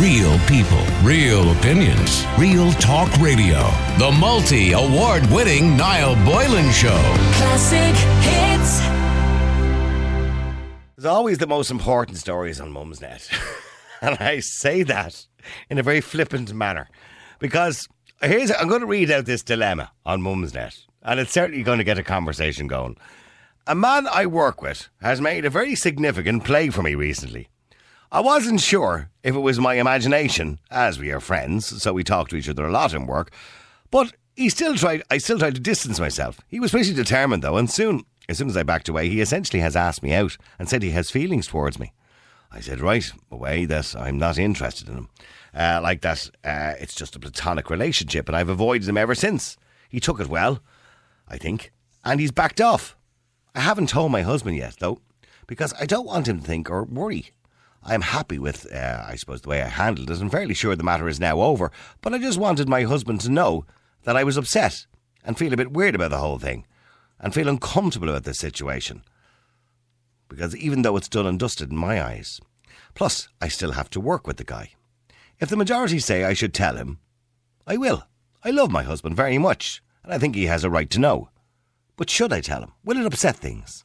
Real 0.00 0.38
people, 0.40 0.84
real 1.02 1.52
opinions, 1.52 2.26
real 2.36 2.70
talk 2.72 3.10
radio. 3.16 3.60
The 3.96 4.14
multi 4.20 4.72
award 4.72 5.24
winning 5.30 5.74
Niall 5.74 6.16
Boylan 6.22 6.70
Show. 6.70 7.00
Classic 7.32 7.96
hits. 8.20 8.80
There's 10.96 11.06
always 11.06 11.38
the 11.38 11.46
most 11.46 11.70
important 11.70 12.18
stories 12.18 12.60
on 12.60 12.74
Mumsnet. 12.74 13.32
and 14.02 14.18
I 14.20 14.40
say 14.40 14.82
that 14.82 15.26
in 15.70 15.78
a 15.78 15.82
very 15.82 16.02
flippant 16.02 16.52
manner. 16.52 16.90
Because 17.38 17.88
here's 18.20 18.50
I'm 18.50 18.68
going 18.68 18.82
to 18.82 18.86
read 18.86 19.10
out 19.10 19.24
this 19.24 19.42
dilemma 19.42 19.92
on 20.04 20.20
Mumsnet. 20.20 20.84
And 21.04 21.18
it's 21.18 21.32
certainly 21.32 21.62
going 21.62 21.78
to 21.78 21.84
get 21.84 21.96
a 21.96 22.02
conversation 22.02 22.66
going. 22.66 22.98
A 23.66 23.74
man 23.74 24.06
I 24.08 24.26
work 24.26 24.60
with 24.60 24.90
has 25.00 25.22
made 25.22 25.46
a 25.46 25.50
very 25.50 25.74
significant 25.74 26.44
play 26.44 26.68
for 26.68 26.82
me 26.82 26.94
recently. 26.94 27.48
I 28.16 28.20
wasn't 28.20 28.62
sure 28.62 29.10
if 29.22 29.34
it 29.34 29.40
was 29.40 29.60
my 29.60 29.74
imagination, 29.74 30.58
as 30.70 30.98
we 30.98 31.12
are 31.12 31.20
friends, 31.20 31.82
so 31.82 31.92
we 31.92 32.02
talk 32.02 32.30
to 32.30 32.36
each 32.36 32.48
other 32.48 32.64
a 32.64 32.70
lot 32.70 32.94
in 32.94 33.04
work, 33.06 33.30
but 33.90 34.14
he 34.34 34.48
still 34.48 34.74
tried 34.74 35.02
I 35.10 35.18
still 35.18 35.38
tried 35.38 35.56
to 35.56 35.60
distance 35.60 36.00
myself. 36.00 36.40
He 36.48 36.58
was 36.58 36.70
pretty 36.70 36.94
determined 36.94 37.42
though, 37.42 37.58
and 37.58 37.70
soon 37.70 38.04
as 38.26 38.38
soon 38.38 38.48
as 38.48 38.56
I 38.56 38.62
backed 38.62 38.88
away, 38.88 39.10
he 39.10 39.20
essentially 39.20 39.60
has 39.60 39.76
asked 39.76 40.02
me 40.02 40.14
out 40.14 40.38
and 40.58 40.66
said 40.66 40.82
he 40.82 40.92
has 40.92 41.10
feelings 41.10 41.46
towards 41.46 41.78
me. 41.78 41.92
I 42.50 42.60
said, 42.60 42.80
right, 42.80 43.04
away 43.30 43.66
that 43.66 43.94
I'm 43.94 44.16
not 44.16 44.38
interested 44.38 44.88
in 44.88 44.94
him. 44.94 45.08
Uh, 45.52 45.80
like 45.82 46.00
that, 46.00 46.30
uh, 46.42 46.72
it's 46.80 46.94
just 46.94 47.16
a 47.16 47.20
platonic 47.20 47.68
relationship, 47.68 48.30
and 48.30 48.36
I've 48.36 48.48
avoided 48.48 48.88
him 48.88 48.96
ever 48.96 49.14
since. 49.14 49.58
He 49.90 50.00
took 50.00 50.20
it 50.20 50.28
well, 50.28 50.60
I 51.28 51.36
think, 51.36 51.70
and 52.02 52.18
he's 52.18 52.32
backed 52.32 52.62
off. 52.62 52.96
I 53.54 53.60
haven't 53.60 53.90
told 53.90 54.10
my 54.10 54.22
husband 54.22 54.56
yet, 54.56 54.76
though, 54.78 55.02
because 55.46 55.74
I 55.78 55.84
don't 55.84 56.06
want 56.06 56.28
him 56.28 56.40
to 56.40 56.46
think 56.46 56.70
or 56.70 56.82
worry. 56.84 57.32
I'm 57.86 58.02
happy 58.02 58.38
with, 58.38 58.66
uh, 58.72 59.04
I 59.06 59.14
suppose, 59.14 59.42
the 59.42 59.48
way 59.48 59.62
I 59.62 59.68
handled 59.68 60.10
it. 60.10 60.20
I'm 60.20 60.28
fairly 60.28 60.54
sure 60.54 60.74
the 60.74 60.82
matter 60.82 61.08
is 61.08 61.20
now 61.20 61.40
over, 61.40 61.70
but 62.02 62.12
I 62.12 62.18
just 62.18 62.38
wanted 62.38 62.68
my 62.68 62.82
husband 62.82 63.20
to 63.20 63.30
know 63.30 63.64
that 64.02 64.16
I 64.16 64.24
was 64.24 64.36
upset 64.36 64.86
and 65.24 65.38
feel 65.38 65.52
a 65.52 65.56
bit 65.56 65.72
weird 65.72 65.94
about 65.94 66.10
the 66.10 66.18
whole 66.18 66.38
thing 66.38 66.66
and 67.20 67.32
feel 67.32 67.48
uncomfortable 67.48 68.08
about 68.08 68.24
this 68.24 68.38
situation. 68.38 69.02
Because 70.28 70.56
even 70.56 70.82
though 70.82 70.96
it's 70.96 71.08
done 71.08 71.26
and 71.26 71.38
dusted 71.38 71.70
in 71.70 71.76
my 71.76 72.02
eyes, 72.02 72.40
plus 72.94 73.28
I 73.40 73.46
still 73.48 73.72
have 73.72 73.88
to 73.90 74.00
work 74.00 74.26
with 74.26 74.36
the 74.36 74.44
guy. 74.44 74.72
If 75.38 75.48
the 75.48 75.56
majority 75.56 76.00
say 76.00 76.24
I 76.24 76.34
should 76.34 76.52
tell 76.54 76.76
him, 76.76 76.98
I 77.66 77.76
will. 77.76 78.04
I 78.42 78.50
love 78.50 78.70
my 78.70 78.82
husband 78.82 79.16
very 79.16 79.38
much, 79.38 79.82
and 80.02 80.12
I 80.12 80.18
think 80.18 80.34
he 80.34 80.46
has 80.46 80.64
a 80.64 80.70
right 80.70 80.90
to 80.90 80.98
know. 80.98 81.28
But 81.96 82.10
should 82.10 82.32
I 82.32 82.40
tell 82.40 82.62
him? 82.62 82.72
Will 82.84 82.98
it 82.98 83.06
upset 83.06 83.36
things? 83.36 83.84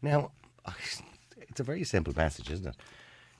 Now, 0.00 0.32
it's 1.38 1.60
a 1.60 1.64
very 1.64 1.84
simple 1.84 2.12
message, 2.16 2.50
isn't 2.50 2.66
it? 2.66 2.76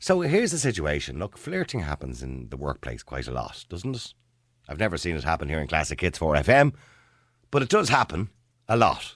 So 0.02 0.20
here's 0.22 0.50
the 0.50 0.58
situation. 0.58 1.20
Look, 1.20 1.38
flirting 1.38 1.78
happens 1.78 2.24
in 2.24 2.48
the 2.48 2.56
workplace 2.56 3.04
quite 3.04 3.28
a 3.28 3.30
lot, 3.30 3.64
doesn't 3.68 3.94
it? 3.94 4.14
I've 4.68 4.80
never 4.80 4.98
seen 4.98 5.14
it 5.14 5.22
happen 5.22 5.48
here 5.48 5.60
in 5.60 5.68
Classic 5.68 6.00
Hits 6.00 6.18
4FM, 6.18 6.74
but 7.52 7.62
it 7.62 7.68
does 7.68 7.88
happen 7.88 8.28
a 8.66 8.76
lot 8.76 9.14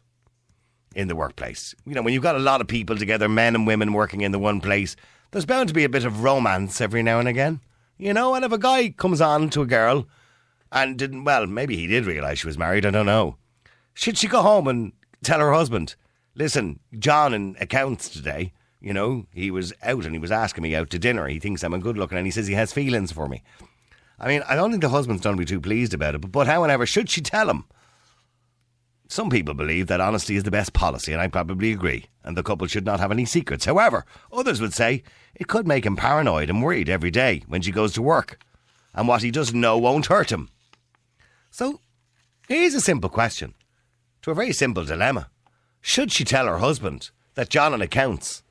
in 0.94 1.08
the 1.08 1.16
workplace. 1.16 1.74
You 1.86 1.94
know, 1.94 2.02
when 2.02 2.14
you've 2.14 2.22
got 2.22 2.36
a 2.36 2.38
lot 2.38 2.60
of 2.60 2.68
people 2.68 2.96
together, 2.96 3.28
men 3.28 3.56
and 3.56 3.66
women 3.66 3.94
working 3.94 4.20
in 4.20 4.30
the 4.30 4.38
one 4.38 4.60
place, 4.60 4.94
there's 5.32 5.44
bound 5.44 5.66
to 5.66 5.74
be 5.74 5.82
a 5.82 5.88
bit 5.88 6.04
of 6.04 6.22
romance 6.22 6.80
every 6.80 7.02
now 7.02 7.18
and 7.18 7.26
again. 7.26 7.62
You 7.98 8.14
know, 8.14 8.36
and 8.36 8.44
if 8.44 8.52
a 8.52 8.56
guy 8.58 8.90
comes 8.90 9.20
on 9.20 9.50
to 9.50 9.62
a 9.62 9.66
girl 9.66 10.06
and 10.70 10.96
didn't, 10.96 11.24
well, 11.24 11.48
maybe 11.48 11.76
he 11.76 11.88
did 11.88 12.06
realise 12.06 12.38
she 12.38 12.46
was 12.46 12.58
married, 12.58 12.86
I 12.86 12.90
don't 12.90 13.06
know. 13.06 13.38
Should 13.92 14.18
she 14.18 14.28
go 14.28 14.40
home 14.40 14.68
and 14.68 14.92
tell 15.24 15.40
her 15.40 15.52
husband, 15.52 15.96
listen, 16.36 16.78
John 16.96 17.34
in 17.34 17.56
accounts 17.58 18.08
today, 18.08 18.52
you 18.86 18.94
know, 18.94 19.26
he 19.32 19.50
was 19.50 19.72
out 19.82 20.04
and 20.04 20.14
he 20.14 20.18
was 20.20 20.30
asking 20.30 20.62
me 20.62 20.76
out 20.76 20.90
to 20.90 20.98
dinner. 21.00 21.26
He 21.26 21.40
thinks 21.40 21.64
I'm 21.64 21.74
a 21.74 21.78
good 21.80 21.98
looking 21.98 22.18
and 22.18 22.26
he 22.26 22.30
says 22.30 22.46
he 22.46 22.54
has 22.54 22.72
feelings 22.72 23.10
for 23.10 23.26
me. 23.26 23.42
I 24.16 24.28
mean, 24.28 24.44
I 24.48 24.54
don't 24.54 24.70
think 24.70 24.80
the 24.80 24.90
husband's 24.90 25.24
going 25.24 25.34
to 25.34 25.40
be 25.40 25.44
too 25.44 25.60
pleased 25.60 25.92
about 25.92 26.14
it, 26.14 26.20
but, 26.20 26.30
but 26.30 26.46
however, 26.46 26.86
should 26.86 27.10
she 27.10 27.20
tell 27.20 27.50
him? 27.50 27.64
Some 29.08 29.28
people 29.28 29.54
believe 29.54 29.88
that 29.88 30.00
honesty 30.00 30.36
is 30.36 30.44
the 30.44 30.52
best 30.52 30.72
policy, 30.72 31.12
and 31.12 31.20
I 31.20 31.26
probably 31.26 31.72
agree, 31.72 32.06
and 32.22 32.36
the 32.36 32.44
couple 32.44 32.68
should 32.68 32.84
not 32.84 33.00
have 33.00 33.10
any 33.10 33.24
secrets. 33.24 33.64
However, 33.64 34.04
others 34.32 34.60
would 34.60 34.72
say 34.72 35.02
it 35.34 35.48
could 35.48 35.66
make 35.66 35.84
him 35.84 35.96
paranoid 35.96 36.48
and 36.48 36.62
worried 36.62 36.88
every 36.88 37.10
day 37.10 37.42
when 37.48 37.62
she 37.62 37.72
goes 37.72 37.92
to 37.94 38.02
work, 38.02 38.38
and 38.94 39.08
what 39.08 39.22
he 39.24 39.32
doesn't 39.32 39.60
know 39.60 39.76
won't 39.76 40.06
hurt 40.06 40.30
him. 40.30 40.48
So, 41.50 41.80
here's 42.46 42.74
a 42.74 42.80
simple 42.80 43.10
question 43.10 43.54
to 44.22 44.30
a 44.30 44.34
very 44.34 44.52
simple 44.52 44.84
dilemma. 44.84 45.28
Should 45.80 46.12
she 46.12 46.22
tell 46.22 46.46
her 46.46 46.58
husband 46.58 47.10
that 47.34 47.50
John 47.50 47.72
on 47.72 47.82
accounts 47.82 48.44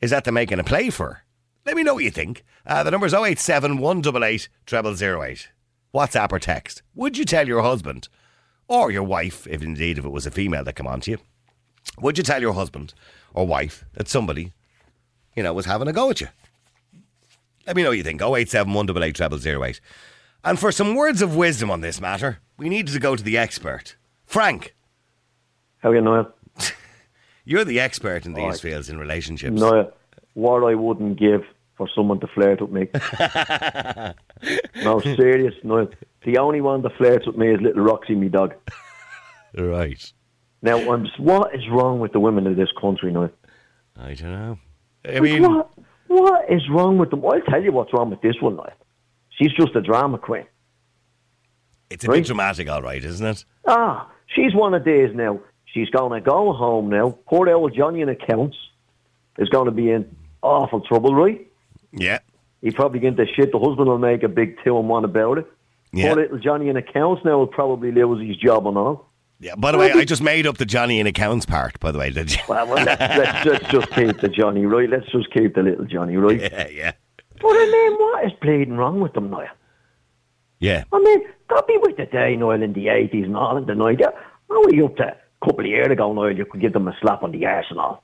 is 0.00 0.12
at 0.12 0.24
the 0.24 0.32
making 0.32 0.58
a 0.58 0.64
play 0.64 0.90
for? 0.90 1.22
Let 1.66 1.76
me 1.76 1.82
know 1.82 1.94
what 1.94 2.04
you 2.04 2.10
think. 2.10 2.44
Uh, 2.66 2.82
the 2.82 2.90
number's 2.90 3.14
087 3.14 3.78
188 3.78 4.48
0008. 4.68 5.48
WhatsApp 5.94 6.32
or 6.32 6.38
text. 6.38 6.82
Would 6.94 7.16
you 7.16 7.24
tell 7.24 7.46
your 7.46 7.62
husband 7.62 8.08
or 8.68 8.90
your 8.90 9.02
wife, 9.02 9.46
if 9.46 9.62
indeed 9.62 9.98
if 9.98 10.04
it 10.04 10.10
was 10.10 10.26
a 10.26 10.30
female 10.30 10.64
that 10.64 10.76
came 10.76 10.86
on 10.86 11.00
to 11.02 11.12
you, 11.12 11.18
would 12.00 12.18
you 12.18 12.24
tell 12.24 12.40
your 12.40 12.52
husband 12.52 12.94
or 13.34 13.46
wife 13.46 13.84
that 13.94 14.08
somebody, 14.08 14.52
you 15.34 15.42
know, 15.42 15.52
was 15.52 15.66
having 15.66 15.88
a 15.88 15.92
go 15.92 16.10
at 16.10 16.20
you? 16.20 16.28
Let 17.66 17.76
me 17.76 17.82
know 17.82 17.90
what 17.90 17.98
you 17.98 18.04
think. 18.04 18.22
087 18.22 18.72
188 18.72 19.40
0008. 19.42 19.80
And 20.44 20.58
for 20.58 20.70
some 20.72 20.94
words 20.94 21.20
of 21.20 21.36
wisdom 21.36 21.70
on 21.70 21.80
this 21.80 22.00
matter, 22.00 22.38
we 22.56 22.68
needed 22.68 22.92
to 22.92 23.00
go 23.00 23.16
to 23.16 23.22
the 23.22 23.36
expert. 23.36 23.96
Frank, 24.24 24.74
How 25.78 25.90
are 25.90 25.94
you, 25.94 26.00
Noel? 26.00 26.32
You're 27.48 27.64
the 27.64 27.80
expert 27.80 28.26
in 28.26 28.34
these 28.34 28.60
fields 28.60 28.88
in 28.88 28.98
relationships. 28.98 29.58
No, 29.60 29.92
what 30.34 30.62
I 30.64 30.74
wouldn't 30.74 31.18
give 31.18 31.42
for 31.76 31.88
someone 31.94 32.20
to 32.20 32.26
flirt 32.28 32.60
with 32.60 32.70
me. 32.70 32.88
no, 34.84 35.00
serious, 35.00 35.54
no. 35.62 35.88
The 36.24 36.38
only 36.38 36.60
one 36.60 36.82
that 36.82 36.96
flirts 36.96 37.26
with 37.26 37.36
me 37.36 37.48
is 37.52 37.60
little 37.60 37.82
Roxy, 37.82 38.14
me 38.14 38.28
dog. 38.28 38.54
Right. 39.56 40.12
Now, 40.62 40.76
I'm, 40.92 41.04
just- 41.06 41.20
what 41.20 41.54
is 41.54 41.62
wrong 41.70 42.00
with 42.00 42.12
the 42.12 42.20
women 42.20 42.46
of 42.46 42.56
this 42.56 42.70
country, 42.80 43.12
Noel? 43.12 43.30
I 43.96 44.14
don't 44.14 44.30
know. 44.32 44.58
I 45.06 45.12
Like, 45.12 45.22
mean, 45.22 45.42
what, 45.42 45.70
what 46.08 46.50
is 46.52 46.62
wrong 46.68 46.98
with 46.98 47.10
them? 47.10 47.24
I'll 47.24 47.40
tell 47.42 47.62
you 47.62 47.72
what's 47.72 47.92
wrong 47.92 48.10
with 48.10 48.20
this 48.20 48.36
one, 48.40 48.56
Noel. 48.56 48.72
She's 49.30 49.52
just 49.52 49.74
a 49.76 49.80
drama 49.80 50.18
queen. 50.18 50.46
it's 51.90 52.04
a 52.04 52.08
bit 52.10 52.26
dramatic, 52.26 52.68
all 52.68 52.82
right, 52.82 53.02
isn't 53.02 53.24
it? 53.26 53.44
Ah, 53.66 54.10
she's 54.34 54.54
one 54.54 54.74
of 54.74 54.84
these 54.84 55.10
now. 55.14 55.38
She's 55.72 55.90
going 55.90 56.12
to 56.12 56.20
go 56.20 56.52
home 56.52 56.88
now. 56.88 57.18
Poor 57.26 57.48
old 57.48 57.74
Johnny 57.74 58.00
in 58.00 58.08
accounts 58.08 58.56
is 59.38 59.48
going 59.48 59.66
to 59.66 59.70
be 59.70 59.90
in 59.90 60.16
awful 60.42 60.80
trouble, 60.80 61.14
right? 61.14 61.46
Yeah. 61.92 62.18
He 62.62 62.70
probably 62.70 63.00
get 63.00 63.18
into 63.18 63.26
shit. 63.34 63.52
The 63.52 63.58
husband 63.58 63.88
will 63.88 63.98
make 63.98 64.22
a 64.22 64.28
big 64.28 64.56
two 64.64 64.78
and 64.78 64.88
one 64.88 65.04
about 65.04 65.38
it. 65.38 65.46
Yeah. 65.92 66.08
Poor 66.08 66.22
little 66.22 66.38
Johnny 66.38 66.68
in 66.68 66.76
accounts 66.76 67.24
now 67.24 67.38
will 67.38 67.46
probably 67.46 67.92
lose 67.92 68.26
his 68.26 68.36
job 68.36 68.66
and 68.66 68.76
all. 68.76 69.08
Yeah. 69.40 69.54
By 69.54 69.72
the 69.72 69.78
way, 69.78 69.92
I 69.92 70.04
just 70.04 70.22
made 70.22 70.46
up 70.46 70.58
the 70.58 70.66
Johnny 70.66 70.98
in 70.98 71.06
accounts 71.06 71.46
part, 71.46 71.78
by 71.78 71.92
the 71.92 71.98
way. 71.98 72.10
Did 72.10 72.32
you? 72.32 72.38
Well, 72.48 72.66
well 72.66 72.84
let's, 72.84 73.00
let's, 73.00 73.46
let's 73.46 73.70
just 73.70 73.90
keep 73.92 74.20
the 74.20 74.28
Johnny, 74.28 74.66
right? 74.66 74.90
Let's 74.90 75.06
just 75.12 75.32
keep 75.32 75.54
the 75.54 75.62
little 75.62 75.84
Johnny, 75.84 76.16
right? 76.16 76.40
Yeah, 76.40 76.68
yeah. 76.68 76.92
But 77.40 77.50
I 77.50 77.66
mean, 77.70 77.98
what 77.98 78.26
is 78.26 78.32
bleeding 78.40 78.76
wrong 78.76 79.00
with 79.00 79.12
them, 79.12 79.30
now? 79.30 79.46
Yeah. 80.58 80.84
I 80.92 80.98
mean, 80.98 81.22
they'll 81.48 81.62
be 81.62 81.78
with 81.80 81.96
the 81.96 82.06
day, 82.06 82.34
Noel, 82.34 82.62
in 82.62 82.72
the 82.72 82.86
80s 82.86 83.24
and 83.24 83.36
all 83.36 83.56
in 83.56 83.66
the 83.66 83.76
night. 83.76 84.00
How 84.00 84.64
are 84.64 84.74
you 84.74 84.86
up 84.86 84.96
to 84.96 85.16
couple 85.44 85.60
of 85.60 85.66
years 85.66 85.90
ago, 85.90 86.12
Noel? 86.12 86.36
You 86.36 86.44
could 86.44 86.60
give 86.60 86.72
them 86.72 86.88
a 86.88 86.96
slap 87.00 87.22
on 87.22 87.32
the 87.32 87.46
arse 87.46 87.66
and 87.70 87.78
all. 87.78 88.02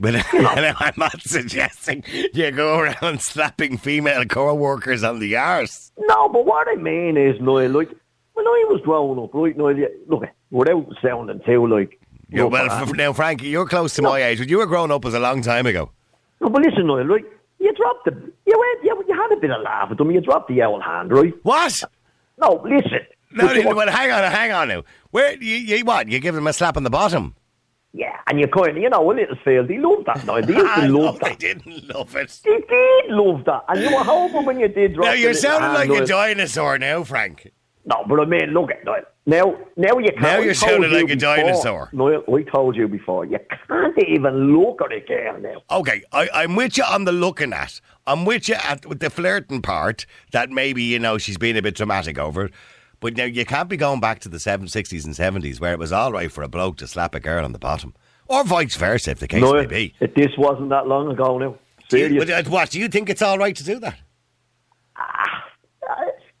But 0.00 0.16
I'm 0.32 0.94
not 0.96 1.20
suggesting 1.22 2.02
you 2.32 2.50
go 2.50 2.78
around 2.78 3.20
slapping 3.22 3.76
female 3.78 4.24
co-workers 4.24 5.04
on 5.04 5.20
the 5.20 5.36
arse. 5.36 5.92
No, 5.98 6.28
but 6.28 6.44
what 6.46 6.66
I 6.68 6.74
mean 6.74 7.16
is, 7.16 7.40
Noel, 7.40 7.70
like, 7.70 7.90
when 8.32 8.46
I 8.46 8.64
was 8.68 8.80
growing 8.84 9.18
up, 9.22 9.32
right, 9.32 9.56
Noel, 9.56 9.76
look, 10.08 10.24
without 10.50 10.86
sounding 11.00 11.40
too, 11.46 11.66
like... 11.66 12.00
Yeah, 12.30 12.44
well, 12.44 12.68
f- 12.68 12.92
now, 12.94 13.12
Frankie, 13.12 13.46
you're 13.48 13.66
close 13.66 13.94
to 13.94 14.02
my 14.02 14.20
age, 14.20 14.38
but 14.38 14.48
you 14.48 14.58
were 14.58 14.66
growing 14.66 14.90
up 14.90 15.04
as 15.04 15.14
a 15.14 15.20
long 15.20 15.42
time 15.42 15.66
ago. 15.66 15.90
No, 16.40 16.48
but 16.48 16.62
listen, 16.62 16.86
Noel, 16.88 17.04
right, 17.04 17.24
you 17.60 17.72
dropped 17.74 18.06
the... 18.06 18.10
You 18.46 18.58
went, 18.58 18.84
you, 18.84 19.04
you 19.06 19.14
had 19.14 19.32
a 19.32 19.40
bit 19.40 19.52
of 19.52 19.62
laugh 19.62 19.88
at 19.92 19.98
them, 19.98 20.10
you 20.10 20.20
dropped 20.20 20.48
the 20.48 20.60
owl 20.62 20.80
hand, 20.80 21.12
right? 21.12 21.34
What? 21.44 21.84
No, 22.40 22.60
listen. 22.64 23.06
No, 23.34 23.46
But 23.74 23.86
no, 23.86 23.92
hang 23.92 24.10
on, 24.10 24.30
hang 24.30 24.52
on 24.52 24.68
now. 24.68 24.84
Where 25.10 25.36
you, 25.42 25.56
you 25.56 25.84
what? 25.84 26.08
You 26.08 26.18
give 26.20 26.36
him 26.36 26.46
a 26.46 26.52
slap 26.52 26.76
on 26.76 26.84
the 26.84 26.90
bottom? 26.90 27.34
Yeah, 27.92 28.16
and 28.26 28.40
you 28.40 28.48
kind 28.48 28.76
of, 28.76 28.76
you 28.76 28.90
know, 28.90 29.10
a 29.10 29.14
little 29.14 29.36
field. 29.44 29.68
They 29.68 29.78
loved 29.78 30.06
that, 30.06 30.24
Noel. 30.26 30.42
They 30.42 30.54
used 30.56 30.74
to 30.74 30.88
love 30.88 31.20
they 31.20 31.28
that. 31.28 31.38
didn't 31.38 31.88
love 31.88 32.16
it. 32.16 32.40
They 32.44 32.58
did 32.58 33.10
love 33.10 33.44
that. 33.44 33.64
And 33.68 33.80
you 33.80 33.94
were 33.96 34.02
hoping 34.02 34.44
when 34.44 34.58
you 34.58 34.68
did 34.68 34.94
drop 34.94 35.06
Now 35.06 35.12
you're 35.12 35.34
sounding 35.34 35.72
like 35.72 36.02
a 36.02 36.06
dinosaur 36.06 36.78
now, 36.78 37.04
Frank. 37.04 37.52
No, 37.86 38.02
but 38.08 38.18
I 38.20 38.24
mean, 38.24 38.50
look 38.50 38.70
at 38.70 38.84
that. 38.86 39.14
Now, 39.26 39.56
now 39.76 39.98
you 39.98 40.10
can't. 40.10 40.22
Now 40.22 40.38
you're 40.38 40.54
sounding 40.54 40.90
you 40.90 40.96
like 40.96 41.10
a 41.10 41.16
before, 41.16 41.36
dinosaur. 41.36 41.88
Noel, 41.92 42.24
I 42.34 42.42
told 42.42 42.76
you 42.76 42.88
before, 42.88 43.26
you 43.26 43.38
can't 43.68 43.98
even 43.98 44.58
look 44.58 44.80
at 44.82 44.92
a 44.92 45.00
girl 45.00 45.40
now. 45.40 45.62
Okay, 45.78 46.02
I, 46.12 46.28
I'm 46.32 46.56
with 46.56 46.76
you 46.76 46.84
on 46.84 47.04
the 47.04 47.12
looking 47.12 47.52
at. 47.52 47.80
I'm 48.06 48.24
with 48.24 48.48
you 48.48 48.56
at 48.56 48.84
with 48.86 49.00
the 49.00 49.08
flirting 49.10 49.62
part 49.62 50.04
that 50.32 50.50
maybe 50.50 50.82
you 50.82 50.98
know 50.98 51.16
she's 51.16 51.38
being 51.38 51.56
a 51.56 51.62
bit 51.62 51.74
dramatic 51.74 52.18
over. 52.18 52.50
But 53.04 53.18
now 53.18 53.24
you 53.24 53.44
can't 53.44 53.68
be 53.68 53.76
going 53.76 54.00
back 54.00 54.20
to 54.20 54.30
the 54.30 54.40
7, 54.40 54.66
60s 54.66 55.04
and 55.04 55.12
70s 55.14 55.60
where 55.60 55.74
it 55.74 55.78
was 55.78 55.92
all 55.92 56.10
right 56.10 56.32
for 56.32 56.42
a 56.42 56.48
bloke 56.48 56.78
to 56.78 56.86
slap 56.88 57.14
a 57.14 57.20
girl 57.20 57.44
on 57.44 57.52
the 57.52 57.58
bottom. 57.58 57.92
Or 58.28 58.44
vice 58.44 58.76
versa, 58.76 59.10
if 59.10 59.18
the 59.18 59.28
case 59.28 59.42
Noel, 59.42 59.60
may 59.60 59.66
be. 59.66 59.94
if 60.00 60.14
this 60.14 60.30
wasn't 60.38 60.70
that 60.70 60.86
long 60.86 61.10
ago 61.10 61.36
now. 61.36 61.54
Do 61.90 61.98
you- 61.98 62.08
Serious. 62.22 62.30
uh, 62.46 62.50
what, 62.50 62.70
do 62.70 62.80
you 62.80 62.88
think 62.88 63.10
it's 63.10 63.20
all 63.20 63.36
right 63.36 63.54
to 63.56 63.62
do 63.62 63.78
that? 63.80 63.98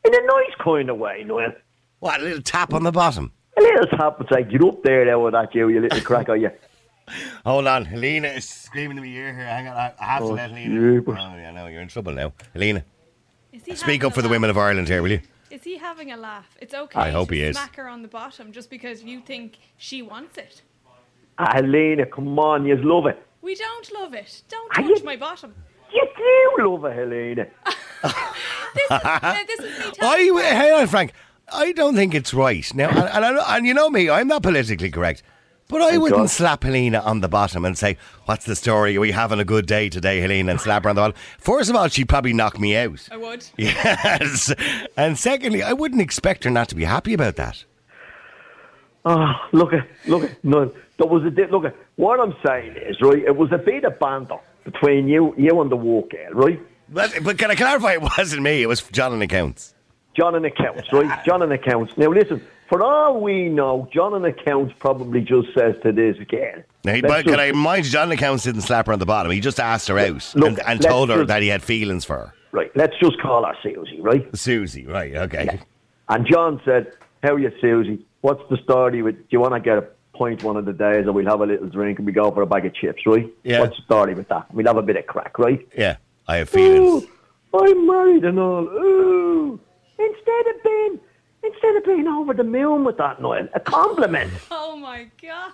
In 0.06 0.14
a 0.14 0.26
nice 0.26 0.54
kind 0.64 0.88
of 0.88 0.96
way, 0.96 1.22
Noel. 1.26 1.52
What, 1.98 2.22
a 2.22 2.24
little 2.24 2.40
tap 2.42 2.72
on 2.72 2.82
the 2.82 2.92
bottom? 2.92 3.32
A 3.58 3.60
little 3.60 3.86
tap 3.98 4.18
and 4.20 4.28
say, 4.32 4.44
get 4.44 4.64
up 4.64 4.82
there 4.84 5.04
now 5.04 5.22
with 5.22 5.34
that, 5.34 5.54
you, 5.54 5.68
you 5.68 5.82
little 5.82 6.00
cracker, 6.02 6.34
you. 6.34 6.50
Hold 7.44 7.66
on, 7.66 7.84
Helena 7.84 8.28
is 8.28 8.48
screaming 8.48 8.96
in 8.96 9.02
my 9.04 9.10
ear 9.10 9.34
here. 9.34 9.44
Hang 9.44 9.68
on, 9.68 9.76
I 9.76 9.92
I 10.00 10.04
have 10.06 10.20
to 10.22 10.28
Oh, 10.28 10.32
let 10.32 10.50
Helena. 10.50 10.98
jeepers. 10.98 11.18
Oh, 11.20 11.36
yeah, 11.36 11.50
no, 11.50 11.66
you're 11.66 11.82
in 11.82 11.88
trouble 11.88 12.12
now. 12.12 12.32
Helena, 12.54 12.86
speak 13.74 14.02
up 14.02 14.14
for 14.14 14.22
the 14.22 14.30
women 14.30 14.48
of 14.48 14.56
Ireland 14.56 14.88
here, 14.88 15.02
will 15.02 15.10
you? 15.10 15.20
Is 15.54 15.62
he 15.62 15.78
having 15.78 16.10
a 16.10 16.16
laugh? 16.16 16.56
It's 16.60 16.74
okay. 16.74 16.98
I 16.98 17.10
hope 17.10 17.30
he 17.30 17.40
is. 17.40 17.54
Smack 17.54 17.76
her 17.76 17.86
on 17.86 18.02
the 18.02 18.08
bottom 18.08 18.50
just 18.50 18.70
because 18.70 19.04
you 19.04 19.20
think 19.20 19.58
she 19.76 20.02
wants 20.02 20.36
it. 20.36 20.62
Ah, 21.38 21.48
Helena, 21.54 22.06
come 22.06 22.36
on, 22.40 22.66
you 22.66 22.74
love 22.76 23.06
it. 23.06 23.24
We 23.40 23.54
don't 23.54 23.92
love 23.92 24.14
it. 24.14 24.42
Don't 24.48 24.68
Are 24.76 24.82
touch 24.82 24.98
you- 24.98 25.04
my 25.04 25.14
bottom. 25.14 25.54
You 25.92 26.08
do 26.16 26.66
love 26.68 26.84
it, 26.86 26.94
Helena. 26.96 27.46
This 28.74 28.84
is, 28.86 28.90
uh, 28.90 29.44
this 29.46 29.60
is 29.60 29.78
me 29.78 29.92
telling 29.92 30.36
I, 30.36 30.42
hang 30.42 30.72
on, 30.72 30.86
Frank. 30.88 31.12
I 31.52 31.70
don't 31.70 31.94
think 31.94 32.12
it's 32.12 32.34
right. 32.34 32.74
Now, 32.74 32.88
and, 32.88 33.24
and, 33.24 33.38
I, 33.38 33.56
and 33.56 33.64
you 33.64 33.72
know 33.72 33.88
me, 33.88 34.10
I'm 34.10 34.26
not 34.26 34.42
politically 34.42 34.90
correct. 34.90 35.22
But 35.74 35.82
I 35.82 35.90
Thank 35.90 36.02
wouldn't 36.02 36.20
God. 36.20 36.30
slap 36.30 36.62
Helena 36.62 37.00
on 37.00 37.20
the 37.20 37.26
bottom 37.26 37.64
and 37.64 37.76
say, 37.76 37.96
What's 38.26 38.44
the 38.44 38.54
story? 38.54 38.96
Are 38.96 39.00
we 39.00 39.10
having 39.10 39.40
a 39.40 39.44
good 39.44 39.66
day 39.66 39.88
today, 39.88 40.20
Helena? 40.20 40.52
And 40.52 40.60
slap 40.60 40.84
her 40.84 40.88
on 40.88 40.94
the 40.94 41.00
bottom. 41.02 41.16
First 41.40 41.68
of 41.68 41.74
all, 41.74 41.88
she'd 41.88 42.08
probably 42.08 42.32
knock 42.32 42.60
me 42.60 42.76
out. 42.76 43.08
I 43.10 43.16
would. 43.16 43.44
Yes. 43.56 44.54
And 44.96 45.18
secondly, 45.18 45.64
I 45.64 45.72
wouldn't 45.72 46.00
expect 46.00 46.44
her 46.44 46.50
not 46.50 46.68
to 46.68 46.76
be 46.76 46.84
happy 46.84 47.12
about 47.12 47.34
that. 47.34 47.64
Oh, 49.04 49.32
look 49.50 49.72
at, 49.72 49.84
look 50.06 50.22
at, 50.22 50.44
no, 50.44 50.66
there 50.96 51.08
was 51.08 51.24
a, 51.24 51.30
di- 51.30 51.48
look 51.48 51.64
at, 51.64 51.74
what 51.96 52.20
I'm 52.20 52.36
saying 52.46 52.76
is, 52.76 53.00
right, 53.02 53.24
it 53.24 53.36
was 53.36 53.50
a 53.50 53.58
bit 53.58 53.82
of 53.82 53.98
banter 53.98 54.38
between 54.62 55.08
you, 55.08 55.34
you 55.36 55.60
and 55.60 55.72
the 55.72 55.76
walk 55.76 56.10
girl, 56.12 56.34
right? 56.34 56.62
But, 56.88 57.18
but 57.24 57.36
can 57.36 57.50
I 57.50 57.56
clarify? 57.56 57.94
It 57.94 58.02
wasn't 58.02 58.42
me. 58.42 58.62
It 58.62 58.66
was 58.66 58.80
John 58.80 59.12
and 59.12 59.24
Accounts. 59.24 59.74
John 60.16 60.36
and 60.36 60.46
accounts, 60.46 60.92
right? 60.92 61.24
John 61.24 61.42
and 61.42 61.52
accounts. 61.52 61.98
Now 61.98 62.10
listen, 62.10 62.40
for 62.74 62.82
all 62.82 63.20
we 63.20 63.48
know, 63.48 63.88
John 63.92 64.14
and 64.14 64.26
accounts 64.26 64.74
probably 64.80 65.20
just 65.20 65.48
says 65.56 65.76
to 65.84 65.92
this 65.92 66.16
girl. 66.28 66.62
Now, 66.84 66.94
let's 66.94 67.06
but 67.06 67.24
can 67.24 67.38
I 67.38 67.48
remind 67.48 67.84
you, 67.86 67.92
John 67.92 68.04
and 68.04 68.12
Accounts 68.14 68.42
didn't 68.42 68.62
slap 68.62 68.86
her 68.86 68.92
on 68.92 68.98
the 68.98 69.06
bottom. 69.06 69.30
He 69.30 69.38
just 69.40 69.60
asked 69.60 69.86
her 69.88 69.98
out 69.98 70.32
Look, 70.34 70.48
and, 70.48 70.60
and 70.66 70.80
told 70.82 71.08
her 71.10 71.18
just- 71.18 71.28
that 71.28 71.42
he 71.42 71.48
had 71.48 71.62
feelings 71.62 72.04
for 72.04 72.16
her. 72.16 72.34
Right, 72.50 72.70
let's 72.76 72.94
just 73.00 73.20
call 73.20 73.44
her 73.44 73.54
Susie, 73.62 74.00
right? 74.00 74.28
Susie, 74.36 74.86
right, 74.86 75.14
okay. 75.14 75.60
And 76.08 76.26
John 76.26 76.60
said, 76.64 76.92
"How 77.22 77.34
are 77.34 77.38
you, 77.38 77.50
Susie? 77.60 78.04
What's 78.20 78.42
the 78.50 78.56
story 78.58 79.02
with? 79.02 79.16
Do 79.16 79.24
you 79.30 79.40
want 79.40 79.54
to 79.54 79.60
get 79.60 79.78
a 79.78 79.86
point 80.14 80.42
one 80.44 80.56
of 80.56 80.64
the 80.64 80.72
days, 80.72 81.06
or 81.06 81.12
we'll 81.12 81.26
have 81.26 81.40
a 81.40 81.46
little 81.46 81.68
drink 81.68 81.98
and 81.98 82.06
we 82.06 82.12
go 82.12 82.30
for 82.30 82.42
a 82.42 82.46
bag 82.46 82.66
of 82.66 82.74
chips, 82.74 83.02
right? 83.06 83.28
Yeah. 83.42 83.60
What's 83.60 83.76
the 83.76 83.82
story 83.84 84.14
with 84.14 84.28
that? 84.28 84.52
We'll 84.52 84.66
have 84.66 84.76
a 84.76 84.82
bit 84.82 84.96
of 84.96 85.06
crack, 85.06 85.38
right? 85.38 85.66
Yeah, 85.76 85.96
I 86.28 86.36
have 86.36 86.48
feelings. 86.48 87.04
Ooh, 87.04 87.08
I'm 87.58 87.86
married 87.86 88.24
and 88.24 88.38
all. 88.38 88.64
Ooh, 88.68 89.58
instead 89.98 90.46
of 90.54 90.62
being, 90.62 91.00
instead 91.52 91.76
of 91.76 91.84
being 91.84 92.06
over 92.08 92.32
the 92.34 92.44
moon 92.44 92.84
with 92.84 92.96
that, 92.98 93.20
Noel, 93.20 93.48
a 93.54 93.60
compliment. 93.60 94.32
Oh 94.50 94.76
my 94.76 95.08
god. 95.22 95.52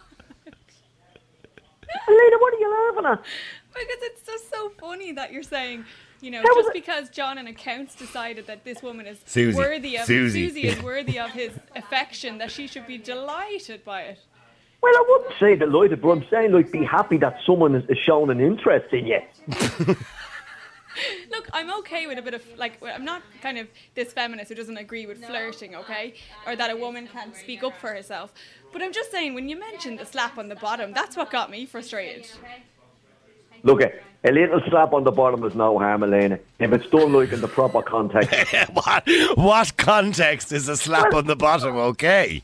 Lena, 2.08 2.36
what 2.38 2.54
are 2.54 2.58
you 2.58 2.92
laughing 2.94 3.06
at? 3.06 3.22
Because 3.74 4.02
it's 4.02 4.22
just 4.26 4.50
so 4.50 4.70
funny 4.80 5.12
that 5.12 5.32
you're 5.32 5.42
saying, 5.42 5.84
you 6.20 6.30
know, 6.30 6.38
How 6.38 6.54
was 6.54 6.66
just 6.66 6.68
it- 6.68 6.74
because 6.74 7.08
John 7.10 7.38
and 7.38 7.48
accounts 7.48 7.94
decided 7.94 8.46
that 8.46 8.64
this 8.64 8.82
woman 8.82 9.06
is 9.06 9.18
Susie. 9.26 9.56
worthy 9.56 9.96
of 9.96 10.06
Susie. 10.06 10.46
is 10.68 10.80
worthy 10.92 11.18
of 11.18 11.30
his 11.30 11.52
affection, 11.74 12.38
that 12.38 12.50
she 12.50 12.66
should 12.66 12.86
be 12.86 12.96
delighted 12.98 13.84
by 13.84 14.02
it. 14.02 14.18
Well, 14.82 14.94
I 14.94 15.04
wouldn't 15.08 15.34
say 15.38 15.56
delighted, 15.56 16.00
but 16.00 16.10
I'm 16.10 16.24
saying 16.30 16.52
like 16.52 16.70
be 16.72 16.84
happy 16.84 17.18
that 17.18 17.36
someone 17.44 17.74
has, 17.74 17.84
has 17.88 17.98
shown 17.98 18.30
an 18.30 18.40
interest 18.40 18.92
in 18.94 19.06
you. 19.06 19.20
Look, 21.30 21.48
I'm 21.52 21.72
okay 21.80 22.06
with 22.06 22.18
a 22.18 22.22
bit 22.22 22.34
of 22.34 22.42
like 22.58 22.82
I'm 22.82 23.04
not 23.04 23.22
kind 23.42 23.58
of 23.58 23.68
this 23.94 24.12
feminist 24.12 24.48
who 24.48 24.54
doesn't 24.54 24.76
agree 24.76 25.06
with 25.06 25.24
flirting, 25.24 25.74
okay, 25.76 26.14
or 26.46 26.56
that 26.56 26.70
a 26.70 26.76
woman 26.76 27.08
can't 27.08 27.34
speak 27.36 27.62
up 27.62 27.76
for 27.76 27.90
herself. 27.90 28.32
But 28.72 28.82
I'm 28.82 28.92
just 28.92 29.10
saying 29.10 29.34
when 29.34 29.48
you 29.48 29.58
mentioned 29.58 29.98
the 29.98 30.06
slap 30.06 30.38
on 30.38 30.48
the 30.48 30.56
bottom, 30.56 30.92
that's 30.92 31.16
what 31.16 31.30
got 31.30 31.50
me 31.50 31.66
frustrated. 31.66 32.28
Look, 33.62 33.82
a 33.82 34.32
little 34.32 34.60
slap 34.68 34.92
on 34.92 35.04
the 35.04 35.10
bottom 35.10 35.44
is 35.44 35.54
no 35.54 35.78
harm, 35.78 36.02
Elena, 36.02 36.38
if 36.58 36.72
it's 36.72 36.86
done 36.88 37.12
like 37.12 37.32
in 37.32 37.40
the 37.40 37.48
proper 37.48 37.82
context. 37.82 38.52
what, 38.72 39.08
what 39.34 39.76
context 39.76 40.52
is 40.52 40.68
a 40.68 40.76
slap 40.76 41.12
on 41.14 41.26
the 41.26 41.36
bottom, 41.36 41.76
okay? 41.76 42.42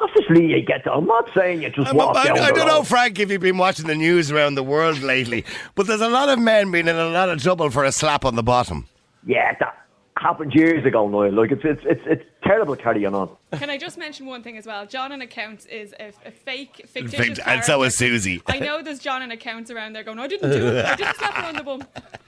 Obviously, 0.00 0.46
you 0.46 0.62
get. 0.62 0.86
I'm 0.86 1.06
not 1.06 1.28
saying 1.34 1.62
you 1.62 1.68
just 1.70 1.80
uh, 1.86 1.90
I'm- 1.90 1.96
walk 1.96 2.16
I, 2.16 2.24
down 2.26 2.38
I 2.38 2.50
the 2.50 2.56
don't 2.56 2.66
know. 2.68 2.82
Frank, 2.82 3.18
if 3.18 3.30
you've 3.30 3.40
been 3.40 3.58
watching 3.58 3.86
the 3.86 3.94
news 3.94 4.30
around 4.30 4.54
the 4.54 4.62
world 4.62 5.00
lately, 5.00 5.44
but 5.74 5.86
there's 5.86 6.00
a 6.02 6.08
lot 6.08 6.28
of 6.28 6.38
men 6.38 6.70
being 6.70 6.88
in 6.88 6.96
a 6.96 7.08
lot 7.08 7.28
of 7.30 7.42
trouble 7.42 7.70
for 7.70 7.84
a 7.84 7.92
slap 7.92 8.24
on 8.24 8.34
the 8.36 8.42
bottom. 8.42 8.86
Yeah, 9.26 9.54
that 9.58 9.74
happened 10.18 10.54
years 10.54 10.84
ago, 10.84 11.08
Noel. 11.08 11.32
Like 11.32 11.50
it's 11.50 11.62
it's 11.64 11.80
it's 11.84 12.02
it's 12.06 12.24
terrible 12.44 12.76
carrying 12.76 13.14
on. 13.14 13.30
Can 13.52 13.70
I 13.70 13.78
just 13.78 13.96
mention 13.96 14.26
one 14.26 14.42
thing 14.42 14.56
as 14.58 14.66
well? 14.66 14.86
John 14.86 15.12
and 15.12 15.22
accounts 15.22 15.64
is 15.66 15.94
a, 15.98 16.12
a 16.26 16.30
fake 16.30 16.82
fictitious 16.86 17.38
Fict- 17.38 17.40
and 17.48 17.64
so 17.64 17.82
is. 17.82 17.96
Susie. 17.96 18.42
I 18.46 18.58
know 18.58 18.82
there's 18.82 18.98
John 18.98 19.22
and 19.22 19.32
accounts 19.32 19.70
around 19.70 19.94
there 19.94 20.04
going, 20.04 20.18
I 20.18 20.26
didn't 20.26 20.50
do 20.50 20.66
it. 20.68 20.84
I 20.84 20.94
didn't 20.96 21.16
slap 21.16 21.34
her 21.34 21.44
on 21.46 21.56
the 21.56 21.62
bum. 21.62 21.82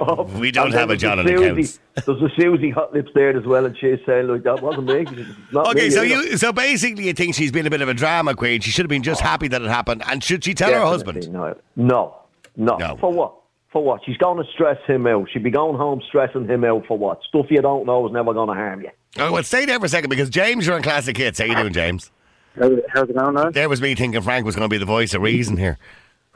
Oh, 0.00 0.24
We 0.24 0.50
don't 0.50 0.72
have 0.72 0.84
a 0.84 0.96
there's 0.96 1.02
John 1.02 1.18
the 1.18 1.22
and 1.22 1.28
Susie- 1.38 1.78
accounts. 1.96 2.06
There's 2.06 2.22
a 2.22 2.28
Susie 2.40 2.70
hot 2.70 2.92
lips 2.92 3.10
there 3.14 3.36
as 3.36 3.44
well, 3.44 3.66
and 3.66 3.76
she's 3.78 3.98
saying 4.04 4.26
like 4.26 4.42
that 4.42 4.60
wasn't 4.60 4.86
me. 4.86 5.26
Not 5.52 5.68
Okay, 5.68 5.84
me, 5.84 5.90
so 5.90 6.02
either. 6.02 6.14
you, 6.22 6.36
so 6.38 6.52
basically, 6.52 7.06
you 7.06 7.12
think 7.12 7.34
she's 7.34 7.52
been 7.52 7.66
a 7.66 7.70
bit 7.70 7.82
of 7.82 7.88
a 7.88 7.94
drama 7.94 8.34
queen. 8.34 8.60
She 8.60 8.70
should 8.70 8.84
have 8.84 8.90
been 8.90 9.02
just 9.02 9.22
oh. 9.22 9.26
happy 9.26 9.48
that 9.48 9.62
it 9.62 9.68
happened, 9.68 10.02
and 10.08 10.22
should 10.24 10.44
she 10.44 10.54
tell 10.54 10.72
her 10.72 10.80
husband? 10.80 11.30
No, 11.32 11.54
no, 11.76 12.16
no. 12.56 12.76
No. 12.78 12.96
For 12.96 13.12
what? 13.12 13.34
For 13.70 13.84
what? 13.84 14.00
She's 14.04 14.16
going 14.16 14.44
to 14.44 14.50
stress 14.52 14.78
him 14.86 15.06
out. 15.06 15.28
She'd 15.32 15.44
be 15.44 15.50
going 15.50 15.76
home 15.76 16.02
stressing 16.08 16.48
him 16.48 16.64
out 16.64 16.84
for 16.86 16.98
what? 16.98 17.22
Stuff 17.28 17.46
you 17.50 17.62
don't 17.62 17.86
know 17.86 18.06
is 18.06 18.12
never 18.12 18.34
going 18.34 18.48
to 18.48 18.54
harm 18.54 18.80
you. 18.82 18.90
Oh, 19.18 19.32
well, 19.32 19.42
stay 19.42 19.66
there 19.66 19.78
for 19.78 19.86
a 19.86 19.88
second 19.88 20.10
because 20.10 20.30
James, 20.30 20.66
you're 20.66 20.74
on 20.74 20.82
Classic 20.82 21.16
Hits. 21.16 21.38
How 21.38 21.44
you 21.44 21.54
doing, 21.54 21.72
James? 21.72 22.10
How's 22.58 23.08
it 23.08 23.16
going 23.16 23.34
now? 23.34 23.50
There 23.50 23.68
was 23.68 23.80
me 23.80 23.94
thinking 23.94 24.20
Frank 24.20 24.44
was 24.44 24.56
going 24.56 24.68
to 24.68 24.72
be 24.72 24.78
the 24.78 24.84
voice 24.84 25.14
of 25.14 25.22
reason 25.22 25.56
here. 25.56 25.78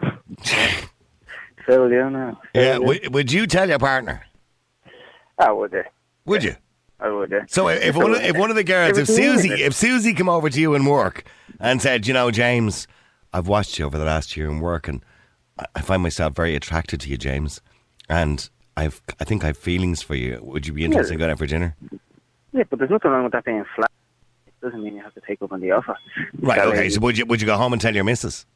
Yeah, 1.69 2.09
now. 2.09 2.41
Yeah, 2.55 2.75
w- 2.75 3.11
would 3.11 3.33
you 3.33 3.47
tell 3.47 3.69
your 3.69 3.79
partner? 3.79 4.25
I 5.39 5.51
would, 5.53 5.75
uh, 5.75 5.83
Would 6.25 6.45
you? 6.45 6.57
I 7.01 7.09
would. 7.11 7.33
Uh, 7.33 7.41
So 7.49 7.69
if 7.69 7.95
one 7.97 8.13
of, 8.15 8.21
if 8.23 8.37
one 8.37 8.51
of 8.51 8.57
the 8.57 8.65
girls, 8.75 8.97
if 8.97 9.07
Susie, 9.07 9.51
if 9.63 9.75
Susie 9.75 10.15
come 10.15 10.29
over 10.29 10.49
to 10.49 10.61
you 10.61 10.75
in 10.75 10.85
work 10.87 11.25
and 11.61 11.83
said, 11.83 12.07
you 12.07 12.15
know, 12.15 12.31
James, 12.31 12.87
I've 13.33 13.49
watched 13.49 13.79
you 13.79 13.85
over 13.85 13.99
the 13.99 14.05
last 14.05 14.37
year 14.37 14.49
in 14.49 14.61
work, 14.61 14.89
and 14.89 15.05
I- 15.59 15.67
I 15.75 15.81
find 15.83 16.03
myself 16.03 16.35
very 16.35 16.55
attracted 16.55 17.01
to 17.03 17.11
you, 17.11 17.17
James, 17.19 17.61
and 18.09 18.49
I've 18.79 19.03
I 19.21 19.25
think 19.25 19.45
I've 19.45 19.59
feelings 19.59 20.03
for 20.03 20.15
you. 20.15 20.39
Would 20.43 20.67
you 20.67 20.73
be 20.73 20.85
interested 20.85 21.15
in 21.15 21.19
going 21.19 21.31
out 21.31 21.39
for 21.39 21.47
dinner? 21.47 21.75
yeah, 22.53 22.63
but 22.71 22.79
there's 22.79 22.91
nothing 22.91 23.11
wrong 23.11 23.25
with 23.25 23.33
that 23.33 23.45
being 23.45 23.65
flat. 23.75 23.91
It 24.47 24.55
doesn't 24.63 24.83
mean 24.83 24.95
you 24.97 25.03
have 25.03 25.15
to 25.15 25.21
take 25.27 25.43
up 25.43 25.53
on 25.53 25.61
the 25.61 25.71
offer. 25.73 25.97
Right. 26.41 26.59
Okay. 26.61 26.89
So 26.91 27.01
would 27.01 27.19
you 27.19 27.27
would 27.27 27.41
you 27.41 27.47
go 27.47 27.57
home 27.57 27.73
and 27.75 27.81
tell 27.83 27.95
your 27.95 28.05
missus? 28.05 28.47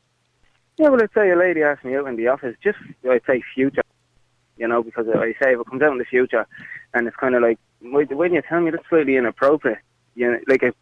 Yeah, 0.81 0.89
well, 0.89 1.03
I'd 1.03 1.11
say 1.15 1.29
a 1.29 1.37
lady 1.37 1.63
asked 1.63 1.85
me 1.85 1.95
out 1.95 2.07
in 2.07 2.17
the 2.17 2.29
office, 2.29 2.57
just, 2.65 2.79
I'd 3.05 3.21
say 3.27 3.43
future, 3.55 3.83
you 4.57 4.67
know, 4.67 4.83
because 4.83 5.07
I 5.15 5.33
say 5.33 5.53
if 5.53 5.61
it 5.61 5.67
comes 5.67 5.83
out 5.83 5.93
in 5.93 5.99
the 5.99 6.07
future, 6.07 6.47
and 6.95 7.07
it's 7.07 7.17
kind 7.17 7.35
of 7.35 7.43
like, 7.43 7.59
when 7.83 8.33
you 8.33 8.41
tell 8.41 8.63
me 8.63 8.71
that's 8.71 8.89
slightly 8.89 9.17
inappropriate, 9.17 9.81
you 10.15 10.31
know, 10.31 10.39
like 10.49 10.63
it 10.63 10.75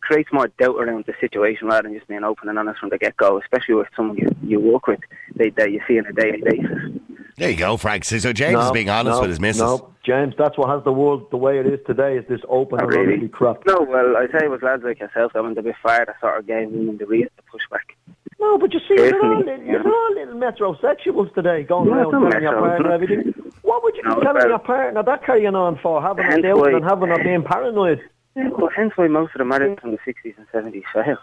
creates 0.00 0.32
more 0.32 0.48
doubt 0.58 0.74
around 0.74 1.04
the 1.06 1.14
situation 1.20 1.68
rather 1.68 1.84
than 1.84 1.94
just 1.94 2.08
being 2.08 2.24
open 2.24 2.48
and 2.48 2.58
honest 2.58 2.80
from 2.80 2.88
the 2.88 2.98
get-go, 2.98 3.38
especially 3.40 3.76
with 3.76 3.86
someone 3.94 4.16
you, 4.16 4.28
you 4.42 4.58
work 4.58 4.88
with, 4.88 4.98
they, 5.36 5.50
that 5.50 5.70
you 5.70 5.80
see 5.86 6.00
on 6.00 6.06
a 6.06 6.12
daily 6.12 6.42
basis. 6.42 6.97
There 7.38 7.50
you 7.50 7.56
go, 7.56 7.76
Frank. 7.76 8.04
So, 8.04 8.18
so 8.18 8.32
James 8.32 8.62
is 8.64 8.70
being 8.72 8.90
honest 8.90 9.14
no, 9.16 9.20
with 9.20 9.30
his 9.30 9.40
missus. 9.40 9.62
No, 9.62 9.94
James, 10.04 10.34
that's 10.36 10.58
what 10.58 10.68
has 10.70 10.82
the 10.84 10.92
world 10.92 11.30
the 11.30 11.36
way 11.36 11.58
it 11.58 11.66
is 11.66 11.78
today. 11.86 12.16
Is 12.16 12.24
this 12.28 12.40
open 12.48 12.78
Not 12.78 12.84
and 12.86 12.92
really. 12.94 13.12
honestly 13.12 13.28
crap? 13.28 13.62
No, 13.66 13.80
well, 13.88 14.16
I 14.16 14.26
say 14.26 14.44
it 14.46 14.50
was 14.50 14.60
lads 14.62 14.82
like 14.82 14.98
yourself 14.98 15.32
that 15.34 15.42
went 15.44 15.56
a 15.56 15.62
bit 15.62 15.76
far 15.82 16.04
that 16.04 16.16
sort 16.20 16.38
of 16.38 16.46
gave 16.46 16.68
women 16.70 16.98
the 16.98 17.06
reason 17.06 17.30
to 17.36 17.42
push 17.50 17.62
back. 17.70 17.96
No, 18.40 18.58
but 18.58 18.72
you 18.72 18.80
see, 18.80 18.94
you're 18.94 19.06
all, 19.22 19.36
Personally, 19.36 19.44
little, 19.52 19.66
you're 19.66 19.86
all 19.94 20.14
little 20.14 20.34
metrosexuals 20.34 21.34
today, 21.34 21.62
going 21.62 21.88
No, 21.90 21.94
around 21.94 22.04
it's 22.06 22.12
telling 22.12 22.30
not 22.30 22.42
your 22.42 22.52
partner 22.60 22.88
no. 22.88 22.94
everything. 22.94 23.34
What 23.62 23.82
would 23.84 23.96
you 23.96 24.02
be 24.02 24.08
No, 24.08 24.14
telling 24.20 24.34
well- 24.36 24.48
your 24.48 24.58
partner 24.58 25.02
that 25.02 25.24
carrying 25.24 25.54
on 25.54 25.78
for? 25.82 26.02
Having 26.02 26.24
a 26.24 26.28
Hence 26.30 26.42
doubt 26.42 26.56
why- 26.58 26.70
and 26.72 26.84
having 26.84 27.10
a 27.10 27.18
being 27.22 27.42
paranoid. 27.44 28.00
Yeah, 28.36 28.48
well, 28.56 28.70
hence 28.74 28.92
why 28.96 29.08
most 29.08 29.34
of 29.34 29.38
the 29.38 29.44
marriages 29.44 29.78
from 29.80 29.90
the 29.92 29.98
60s 30.06 30.34
and 30.36 30.46
70s 30.52 30.84
failed. 30.92 31.18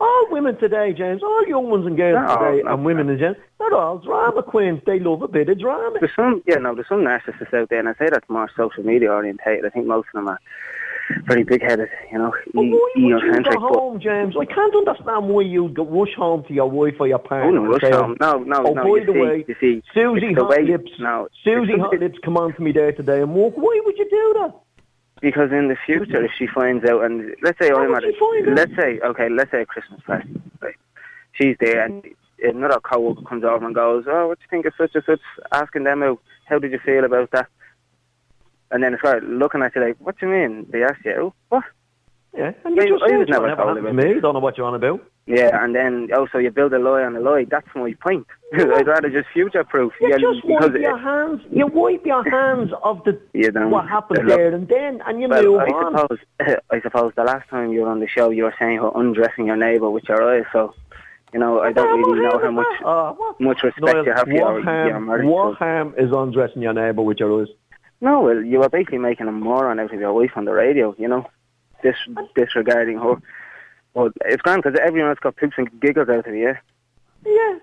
All 0.00 0.26
women 0.30 0.56
today, 0.58 0.92
James, 0.92 1.22
all 1.22 1.46
young 1.46 1.70
ones 1.70 1.86
and 1.86 1.96
girls 1.96 2.28
No, 2.28 2.36
today, 2.36 2.62
no, 2.62 2.74
and 2.74 2.84
women 2.84 3.08
in 3.08 3.18
general, 3.18 3.36
they're 3.58 3.74
all 3.74 3.98
drama 3.98 4.42
queens. 4.42 4.80
They 4.86 4.98
love 4.98 5.22
a 5.22 5.28
bit 5.28 5.48
of 5.48 5.58
drama. 5.58 5.96
There's 5.98 6.14
some, 6.14 6.42
yeah, 6.46 6.56
no, 6.56 6.74
there's 6.74 6.88
some 6.88 7.00
narcissists 7.02 7.54
out 7.54 7.68
there, 7.70 7.78
and 7.78 7.88
I 7.88 7.94
say 7.94 8.08
that's 8.10 8.28
more 8.28 8.50
social 8.56 8.84
media 8.84 9.10
orientated. 9.12 9.64
I 9.64 9.70
think 9.70 9.86
most 9.86 10.08
of 10.08 10.18
them 10.18 10.28
are 10.28 10.38
very 11.26 11.42
big-headed, 11.44 11.88
you 12.12 12.18
know, 12.18 12.32
But 12.52 12.62
e- 12.64 12.70
you 12.96 13.16
egocentric. 13.16 13.58
go 13.58 13.68
home, 13.68 14.00
James? 14.00 14.34
I 14.38 14.44
can't 14.46 14.74
understand 14.74 15.28
why 15.28 15.42
you'd 15.42 15.74
go 15.74 15.84
rush 15.84 16.14
home 16.14 16.44
to 16.48 16.52
your 16.54 16.70
wife 16.70 16.94
or 16.98 17.06
your 17.08 17.18
parents. 17.18 17.56
oh, 17.58 17.62
no, 17.62 17.70
rush 17.70 17.80
say, 17.82 17.90
home. 17.92 18.16
No, 18.20 18.38
no, 18.38 18.56
oh, 18.66 18.72
no. 18.72 18.82
by 18.82 18.88
you 18.88 19.06
the 19.06 19.12
see, 19.12 19.18
way, 19.20 19.44
you 19.48 19.56
see, 19.60 19.82
Susie 19.94 20.26
it's 20.28 20.36
the 20.36 20.42
Hot 20.44 20.50
way, 20.50 20.62
Lips, 20.64 20.90
No, 20.98 21.28
Susie 21.44 21.72
it's 21.72 21.80
Hot 21.82 21.98
Lips 21.98 22.18
come 22.24 22.36
on 22.36 22.52
to 22.54 22.62
me 22.62 22.72
there 22.72 22.92
today 22.92 23.20
and 23.22 23.34
walk. 23.34 23.54
Why 23.56 23.80
would 23.84 23.96
you 23.98 24.08
do 24.10 24.34
that? 24.40 24.54
Because 25.24 25.52
in 25.52 25.68
the 25.68 25.76
future, 25.86 26.22
if 26.22 26.32
she 26.36 26.46
finds 26.46 26.84
out, 26.84 27.02
and 27.02 27.34
let's 27.42 27.58
say 27.58 27.70
How 27.70 27.82
I'm 27.82 27.94
at, 27.94 28.04
a, 28.04 28.12
let's 28.46 28.76
say, 28.76 29.00
okay, 29.00 29.30
let's 29.30 29.50
say 29.50 29.62
a 29.62 29.64
Christmas 29.64 30.02
party, 30.06 30.28
right? 30.60 30.74
She's 31.32 31.56
there, 31.60 31.82
and 31.82 32.04
another 32.42 32.78
co-worker 32.78 33.22
comes 33.22 33.42
over 33.42 33.64
and 33.64 33.74
goes, 33.74 34.04
"Oh, 34.06 34.28
what 34.28 34.38
do 34.38 34.42
you 34.42 34.50
think 34.50 34.66
of 34.66 34.74
such 34.76 34.94
and 34.94 35.02
such?" 35.06 35.22
Asking 35.50 35.84
them 35.84 36.02
out, 36.02 36.20
how 36.44 36.58
did 36.58 36.72
you 36.72 36.78
feel 36.78 37.04
about 37.06 37.30
that? 37.30 37.46
And 38.70 38.84
then 38.84 38.92
it's 38.92 39.02
like 39.02 39.22
looking 39.22 39.62
at 39.62 39.74
you 39.74 39.80
like, 39.80 39.96
what 39.98 40.18
do 40.18 40.26
you 40.26 40.32
mean? 40.32 40.66
They 40.68 40.82
asked 40.82 41.06
you, 41.06 41.12
"Oh, 41.12 41.34
what? 41.48 41.64
Yeah, 42.36 42.52
and 42.64 42.76
you 42.76 42.82
I- 42.82 42.86
just 42.88 43.02
I 43.04 43.16
was 43.16 43.28
never 43.28 43.46
never 43.48 43.62
told 43.62 43.78
about 43.78 43.94
me. 43.94 44.20
Don't 44.20 44.34
know 44.34 44.40
what 44.40 44.56
you're 44.58 44.66
on 44.66 44.74
about. 44.74 45.00
Yeah, 45.26 45.64
and 45.64 45.74
then 45.74 46.08
also 46.14 46.36
you 46.38 46.50
build 46.50 46.74
a 46.74 46.78
lie 46.78 47.02
on 47.02 47.16
a 47.16 47.20
lie. 47.20 47.44
That's 47.48 47.66
my 47.74 47.94
point. 48.02 48.26
I'd 48.52 48.86
rather 48.86 49.08
just 49.08 49.28
future 49.32 49.64
proof. 49.64 49.92
You 50.00 50.08
yeah, 50.10 50.18
just 50.18 50.44
wipe 50.44 50.74
your 50.74 50.98
hands. 50.98 51.40
You 51.50 51.66
wipe 51.66 52.04
your 52.04 52.28
hands 52.28 52.72
of 52.82 53.02
the 53.04 53.18
You 53.32 53.50
don't- 53.50 53.70
what 53.70 53.88
happened 53.88 54.28
there, 54.28 54.52
and 54.52 54.68
then 54.68 55.00
and 55.06 55.20
you 55.20 55.28
well, 55.28 55.42
move 55.44 55.60
I 55.60 55.64
on. 55.70 55.96
suppose 55.98 56.18
I 56.70 56.80
suppose 56.80 57.12
the 57.16 57.24
last 57.24 57.48
time 57.48 57.72
you 57.72 57.82
were 57.82 57.88
on 57.88 58.00
the 58.00 58.08
show, 58.08 58.30
you 58.30 58.44
were 58.44 58.54
saying 58.58 58.78
how 58.78 58.90
undressing 58.90 59.46
your 59.46 59.56
neighbour 59.56 59.88
with 59.90 60.04
your 60.08 60.22
eyes. 60.30 60.44
So, 60.52 60.74
you 61.32 61.38
know, 61.38 61.60
I 61.60 61.72
don't 61.72 61.98
really 62.00 62.20
know 62.20 62.38
how 62.42 62.50
much 62.50 62.66
Uh, 62.84 63.14
much 63.38 63.62
respect 63.62 64.06
you 64.06 64.12
have 64.12 64.26
for 64.26 64.32
your, 64.32 64.62
harm, 64.62 65.06
your 65.06 65.24
what 65.24 65.56
harm 65.56 65.94
is 65.96 66.10
undressing 66.12 66.62
your 66.62 66.72
neighbour 66.74 67.02
with 67.02 67.18
your 67.20 67.40
eyes? 67.40 67.48
No, 68.00 68.20
well, 68.20 68.42
you 68.42 68.58
were 68.58 68.68
basically 68.68 68.98
making 68.98 69.28
a 69.28 69.32
moron 69.32 69.78
out 69.80 69.94
of 69.94 70.00
your 70.00 70.12
wife 70.12 70.32
on 70.36 70.44
the 70.44 70.52
radio, 70.52 70.94
you 70.98 71.08
know, 71.08 71.26
dis- 71.84 72.16
disregarding 72.34 72.98
her. 72.98 73.14
Well, 73.94 74.10
it's 74.24 74.42
grand 74.42 74.62
because 74.64 74.78
everyone's 74.82 75.20
got 75.20 75.36
poops 75.36 75.54
and 75.56 75.68
giggles 75.80 76.08
out 76.08 76.26
of 76.26 76.34
you. 76.34 76.42
yeah? 76.48 76.56
Yeah. 77.24 77.58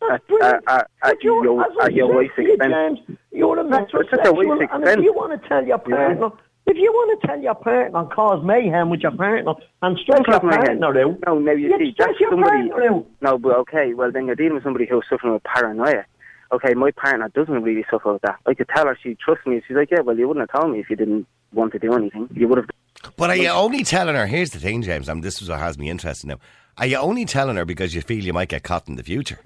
That's 0.00 0.12
At- 0.14 0.26
brilliant. 0.28 0.64
at- 0.66 0.80
at 0.80 0.88
But 1.02 1.24
you're- 1.24 1.42
your- 1.44 1.60
as 1.62 1.72
I 1.80 1.84
at 1.86 1.92
your 1.94 2.14
wife's 2.14 2.32
you, 2.38 2.52
expense. 2.54 2.98
James, 3.06 3.18
you're 3.32 3.58
a 3.58 3.64
It's 3.66 3.72
at 3.74 3.92
your 3.92 4.34
wife's 4.34 4.48
metrosexual, 4.62 4.68
and 4.74 4.84
if 5.00 5.04
you 5.04 5.12
want 5.12 5.42
to 5.42 5.48
tell 5.48 5.64
your 5.66 5.80
Yeah. 5.86 5.96
partner, 5.96 6.30
if 6.66 6.76
you 6.76 6.90
want 6.92 7.20
to 7.20 7.26
tell 7.26 7.40
your 7.40 7.54
partner 7.54 7.98
and 8.00 8.10
cause 8.10 8.42
mayhem 8.44 8.90
with 8.90 9.00
your 9.02 9.12
partner 9.12 9.54
and 9.82 9.98
stress 9.98 10.20
your 10.26 10.40
cause 10.40 10.42
mayhem. 10.42 10.80
partner 10.80 10.86
out, 11.00 11.18
No, 11.26 11.38
now 11.38 11.52
you 11.52 11.68
you 11.70 11.78
see, 11.78 11.94
that's 11.98 12.18
somebody. 12.18 12.68
partner. 12.70 13.02
No, 13.22 13.38
but 13.38 13.56
okay, 13.58 13.94
well 13.94 14.10
then 14.10 14.26
you're 14.26 14.34
dealing 14.36 14.54
with 14.54 14.64
somebody 14.64 14.86
who's 14.86 15.06
suffering 15.08 15.32
with 15.34 15.42
paranoia. 15.44 16.04
Okay, 16.52 16.74
my 16.74 16.90
partner 16.90 17.28
doesn't 17.34 17.62
really 17.62 17.84
suffer 17.90 18.12
with 18.12 18.22
that. 18.22 18.36
I 18.46 18.54
could 18.54 18.68
tell 18.68 18.86
her 18.86 18.96
she 19.00 19.14
trusts 19.16 19.46
me. 19.46 19.62
She's 19.66 19.76
like, 19.76 19.90
yeah, 19.90 20.00
well, 20.00 20.18
you 20.18 20.28
wouldn't 20.28 20.48
have 20.50 20.60
told 20.60 20.72
me 20.72 20.80
if 20.80 20.90
you 20.90 20.96
didn't 20.96 21.26
want 21.52 21.72
to 21.72 21.78
do 21.78 21.92
anything. 21.94 22.28
You 22.32 22.46
would 22.48 22.58
have. 22.58 22.68
But 23.16 23.30
are 23.30 23.36
you 23.36 23.48
only 23.48 23.84
telling 23.84 24.14
her? 24.14 24.26
Here's 24.26 24.50
the 24.50 24.60
thing, 24.60 24.82
James. 24.82 25.08
And 25.08 25.22
this 25.22 25.40
is 25.42 25.48
what 25.48 25.58
has 25.58 25.78
me 25.78 25.90
interested 25.90 26.26
now. 26.26 26.38
Are 26.78 26.86
you 26.86 26.96
only 26.96 27.24
telling 27.24 27.56
her 27.56 27.64
because 27.64 27.94
you 27.94 28.00
feel 28.00 28.24
you 28.24 28.32
might 28.32 28.48
get 28.48 28.64
caught 28.64 28.88
in 28.88 28.96
the 28.96 29.04
future, 29.04 29.38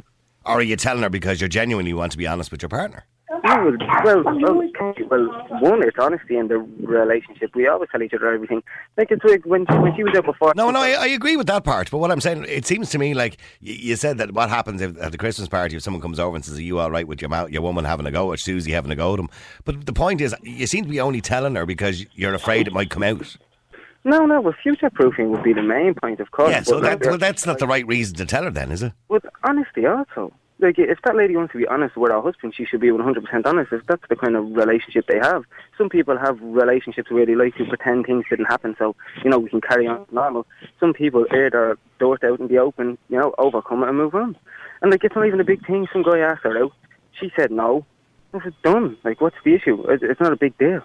or 0.46 0.54
are 0.54 0.62
you 0.62 0.76
telling 0.76 1.02
her 1.02 1.10
because 1.10 1.40
you 1.40 1.48
genuinely 1.48 1.92
want 1.92 2.12
to 2.12 2.18
be 2.18 2.26
honest 2.26 2.50
with 2.50 2.62
your 2.62 2.70
partner? 2.70 3.04
No, 3.44 3.76
well, 4.04 4.22
well, 4.24 4.40
well, 4.40 4.62
well, 5.10 5.46
one, 5.60 5.82
it's 5.82 5.96
honesty 5.98 6.36
in 6.38 6.48
the 6.48 6.58
relationship. 6.58 7.54
We 7.54 7.68
always 7.68 7.90
tell 7.90 8.02
each 8.02 8.14
other 8.14 8.32
everything. 8.32 8.62
Like 8.96 9.10
it's 9.10 9.22
like 9.22 9.44
when 9.44 9.66
she, 9.70 9.76
when 9.76 9.94
she 9.94 10.02
was 10.02 10.14
out 10.16 10.24
before. 10.24 10.54
No, 10.56 10.70
no, 10.70 10.80
I, 10.80 10.92
I 10.92 11.06
agree 11.08 11.36
with 11.36 11.46
that 11.48 11.62
part. 11.62 11.90
But 11.90 11.98
what 11.98 12.10
I'm 12.10 12.22
saying, 12.22 12.46
it 12.48 12.66
seems 12.66 12.88
to 12.90 12.98
me 12.98 13.12
like 13.12 13.36
you, 13.60 13.74
you 13.74 13.96
said 13.96 14.16
that 14.18 14.32
what 14.32 14.48
happens 14.48 14.80
if, 14.80 14.98
at 14.98 15.12
the 15.12 15.18
Christmas 15.18 15.48
party 15.48 15.76
if 15.76 15.82
someone 15.82 16.00
comes 16.00 16.18
over 16.18 16.34
and 16.34 16.44
says, 16.44 16.58
"Are 16.58 16.62
you 16.62 16.78
all 16.78 16.90
right 16.90 17.06
with 17.06 17.20
your 17.20 17.28
mou- 17.28 17.48
your 17.48 17.62
woman 17.62 17.84
having 17.84 18.06
a 18.06 18.10
go 18.10 18.32
at 18.32 18.40
Susie 18.40 18.72
having 18.72 18.90
a 18.90 18.96
go 18.96 19.12
at 19.12 19.20
him?" 19.20 19.28
But 19.64 19.84
the 19.84 19.92
point 19.92 20.22
is, 20.22 20.34
you 20.42 20.66
seem 20.66 20.84
to 20.84 20.90
be 20.90 21.00
only 21.00 21.20
telling 21.20 21.54
her 21.54 21.66
because 21.66 22.06
you're 22.14 22.34
afraid 22.34 22.66
it 22.66 22.72
might 22.72 22.90
come 22.90 23.02
out. 23.02 23.36
No, 24.04 24.24
no, 24.26 24.40
well, 24.40 24.54
future 24.62 24.90
proofing 24.90 25.30
would 25.30 25.42
be 25.42 25.52
the 25.52 25.62
main 25.62 25.94
point, 25.94 26.20
of 26.20 26.30
course. 26.30 26.50
Yeah, 26.50 26.62
so 26.62 26.80
that, 26.80 27.00
well, 27.04 27.18
that's 27.18 27.44
not 27.44 27.58
the 27.58 27.66
right 27.66 27.86
reason 27.86 28.16
to 28.16 28.24
tell 28.24 28.44
her, 28.44 28.50
then, 28.50 28.70
is 28.70 28.82
it? 28.82 28.92
With 29.08 29.26
honesty 29.44 29.86
also. 29.86 30.32
Like, 30.60 30.76
if 30.78 30.98
that 31.04 31.14
lady 31.14 31.36
wants 31.36 31.52
to 31.52 31.58
be 31.58 31.68
honest 31.68 31.96
with 31.96 32.10
her 32.10 32.20
husband, 32.20 32.52
she 32.56 32.64
should 32.64 32.80
be 32.80 32.88
100% 32.88 33.46
honest. 33.46 33.72
If 33.72 33.86
that's 33.86 34.02
the 34.08 34.16
kind 34.16 34.34
of 34.34 34.50
relationship 34.50 35.06
they 35.06 35.18
have. 35.18 35.44
Some 35.76 35.88
people 35.88 36.18
have 36.18 36.40
relationships 36.40 37.10
where 37.12 37.24
they 37.24 37.36
like 37.36 37.54
to 37.56 37.64
pretend 37.64 38.06
things 38.06 38.24
didn't 38.28 38.46
happen 38.46 38.74
so, 38.76 38.96
you 39.22 39.30
know, 39.30 39.38
we 39.38 39.50
can 39.50 39.60
carry 39.60 39.86
on 39.86 40.04
normal. 40.10 40.46
Some 40.80 40.94
people 40.94 41.26
air 41.30 41.50
their 41.50 41.76
doors 42.00 42.18
out 42.24 42.40
in 42.40 42.48
the 42.48 42.58
open, 42.58 42.98
you 43.08 43.18
know, 43.18 43.34
overcome 43.38 43.84
it 43.84 43.88
and 43.88 43.98
move 43.98 44.16
on. 44.16 44.36
And, 44.82 44.90
like, 44.90 45.04
it's 45.04 45.14
not 45.14 45.26
even 45.26 45.40
a 45.40 45.44
big 45.44 45.64
thing. 45.64 45.86
Some 45.92 46.02
guy 46.02 46.18
asked 46.18 46.42
her 46.42 46.60
out. 46.60 46.72
She 47.20 47.30
said 47.36 47.52
no. 47.52 47.84
I 48.34 48.42
said, 48.42 48.54
done. 48.62 48.96
Like, 49.04 49.20
what's 49.20 49.36
the 49.44 49.54
issue? 49.54 49.84
It's 49.88 50.20
not 50.20 50.32
a 50.32 50.36
big 50.36 50.58
deal. 50.58 50.82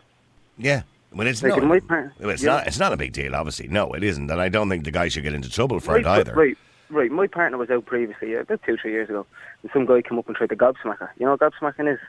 Yeah. 0.58 0.84
Well, 1.16 1.28
it's 1.28 1.44
Like, 1.44 1.88
part- 1.88 2.12
it's 2.20 2.44
yeah. 2.44 2.50
not. 2.52 2.68
It's 2.68 2.80
not 2.80 2.94
a 2.94 2.98
big 2.98 3.14
deal, 3.14 3.36
obviously. 3.36 3.68
No, 3.68 3.92
it 3.94 4.04
isn't, 4.04 4.30
and 4.30 4.42
I 4.42 4.50
don't 4.50 4.70
think 4.70 4.84
the 4.84 4.92
guy 4.92 5.08
should 5.10 5.24
get 5.24 5.34
into 5.34 5.50
trouble 5.50 5.80
for 5.80 5.94
right, 5.94 6.02
it 6.02 6.08
either. 6.08 6.34
Right, 6.34 6.58
right. 6.90 7.12
My 7.12 7.28
partner 7.28 7.58
was 7.58 7.70
out 7.70 7.86
previously, 7.86 8.36
uh, 8.36 8.42
about 8.42 8.62
two, 8.64 8.78
three 8.78 8.92
years 8.92 9.10
ago, 9.10 9.26
and 9.62 9.72
some 9.72 9.86
guy 9.86 10.02
came 10.02 10.18
up 10.20 10.28
and 10.28 10.36
tried 10.36 10.50
to 10.50 10.56
gobsmack 10.56 10.98
her. 10.98 11.12
You 11.20 11.26
know 11.26 11.36
what 11.38 11.54
gobsmacking 11.54 11.94
is? 11.94 12.00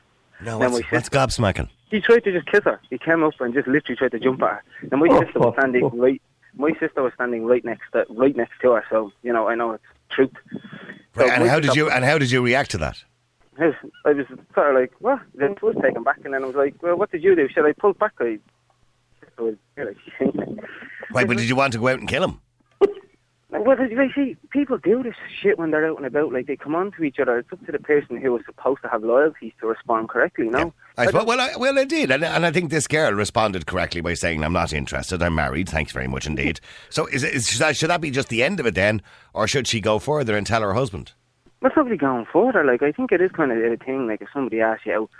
No, 0.42 0.58
what's, 0.58 0.90
what's 0.90 1.08
gobsmacking? 1.08 1.68
He 1.90 2.00
tried 2.00 2.24
to 2.24 2.32
just 2.32 2.46
kiss 2.46 2.64
her. 2.64 2.80
He 2.90 2.98
came 2.98 3.22
up 3.22 3.34
and 3.40 3.54
just 3.54 3.68
literally 3.68 3.96
tried 3.96 4.10
to 4.12 4.18
jump 4.18 4.42
at 4.42 4.48
her. 4.50 4.62
And 4.90 5.00
my 5.00 5.06
Oh, 5.10 5.20
sister 5.22 5.38
was 5.38 5.54
standing 5.58 5.84
oh. 5.84 5.90
right. 5.94 6.20
My 6.56 6.72
sister 6.80 7.02
was 7.02 7.12
standing 7.14 7.44
right 7.46 7.64
next 7.64 7.82
to 7.92 8.06
right 8.10 8.34
next 8.36 8.60
to 8.62 8.72
her. 8.72 8.84
So 8.90 9.12
you 9.22 9.32
know, 9.32 9.48
I 9.48 9.54
know 9.54 9.72
it's 9.72 9.84
truth. 10.10 10.30
So 11.16 11.28
and 11.28 11.48
how 11.48 11.60
did 11.60 11.74
you 11.76 11.90
and 11.90 12.04
how 12.04 12.18
did 12.18 12.30
you 12.30 12.42
react 12.42 12.70
to 12.72 12.78
that? 12.78 13.02
I 13.60 13.66
was, 13.66 14.26
sort 14.52 14.70
of 14.70 14.74
like, 14.74 14.92
what? 14.98 15.20
Then 15.36 15.54
I 15.62 15.64
was 15.66 15.76
taken 15.80 16.02
back, 16.02 16.18
and 16.24 16.34
then 16.34 16.42
I 16.42 16.46
was 16.46 16.56
like, 16.56 16.74
well, 16.82 16.96
what 16.96 17.12
did 17.12 17.22
you 17.22 17.36
do? 17.36 17.48
Should 17.48 17.64
I 17.64 17.72
pull 17.72 17.92
back? 17.92 18.12
I 18.18 18.40
Was 19.38 19.54
like, 19.76 19.96
Right, 21.12 21.26
but 21.28 21.36
did 21.36 21.48
you 21.48 21.56
want 21.56 21.72
to 21.74 21.78
go 21.78 21.88
out 21.88 21.98
and 22.00 22.08
kill 22.08 22.24
him? 22.24 22.40
Well, 23.56 23.78
you 23.88 24.10
see, 24.16 24.36
people 24.50 24.78
do 24.78 25.04
this 25.04 25.14
shit 25.40 25.58
when 25.60 25.70
they're 25.70 25.86
out 25.86 25.96
and 25.96 26.04
about. 26.06 26.32
Like 26.32 26.46
they 26.48 26.56
come 26.56 26.74
on 26.74 26.90
to 26.92 27.04
each 27.04 27.20
other. 27.20 27.38
It's 27.38 27.52
up 27.52 27.64
to 27.66 27.70
the 27.72 27.78
person 27.78 28.20
who 28.20 28.36
is 28.36 28.44
supposed 28.46 28.82
to 28.82 28.88
have 28.88 29.04
loyalties 29.04 29.52
to 29.60 29.68
respond 29.68 30.08
correctly. 30.08 30.48
No, 30.48 30.74
I 30.98 31.06
suppose, 31.06 31.24
well, 31.24 31.40
I, 31.40 31.56
well, 31.56 31.78
I 31.78 31.84
did, 31.84 32.10
and, 32.10 32.24
and 32.24 32.44
I 32.44 32.50
think 32.50 32.70
this 32.70 32.88
girl 32.88 33.12
responded 33.12 33.66
correctly 33.66 34.00
by 34.00 34.14
saying, 34.14 34.42
"I'm 34.42 34.52
not 34.52 34.72
interested. 34.72 35.22
I'm 35.22 35.36
married. 35.36 35.68
Thanks 35.68 35.92
very 35.92 36.08
much 36.08 36.26
indeed." 36.26 36.58
So, 36.90 37.06
is, 37.06 37.22
it- 37.22 37.32
is 37.32 37.48
should, 37.48 37.60
that, 37.60 37.76
should 37.76 37.90
that 37.90 38.00
be 38.00 38.10
just 38.10 38.28
the 38.28 38.42
end 38.42 38.58
of 38.58 38.66
it 38.66 38.74
then, 38.74 39.00
or 39.32 39.46
should 39.46 39.68
she 39.68 39.80
go 39.80 40.00
further 40.00 40.36
and 40.36 40.44
tell 40.44 40.62
her 40.62 40.74
husband? 40.74 41.12
Well, 41.62 41.70
probably 41.70 41.96
going 41.96 42.26
further. 42.32 42.64
Like 42.64 42.82
I 42.82 42.90
think 42.90 43.12
it 43.12 43.20
is 43.20 43.30
kind 43.30 43.52
of 43.52 43.58
a 43.58 43.76
thing. 43.76 44.08
Like 44.08 44.20
if 44.20 44.28
somebody 44.34 44.60
asks 44.60 44.84
you 44.84 44.94
out, 44.94 45.10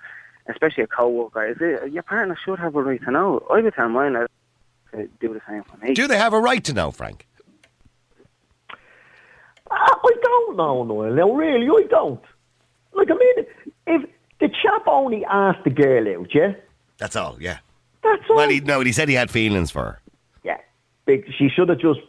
especially 0.49 0.85
a 0.85 0.87
co-worker, 0.87 1.47
is 1.47 1.57
it 1.61 1.93
your 1.93 2.03
partner 2.03 2.37
should 2.45 2.59
have 2.59 2.75
a 2.75 2.83
right 2.83 3.01
to 3.05 3.11
know. 3.11 3.45
I 3.51 3.61
would 3.61 3.75
tell 3.75 3.89
mine 3.89 4.13
to 4.13 4.27
do 5.21 5.33
the 5.35 5.41
same 5.49 5.65
for 5.65 5.77
me. 5.85 5.95
Do 5.95 6.07
they 6.07 6.19
have 6.19 6.33
a 6.33 6.41
right 6.41 6.63
to 6.65 6.73
know, 6.73 6.91
Frank? 6.91 7.27
I 9.71 10.13
don't 10.23 10.57
know, 10.57 10.85
Noel. 10.85 11.13
Now, 11.15 11.33
really, 11.33 11.67
I 11.69 11.87
don't. 11.89 12.21
Like, 12.93 13.09
I 13.11 13.15
mean, 13.15 13.47
if 13.87 14.11
the 14.41 14.49
chap 14.49 14.83
only 14.87 15.25
asked 15.25 15.65
the 15.65 15.71
girl 15.71 16.07
out, 16.21 16.35
yeah, 16.35 16.53
That's 16.99 17.17
all. 17.17 17.37
Yeah. 17.41 17.59
that's 18.03 18.23
all. 18.31 18.37
Well, 18.37 18.49
he, 18.51 18.61
no, 18.61 18.81
he 18.81 18.93
said 18.93 19.09
he 19.09 19.15
had 19.15 19.31
feelings 19.31 19.71
for 19.71 19.83
her. 19.85 20.01
yeah, 20.45 20.59
big. 21.07 21.25
She 21.39 21.49
should 21.49 21.69
have 21.71 21.79
just 21.81 22.01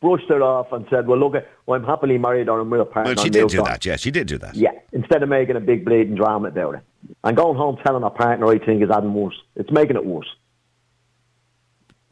brushed 0.00 0.30
it 0.30 0.42
off 0.42 0.72
and 0.72 0.86
said, 0.90 1.06
"Well, 1.06 1.18
look, 1.18 1.34
I'm 1.68 1.84
happily 1.84 2.18
married 2.18 2.48
or 2.48 2.60
I'm 2.60 2.70
with 2.70 2.80
a 2.80 2.84
partner." 2.84 3.14
Well, 3.14 3.24
she 3.24 3.30
did 3.30 3.48
do 3.48 3.58
on. 3.60 3.64
that. 3.64 3.84
Yeah, 3.84 3.96
she 3.96 4.10
did 4.10 4.26
do 4.26 4.38
that. 4.38 4.54
Yeah, 4.54 4.72
instead 4.92 5.22
of 5.22 5.28
making 5.28 5.56
a 5.56 5.60
big 5.60 5.84
bleeding 5.84 6.14
drama 6.14 6.48
about 6.48 6.76
it. 6.76 6.80
And 7.24 7.36
going 7.36 7.56
home 7.56 7.78
telling 7.84 8.02
her 8.02 8.10
partner, 8.10 8.46
I 8.46 8.58
think, 8.58 8.82
is 8.82 8.90
adding 8.90 9.14
worse. 9.14 9.40
It's 9.56 9.70
making 9.70 9.96
it 9.96 10.04
worse. 10.04 10.28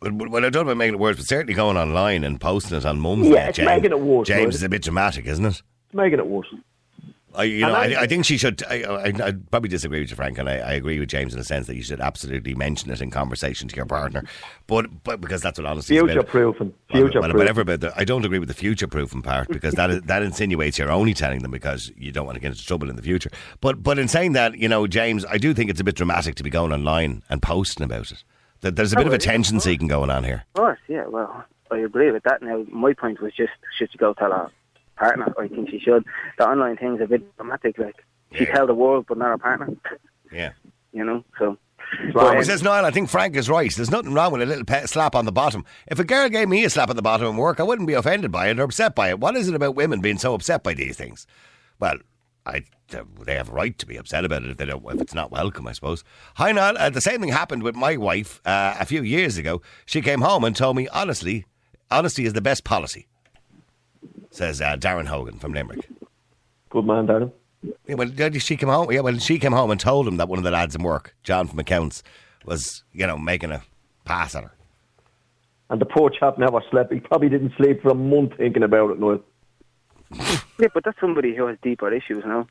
Well, 0.00 0.12
well, 0.12 0.44
I 0.44 0.50
don't 0.50 0.66
know 0.66 0.72
about 0.72 0.76
making 0.76 0.94
it 0.94 1.00
worse, 1.00 1.16
but 1.16 1.26
certainly 1.26 1.54
going 1.54 1.76
online 1.76 2.22
and 2.22 2.40
posting 2.40 2.76
it 2.76 2.84
on 2.84 3.00
Mum's 3.00 3.28
Yeah, 3.28 3.48
it's 3.48 3.56
James, 3.56 3.66
making 3.66 3.92
it 3.92 4.00
worse, 4.00 4.28
James 4.28 4.54
is 4.54 4.62
a 4.62 4.68
bit 4.68 4.82
dramatic, 4.82 5.26
isn't 5.26 5.44
it? 5.44 5.62
It's 5.86 5.94
making 5.94 6.18
it 6.18 6.26
worse. 6.26 6.46
I, 7.36 7.44
you 7.44 7.60
know, 7.60 7.74
I, 7.74 8.02
I- 8.02 8.06
think 8.06 8.24
she 8.24 8.36
should. 8.38 8.62
I, 8.64 8.82
I, 8.82 9.12
I 9.28 9.32
probably 9.50 9.68
disagree 9.68 10.00
with 10.00 10.10
you, 10.10 10.16
Frank, 10.16 10.38
and 10.38 10.48
I, 10.48 10.58
I 10.58 10.72
agree 10.72 10.98
with 10.98 11.08
James 11.08 11.32
in 11.32 11.38
the 11.38 11.44
sense 11.44 11.66
that 11.66 11.76
you 11.76 11.82
should 11.82 12.00
absolutely 12.00 12.54
mention 12.54 12.90
it 12.90 13.00
in 13.00 13.10
conversation 13.10 13.68
to 13.68 13.76
your 13.76 13.86
partner. 13.86 14.24
But, 14.66 15.04
but 15.04 15.20
because 15.20 15.42
that's 15.42 15.58
what 15.58 15.66
honesty 15.66 15.96
is 15.96 16.02
Future 16.02 16.20
about. 16.20 16.30
proofing. 16.30 16.74
Future 16.90 17.20
well, 17.20 17.30
proofing. 17.30 17.38
whatever 17.38 17.60
about 17.60 17.80
the, 17.80 17.92
I 17.96 18.04
don't 18.04 18.24
agree 18.24 18.38
with 18.38 18.48
the 18.48 18.54
future 18.54 18.86
proofing 18.86 19.22
part 19.22 19.48
because 19.48 19.74
that 19.74 19.90
is, 19.90 20.02
that 20.06 20.22
insinuates 20.22 20.78
you're 20.78 20.90
only 20.90 21.14
telling 21.14 21.42
them 21.42 21.50
because 21.50 21.92
you 21.96 22.12
don't 22.12 22.26
want 22.26 22.36
to 22.36 22.40
get 22.40 22.52
into 22.52 22.64
trouble 22.64 22.88
in 22.90 22.96
the 22.96 23.02
future. 23.02 23.30
But 23.60 23.82
but 23.82 23.98
in 23.98 24.08
saying 24.08 24.32
that, 24.32 24.56
you 24.58 24.68
know, 24.68 24.86
James, 24.86 25.24
I 25.26 25.38
do 25.38 25.52
think 25.54 25.70
it's 25.70 25.80
a 25.80 25.84
bit 25.84 25.96
dramatic 25.96 26.34
to 26.36 26.42
be 26.42 26.50
going 26.50 26.72
online 26.72 27.22
and 27.28 27.42
posting 27.42 27.84
about 27.84 28.10
it. 28.12 28.24
That 28.62 28.76
there's 28.76 28.92
a 28.92 28.96
bit 28.96 29.04
oh, 29.04 29.08
of 29.08 29.12
Oh, 29.12 29.14
it 29.14 29.22
is, 29.22 29.26
attention 29.26 29.56
of 29.56 29.62
course. 29.62 29.64
seeking 29.64 29.88
going 29.88 30.10
on 30.10 30.24
here. 30.24 30.44
Of 30.54 30.60
course, 30.60 30.78
yeah. 30.88 31.06
Well, 31.06 31.44
I 31.70 31.78
agree 31.78 32.10
with 32.10 32.22
that. 32.24 32.42
Now, 32.42 32.64
my 32.70 32.92
point 32.94 33.20
was 33.20 33.32
just 33.34 33.52
should 33.78 33.92
she 33.92 33.98
go 33.98 34.14
tell 34.14 34.32
her 34.32 34.50
partner? 34.96 35.32
I 35.38 35.48
think 35.48 35.70
she 35.70 35.78
should. 35.78 36.04
The 36.38 36.46
online 36.48 36.76
thing's 36.76 37.00
a 37.00 37.06
bit 37.06 37.36
dramatic. 37.36 37.78
Like 37.78 37.96
she 38.32 38.44
Yeah. 38.44 38.54
tell 38.54 38.66
the 38.66 38.74
world, 38.74 39.06
but 39.08 39.18
not 39.18 39.28
her 39.28 39.38
partner. 39.38 39.74
Yeah. 40.32 40.52
You 40.92 41.04
know, 41.04 41.24
so. 41.38 41.56
Well, 42.14 42.36
he 42.36 42.42
says, 42.42 42.64
Niall, 42.64 42.84
I 42.84 42.90
think 42.90 43.08
Frank 43.08 43.36
is 43.36 43.48
right. 43.48 43.72
There's 43.72 43.92
nothing 43.92 44.12
wrong 44.12 44.32
with 44.32 44.42
a 44.42 44.46
little 44.46 44.64
pe- 44.64 44.86
slap 44.86 45.14
on 45.14 45.24
the 45.24 45.30
bottom. 45.30 45.64
If 45.86 46.00
a 46.00 46.04
girl 46.04 46.28
gave 46.28 46.48
me 46.48 46.64
a 46.64 46.70
slap 46.70 46.90
on 46.90 46.96
the 46.96 47.02
bottom 47.02 47.28
at 47.28 47.34
work, 47.40 47.60
I 47.60 47.62
wouldn't 47.62 47.86
be 47.86 47.94
offended 47.94 48.32
by 48.32 48.48
it 48.48 48.58
or 48.58 48.64
upset 48.64 48.96
by 48.96 49.10
it. 49.10 49.20
What 49.20 49.36
is 49.36 49.48
it 49.48 49.54
about 49.54 49.76
women 49.76 50.00
being 50.00 50.18
so 50.18 50.34
upset 50.34 50.64
by 50.64 50.74
these 50.74 50.96
things? 50.96 51.28
Well, 51.78 51.98
I, 52.44 52.64
they 53.24 53.34
have 53.36 53.50
a 53.50 53.52
right 53.52 53.78
to 53.78 53.86
be 53.86 53.96
upset 53.96 54.24
about 54.24 54.42
it 54.42 54.50
if 54.50 54.56
they 54.56 54.66
don't, 54.66 54.84
if 54.92 55.00
it's 55.00 55.14
not 55.14 55.30
welcome, 55.30 55.68
I 55.68 55.72
suppose. 55.72 56.02
Hi, 56.36 56.50
Niall. 56.50 56.76
Uh, 56.76 56.90
the 56.90 57.00
same 57.00 57.20
thing 57.20 57.28
happened 57.30 57.62
with 57.62 57.76
my 57.76 57.96
wife 57.96 58.40
uh, 58.44 58.74
a 58.80 58.84
few 58.84 59.02
years 59.02 59.36
ago. 59.38 59.62
She 59.84 60.00
came 60.00 60.22
home 60.22 60.42
and 60.42 60.56
told 60.56 60.74
me, 60.76 60.88
honestly, 60.88 61.44
honesty 61.88 62.24
is 62.24 62.32
the 62.32 62.40
best 62.40 62.64
policy. 62.64 63.06
Says 64.36 64.60
uh, 64.60 64.76
Darren 64.76 65.06
Hogan 65.06 65.38
from 65.38 65.54
Limerick. 65.54 65.88
Good 66.68 66.84
man, 66.84 67.06
Darren. 67.06 67.32
Yeah, 67.86 67.94
well, 67.94 68.10
yeah, 68.10 68.28
she 68.32 68.58
came 68.58 68.68
home. 68.68 68.92
Yeah, 68.92 69.00
well, 69.00 69.16
she 69.16 69.38
came 69.38 69.52
home 69.52 69.70
and 69.70 69.80
told 69.80 70.06
him 70.06 70.18
that 70.18 70.28
one 70.28 70.36
of 70.38 70.44
the 70.44 70.50
lads 70.50 70.74
in 70.74 70.82
work, 70.82 71.16
John 71.22 71.48
from 71.48 71.58
accounts, 71.58 72.02
was 72.44 72.84
you 72.92 73.06
know 73.06 73.16
making 73.16 73.50
a 73.50 73.62
pass 74.04 74.34
at 74.34 74.44
her. 74.44 74.52
And 75.70 75.80
the 75.80 75.86
poor 75.86 76.10
chap 76.10 76.36
never 76.36 76.60
slept. 76.70 76.92
He 76.92 77.00
probably 77.00 77.30
didn't 77.30 77.54
sleep 77.56 77.80
for 77.80 77.88
a 77.88 77.94
month 77.94 78.36
thinking 78.36 78.62
about 78.62 78.90
it, 78.90 79.00
Noel. 79.00 79.20
yeah, 80.12 80.68
but 80.74 80.84
that's 80.84 81.00
somebody 81.00 81.34
who 81.34 81.46
has 81.46 81.56
deeper 81.62 81.90
issues, 81.90 82.22
no? 82.26 82.46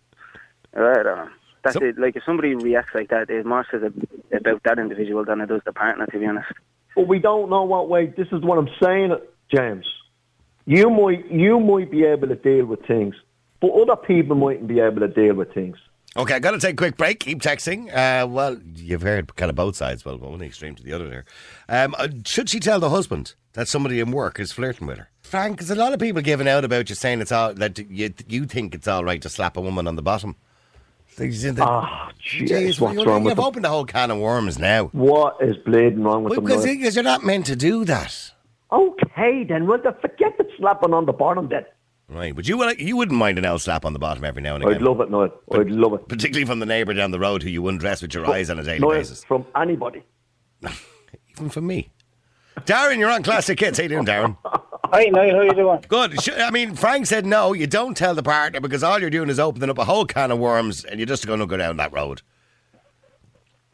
Right, 0.73 1.05
uh, 1.05 1.27
That's 1.63 1.75
So- 1.75 1.83
it. 1.85 1.99
Like 1.99 2.15
if 2.15 2.23
somebody 2.25 2.55
reacts 2.55 2.95
like 2.95 3.09
that, 3.09 3.29
it 3.29 3.45
more 3.45 3.63
says 3.69 3.83
about 4.33 4.63
that 4.63 4.79
individual 4.79 5.23
than 5.23 5.39
it 5.39 5.49
does 5.49 5.61
the 5.65 5.71
partner. 5.71 6.07
To 6.07 6.17
be 6.17 6.25
honest. 6.25 6.47
Well, 6.97 7.05
we 7.05 7.19
don't 7.19 7.47
know 7.51 7.63
what 7.63 7.89
way. 7.89 8.07
This 8.07 8.29
is 8.31 8.41
what 8.41 8.57
I'm 8.57 8.69
saying, 8.81 9.15
James. 9.55 9.85
You 10.65 10.89
might 10.89 11.29
you 11.31 11.59
might 11.59 11.91
be 11.91 12.03
able 12.05 12.27
to 12.27 12.35
deal 12.35 12.65
with 12.65 12.85
things, 12.85 13.15
but 13.61 13.69
other 13.71 13.95
people 13.95 14.35
mightn't 14.35 14.67
be 14.67 14.79
able 14.79 15.01
to 15.01 15.07
deal 15.07 15.35
with 15.35 15.53
things. 15.53 15.77
Okay, 16.17 16.33
I 16.35 16.39
got 16.39 16.51
to 16.51 16.59
take 16.59 16.73
a 16.73 16.77
quick 16.77 16.95
break. 16.97 17.19
Keep 17.19 17.41
texting. 17.41 17.89
Uh, 17.93 18.25
well, 18.25 18.57
you've 18.75 19.01
heard 19.01 19.35
kind 19.35 19.49
of 19.49 19.55
both 19.55 19.75
sides. 19.75 20.05
Well, 20.05 20.17
one 20.17 20.41
extreme 20.41 20.73
to 20.75 20.81
the 20.83 20.93
other 20.93 21.09
there. 21.09 21.25
Um, 21.67 21.93
uh, 21.97 22.07
should 22.25 22.49
she 22.49 22.59
tell 22.61 22.79
the 22.79 22.89
husband 22.89 23.35
that 23.53 23.67
somebody 23.67 23.99
in 23.99 24.11
work 24.11 24.39
is 24.39 24.53
flirting 24.53 24.87
with 24.87 24.97
her? 24.97 25.09
Frank, 25.23 25.59
there's 25.59 25.69
a 25.71 25.75
lot 25.75 25.91
of 25.93 25.99
people 25.99 26.21
giving 26.21 26.47
out 26.47 26.63
about 26.63 26.87
you 26.89 26.95
saying 26.95 27.19
it's 27.19 27.33
all 27.33 27.53
that 27.55 27.77
you 27.77 28.13
you 28.27 28.45
think 28.45 28.73
it's 28.73 28.87
all 28.87 29.03
right 29.03 29.21
to 29.21 29.29
slap 29.29 29.57
a 29.57 29.61
woman 29.61 29.87
on 29.87 29.95
the 29.97 30.01
bottom. 30.01 30.35
Ah, 31.17 32.11
Jeez, 32.21 32.47
jeez, 32.49 32.79
what's 32.81 32.95
you- 32.97 33.05
wrong 33.05 33.23
You've 33.25 33.35
them? 33.37 33.45
opened 33.45 33.63
the 33.63 33.69
whole 33.69 33.85
can 33.85 34.11
of 34.11 34.17
worms 34.19 34.59
now. 34.59 34.85
What 34.91 35.37
is 35.41 35.55
bleeding 35.65 36.03
wrong 36.03 36.23
with 36.23 36.31
Well, 36.37 36.57
them? 36.59 36.77
because 36.77 36.95
you're 36.95 37.03
not 37.03 37.23
meant 37.23 37.45
to 37.45 37.55
do 37.55 37.85
that. 37.85 38.31
Okay, 38.75 39.43
then. 39.45 39.67
Well, 39.67 39.79
then 39.81 39.93
forget 40.01 40.37
the 40.37 40.45
slapping 40.57 40.93
on 40.93 41.05
the 41.05 41.13
bottom. 41.13 41.47
Then 41.49 41.65
Right, 42.09 42.35
but 42.35 42.47
you 42.47 42.57
will- 42.57 42.73
you 42.73 42.95
wouldn't 42.97 43.17
mind 43.17 43.39
an 43.39 43.45
L 43.45 43.57
slap 43.57 43.83
on 43.85 43.93
the 43.93 43.99
bottom 43.99 44.23
every 44.25 44.41
now 44.41 44.55
and 44.55 44.63
again. 44.63 44.75
I'd 44.75 44.81
love 44.81 44.99
it, 45.01 45.09
Noel. 45.09 45.29
I'd 45.53 45.71
love 45.71 45.93
it. 45.93 46.07
particularly 46.07 46.45
from 46.45 46.59
the 46.59 46.65
neighbour 46.67 46.93
down 46.93 47.09
the 47.11 47.19
road 47.19 47.41
who 47.41 47.49
you 47.49 47.67
undress 47.67 48.01
with 48.03 48.13
your 48.13 48.29
eyes 48.29 48.49
on 48.51 48.59
a 48.59 48.63
daily 48.63 48.79
Noel, 48.79 48.97
basis. 48.99 49.23
from 49.23 49.45
anybody. 49.55 50.03
Even 51.31 51.49
from 51.49 51.67
me. 51.67 51.89
Darren, 52.61 52.99
you're 52.99 53.09
on 53.09 53.23
Classic 53.23 53.59
Hits. 53.59 53.77
How 53.79 53.83
you 53.83 53.89
doing, 53.89 54.05
Darren? 54.05 54.37
Hi, 54.85 55.05
Niall, 55.05 55.31
how 55.31 55.37
are 55.39 55.45
you 55.45 55.53
doing? 55.53 55.83
Good. 55.87 56.29
I 56.39 56.51
mean, 56.51 56.75
Frank 56.75 57.07
said 57.07 57.25
no, 57.25 57.53
you 57.53 57.65
don't 57.67 57.97
tell 57.97 58.13
the 58.13 58.23
partner 58.23 58.59
because 58.61 58.83
all 58.83 58.99
you're 58.99 59.09
doing 59.09 59.29
is 59.29 59.39
opening 59.39 59.69
up 59.69 59.77
a 59.79 59.83
whole 59.85 60.05
can 60.05 60.31
of 60.31 60.37
worms 60.39 60.85
and 60.85 60.99
you're 60.99 61.07
just 61.07 61.25
going 61.25 61.39
to 61.39 61.47
go 61.47 61.57
down 61.57 61.77
that 61.77 61.91
road. 61.91 62.21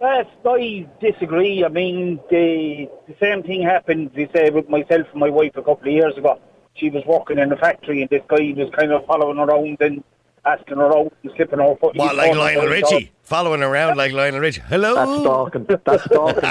Yes, 0.02 0.26
I 0.44 0.88
disagree. 1.00 1.64
I 1.64 1.68
mean, 1.68 2.20
the, 2.32 2.90
the 3.08 3.16
same 3.20 3.44
thing 3.44 3.62
happened, 3.62 4.10
they 4.16 4.28
say, 4.34 4.50
with 4.50 4.68
myself 4.68 5.06
and 5.12 5.20
my 5.20 5.30
wife 5.30 5.52
a 5.56 5.62
couple 5.62 5.88
of 5.88 5.94
years 5.94 6.18
ago. 6.18 6.40
She 6.74 6.90
was 6.90 7.04
working 7.06 7.38
in 7.38 7.52
a 7.52 7.58
factory 7.58 8.02
and 8.02 8.10
this 8.10 8.24
guy 8.28 8.54
was 8.58 8.72
kind 8.76 8.92
of 8.92 9.06
following 9.06 9.38
her 9.38 9.44
around 9.44 9.78
and 9.80 10.04
asking 10.44 10.78
her 10.78 10.98
out 10.98 11.14
and 11.22 11.32
slipping 11.36 11.60
her 11.60 11.76
foot. 11.76 11.96
What, 11.96 12.16
like 12.16 12.34
Lionel 12.34 12.66
Richie? 12.66 13.12
Following 13.22 13.62
around 13.62 13.98
like 13.98 14.12
Lionel 14.12 14.40
Richie. 14.40 14.62
Hello? 14.62 14.96
That's 14.96 15.22
stalking. 15.22 15.68
That's 15.86 16.04
stalking. 16.06 16.50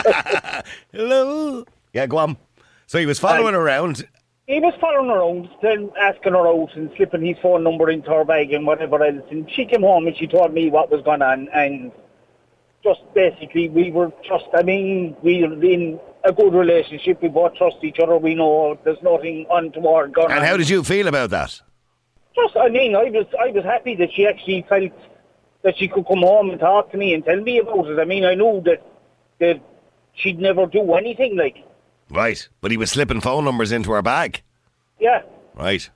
Hello? 0.92 1.64
Yeah, 1.92 2.06
go 2.06 2.18
on. 2.18 2.36
So 2.86 2.98
he 2.98 3.06
was 3.06 3.18
following 3.18 3.56
around. 3.56 4.06
He 4.46 4.60
was 4.60 4.74
following 4.80 5.08
her 5.08 5.16
around, 5.16 5.48
then 5.60 5.90
asking 6.00 6.34
her 6.34 6.46
out 6.46 6.76
and 6.76 6.90
slipping 6.96 7.24
his 7.24 7.36
phone 7.42 7.64
number 7.64 7.90
into 7.90 8.10
her 8.10 8.24
bag 8.24 8.52
and 8.52 8.64
whatever 8.64 9.02
else. 9.02 9.24
And 9.30 9.50
she 9.50 9.64
came 9.64 9.82
home 9.82 10.06
and 10.06 10.16
she 10.16 10.28
told 10.28 10.52
me 10.54 10.70
what 10.70 10.90
was 10.90 11.02
going 11.02 11.22
on. 11.22 11.48
And 11.48 11.90
just 12.82 13.00
basically, 13.14 13.68
we 13.68 13.90
were 13.90 14.12
just, 14.26 14.46
I 14.54 14.62
mean, 14.62 15.16
we 15.22 15.42
were 15.42 15.52
in 15.62 16.00
a 16.24 16.32
good 16.32 16.52
relationship. 16.54 17.22
We 17.22 17.28
both 17.28 17.54
trust 17.54 17.76
each 17.82 17.98
other. 18.02 18.16
We 18.16 18.34
know 18.34 18.78
there's 18.84 19.02
nothing 19.02 19.46
untoward 19.50 20.14
going 20.14 20.30
on. 20.30 20.38
And 20.38 20.46
how 20.46 20.56
did 20.56 20.68
you 20.68 20.82
feel 20.82 21.06
about 21.08 21.30
that? 21.30 21.60
Just, 22.34 22.56
I 22.56 22.68
mean, 22.68 22.94
I 22.94 23.04
was, 23.04 23.26
I 23.38 23.48
was 23.48 23.64
happy 23.64 23.96
that 23.96 24.10
she 24.14 24.26
actually 24.26 24.64
felt 24.68 24.92
that 25.62 25.76
she 25.76 25.88
could 25.88 26.06
come 26.06 26.20
home 26.20 26.50
and 26.50 26.58
talk 26.60 26.90
to 26.92 26.96
me 26.96 27.12
and 27.12 27.24
tell 27.24 27.40
me 27.40 27.58
about 27.58 27.86
it. 27.86 27.98
I 27.98 28.04
mean, 28.04 28.24
I 28.24 28.34
knew 28.34 28.62
that 28.64 28.82
that 29.40 29.60
she'd 30.14 30.38
never 30.38 30.66
do 30.66 30.94
anything 30.94 31.36
like, 31.36 31.56
Right. 32.10 32.48
But 32.60 32.70
he 32.70 32.76
was 32.76 32.90
slipping 32.90 33.20
phone 33.20 33.44
numbers 33.44 33.72
into 33.72 33.92
her 33.92 34.02
bag. 34.02 34.42
yeah. 34.98 35.22
Right. 35.54 35.88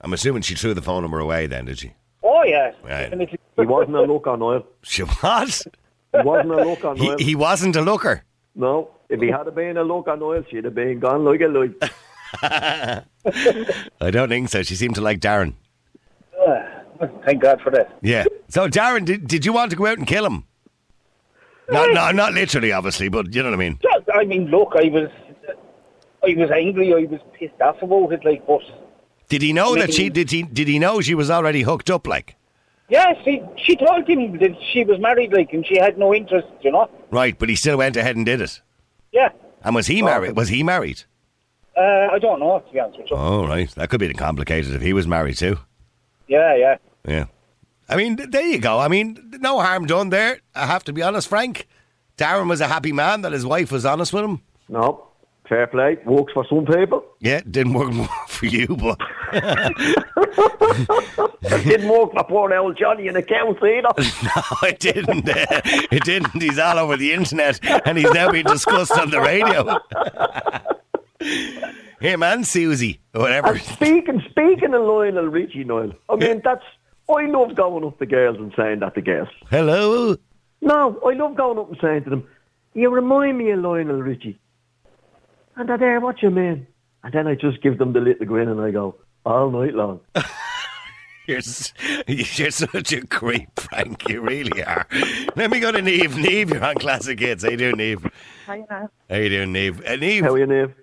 I'm 0.00 0.12
assuming 0.12 0.42
she 0.42 0.54
threw 0.54 0.74
the 0.74 0.82
phone 0.82 1.02
number 1.02 1.18
away 1.18 1.46
then, 1.46 1.64
did 1.64 1.78
she? 1.78 1.94
Oh 2.22 2.42
yeah, 2.44 2.72
Right. 2.82 3.10
definitely. 3.10 3.38
he 3.56 3.62
wasn't 3.66 3.96
a 3.96 4.02
looker, 4.02 4.36
Noel. 4.36 4.66
She 4.82 5.02
was? 5.02 5.66
He 6.12 6.22
wasn't 6.22 6.52
a 6.52 6.64
looker, 6.64 6.94
He, 6.94 7.06
Noel. 7.06 7.18
he 7.18 7.34
wasn't 7.34 7.76
a 7.76 7.82
looker. 7.82 8.22
No, 8.54 8.90
if 9.08 9.20
he 9.20 9.28
had 9.28 9.54
been 9.54 9.76
a 9.76 9.84
looker, 9.84 10.16
Noel, 10.16 10.44
she'd 10.50 10.64
have 10.64 10.74
been 10.74 10.98
gone 10.98 11.24
like 11.24 11.40
a 11.40 11.46
light. 11.46 11.74
I 14.00 14.10
don't 14.10 14.28
think 14.28 14.48
so. 14.48 14.62
She 14.62 14.74
seemed 14.74 14.94
to 14.96 15.00
like 15.00 15.20
Darren. 15.20 15.54
Ah, 16.40 16.82
thank 17.24 17.42
God 17.42 17.60
for 17.62 17.70
that. 17.70 17.96
Yeah. 18.02 18.24
So, 18.48 18.68
Darren, 18.68 19.04
did, 19.04 19.26
did 19.26 19.44
you 19.46 19.52
want 19.52 19.70
to 19.70 19.76
go 19.76 19.86
out 19.86 19.98
and 19.98 20.06
kill 20.06 20.26
him? 20.26 20.44
Not, 21.70 21.92
not, 21.92 22.14
not 22.14 22.32
literally, 22.32 22.72
obviously, 22.72 23.08
but 23.08 23.34
you 23.34 23.42
know 23.42 23.50
what 23.50 23.54
I 23.54 23.58
mean. 23.58 23.78
I 24.14 24.24
mean, 24.24 24.46
look, 24.46 24.72
I 24.74 24.88
was, 24.88 25.10
I 26.22 26.34
was 26.34 26.50
angry. 26.50 26.92
I 26.94 27.06
was 27.10 27.20
pissed 27.38 27.60
off 27.60 27.82
about 27.82 28.12
it. 28.12 28.24
Like, 28.24 28.46
but 28.46 28.62
Did 29.28 29.42
he 29.42 29.52
know 29.52 29.74
that 29.76 29.92
she 29.92 30.08
did? 30.08 30.30
He 30.30 30.42
did 30.42 30.68
he 30.68 30.78
know 30.78 31.00
she 31.00 31.14
was 31.14 31.30
already 31.30 31.62
hooked 31.62 31.90
up? 31.90 32.06
Like, 32.06 32.36
yeah, 32.88 33.12
she 33.24 33.42
she 33.56 33.76
told 33.76 34.08
him 34.08 34.38
that 34.38 34.56
she 34.72 34.84
was 34.84 34.98
married, 34.98 35.32
like, 35.32 35.52
and 35.52 35.66
she 35.66 35.78
had 35.78 35.98
no 35.98 36.14
interest. 36.14 36.48
You 36.62 36.72
know. 36.72 36.90
right? 37.10 37.38
But 37.38 37.48
he 37.48 37.56
still 37.56 37.76
went 37.76 37.96
ahead 37.96 38.16
and 38.16 38.24
did 38.24 38.40
it. 38.40 38.60
Yeah. 39.12 39.30
And 39.62 39.74
was 39.74 39.86
he 39.86 40.02
married? 40.02 40.36
Was 40.36 40.48
he 40.48 40.62
married? 40.62 41.02
Uh, 41.76 42.08
I 42.12 42.18
don't 42.18 42.40
know 42.40 42.58
to 42.58 42.72
be 42.72 42.80
honest 42.80 42.98
with 42.98 43.10
you. 43.10 43.16
Oh, 43.16 43.46
right. 43.46 43.70
That 43.76 43.88
could 43.90 44.00
be 44.00 44.12
complicated 44.14 44.72
if 44.72 44.82
he 44.82 44.92
was 44.92 45.06
married 45.06 45.36
too. 45.36 45.58
Yeah, 46.26 46.56
yeah. 46.56 46.76
Yeah. 47.06 47.24
I 47.88 47.96
mean, 47.96 48.16
there 48.16 48.46
you 48.46 48.58
go. 48.58 48.78
I 48.78 48.88
mean, 48.88 49.32
no 49.40 49.60
harm 49.60 49.86
done 49.86 50.10
there. 50.10 50.40
I 50.54 50.66
have 50.66 50.84
to 50.84 50.92
be 50.92 51.02
honest, 51.02 51.28
Frank. 51.28 51.66
Darren 52.18 52.48
was 52.48 52.60
a 52.60 52.68
happy 52.68 52.92
man 52.92 53.22
that 53.22 53.32
his 53.32 53.46
wife 53.46 53.70
was 53.70 53.86
honest 53.86 54.12
with 54.12 54.24
him. 54.24 54.42
No, 54.68 55.07
fair 55.48 55.66
play. 55.66 55.96
Works 56.04 56.32
for 56.32 56.46
some 56.48 56.66
people. 56.66 57.04
Yeah, 57.20 57.40
didn't 57.50 57.74
work 57.74 57.92
for 58.28 58.46
you, 58.46 58.66
but 58.68 58.98
It 59.32 59.76
didn't 61.64 61.88
work 61.88 62.12
for 62.12 62.24
poor 62.24 62.54
old 62.54 62.78
Johnny 62.78 63.08
in 63.08 63.16
accounts 63.16 63.60
either. 63.62 63.82
no, 64.24 64.68
it 64.68 64.78
didn't. 64.78 65.28
Uh, 65.28 65.60
it 65.90 66.04
didn't. 66.04 66.40
He's 66.42 66.58
all 66.58 66.78
over 66.78 66.96
the 66.96 67.12
internet, 67.12 67.58
and 67.86 67.98
he's 67.98 68.10
now 68.12 68.30
being 68.30 68.44
discussed 68.44 68.92
on 68.92 69.10
the 69.10 69.20
radio. 69.20 69.78
Him 72.00 72.22
and 72.22 72.46
Susie, 72.46 73.00
or 73.14 73.22
whatever. 73.22 73.52
And 73.52 73.60
speaking, 73.60 74.22
speaking 74.30 74.74
of 74.74 74.82
Lionel 74.82 75.26
Richie, 75.26 75.64
Noel, 75.64 75.92
I 76.08 76.16
mean, 76.16 76.40
that's, 76.44 76.62
I 77.08 77.26
love 77.26 77.56
going 77.56 77.84
up 77.84 77.98
to 77.98 78.06
girls 78.06 78.36
and 78.38 78.52
saying 78.56 78.80
that 78.80 78.94
to 78.94 79.02
girls. 79.02 79.28
Hello. 79.50 80.16
No, 80.60 81.00
I 81.04 81.14
love 81.14 81.36
going 81.36 81.58
up 81.58 81.68
and 81.68 81.78
saying 81.80 82.04
to 82.04 82.10
them, 82.10 82.28
you 82.74 82.90
remind 82.90 83.38
me 83.38 83.50
of 83.50 83.60
Lionel 83.60 84.00
Richie. 84.00 84.38
And 85.58 85.68
they're 85.68 85.76
there, 85.76 86.00
what 86.00 86.22
you 86.22 86.30
mean? 86.30 86.68
And 87.02 87.12
then 87.12 87.26
I 87.26 87.34
just 87.34 87.60
give 87.62 87.78
them 87.78 87.92
the 87.92 88.00
little 88.00 88.24
grin 88.26 88.48
and 88.48 88.60
I 88.60 88.70
go, 88.70 88.94
all 89.26 89.50
night 89.50 89.74
long. 89.74 90.00
You're, 91.26 91.40
you're 92.06 92.50
such 92.50 92.90
a 92.94 93.06
creep, 93.06 93.50
Frank. 93.60 94.08
You 94.08 94.22
really 94.22 94.62
are. 94.64 94.86
Let 95.36 95.50
me 95.50 95.60
go 95.60 95.70
to 95.70 95.82
Neve. 95.82 96.16
Neve, 96.16 96.48
you're 96.48 96.64
on 96.64 96.76
Classic 96.76 97.20
Hits. 97.20 97.44
How 97.44 97.50
you 97.50 97.58
doing, 97.58 97.76
Neve? 97.76 98.10
Hi, 98.46 98.64
now. 98.70 98.88
How 99.10 99.16
you 99.16 99.28
doing, 99.28 99.52
Neve? 99.52 99.84
Uh, 99.84 99.96
Neve, 99.96 100.24
How 100.24 100.32
are 100.32 100.38
you, 100.38 100.46
Neve? 100.46 100.74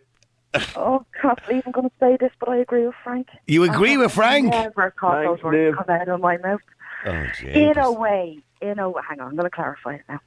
Oh, 0.75 1.03
can't 1.19 1.43
believe 1.47 1.63
I'm 1.65 1.71
going 1.71 1.89
to 1.89 1.95
say 1.99 2.15
this, 2.19 2.29
but 2.39 2.49
I 2.49 2.57
agree 2.57 2.85
with 2.85 2.93
Frank. 3.03 3.29
you 3.47 3.63
agree 3.63 3.97
with 3.97 4.11
Frank? 4.11 4.51
Never 4.51 4.93
thought 5.01 5.23
Thanks, 5.25 5.41
those 5.41 5.43
words 5.43 5.55
Liv. 5.55 5.75
come 5.77 5.95
out 5.99 6.09
of 6.09 6.21
my 6.21 6.37
mouth. 6.37 6.61
Oh, 7.07 7.25
In 7.43 7.77
a 7.79 7.91
way, 7.91 8.37
in 8.61 8.77
a 8.77 8.91
hang 9.01 9.19
on, 9.19 9.29
I'm 9.29 9.35
going 9.35 9.45
to 9.45 9.49
clarify 9.49 9.95
it 9.95 10.01
now. 10.07 10.19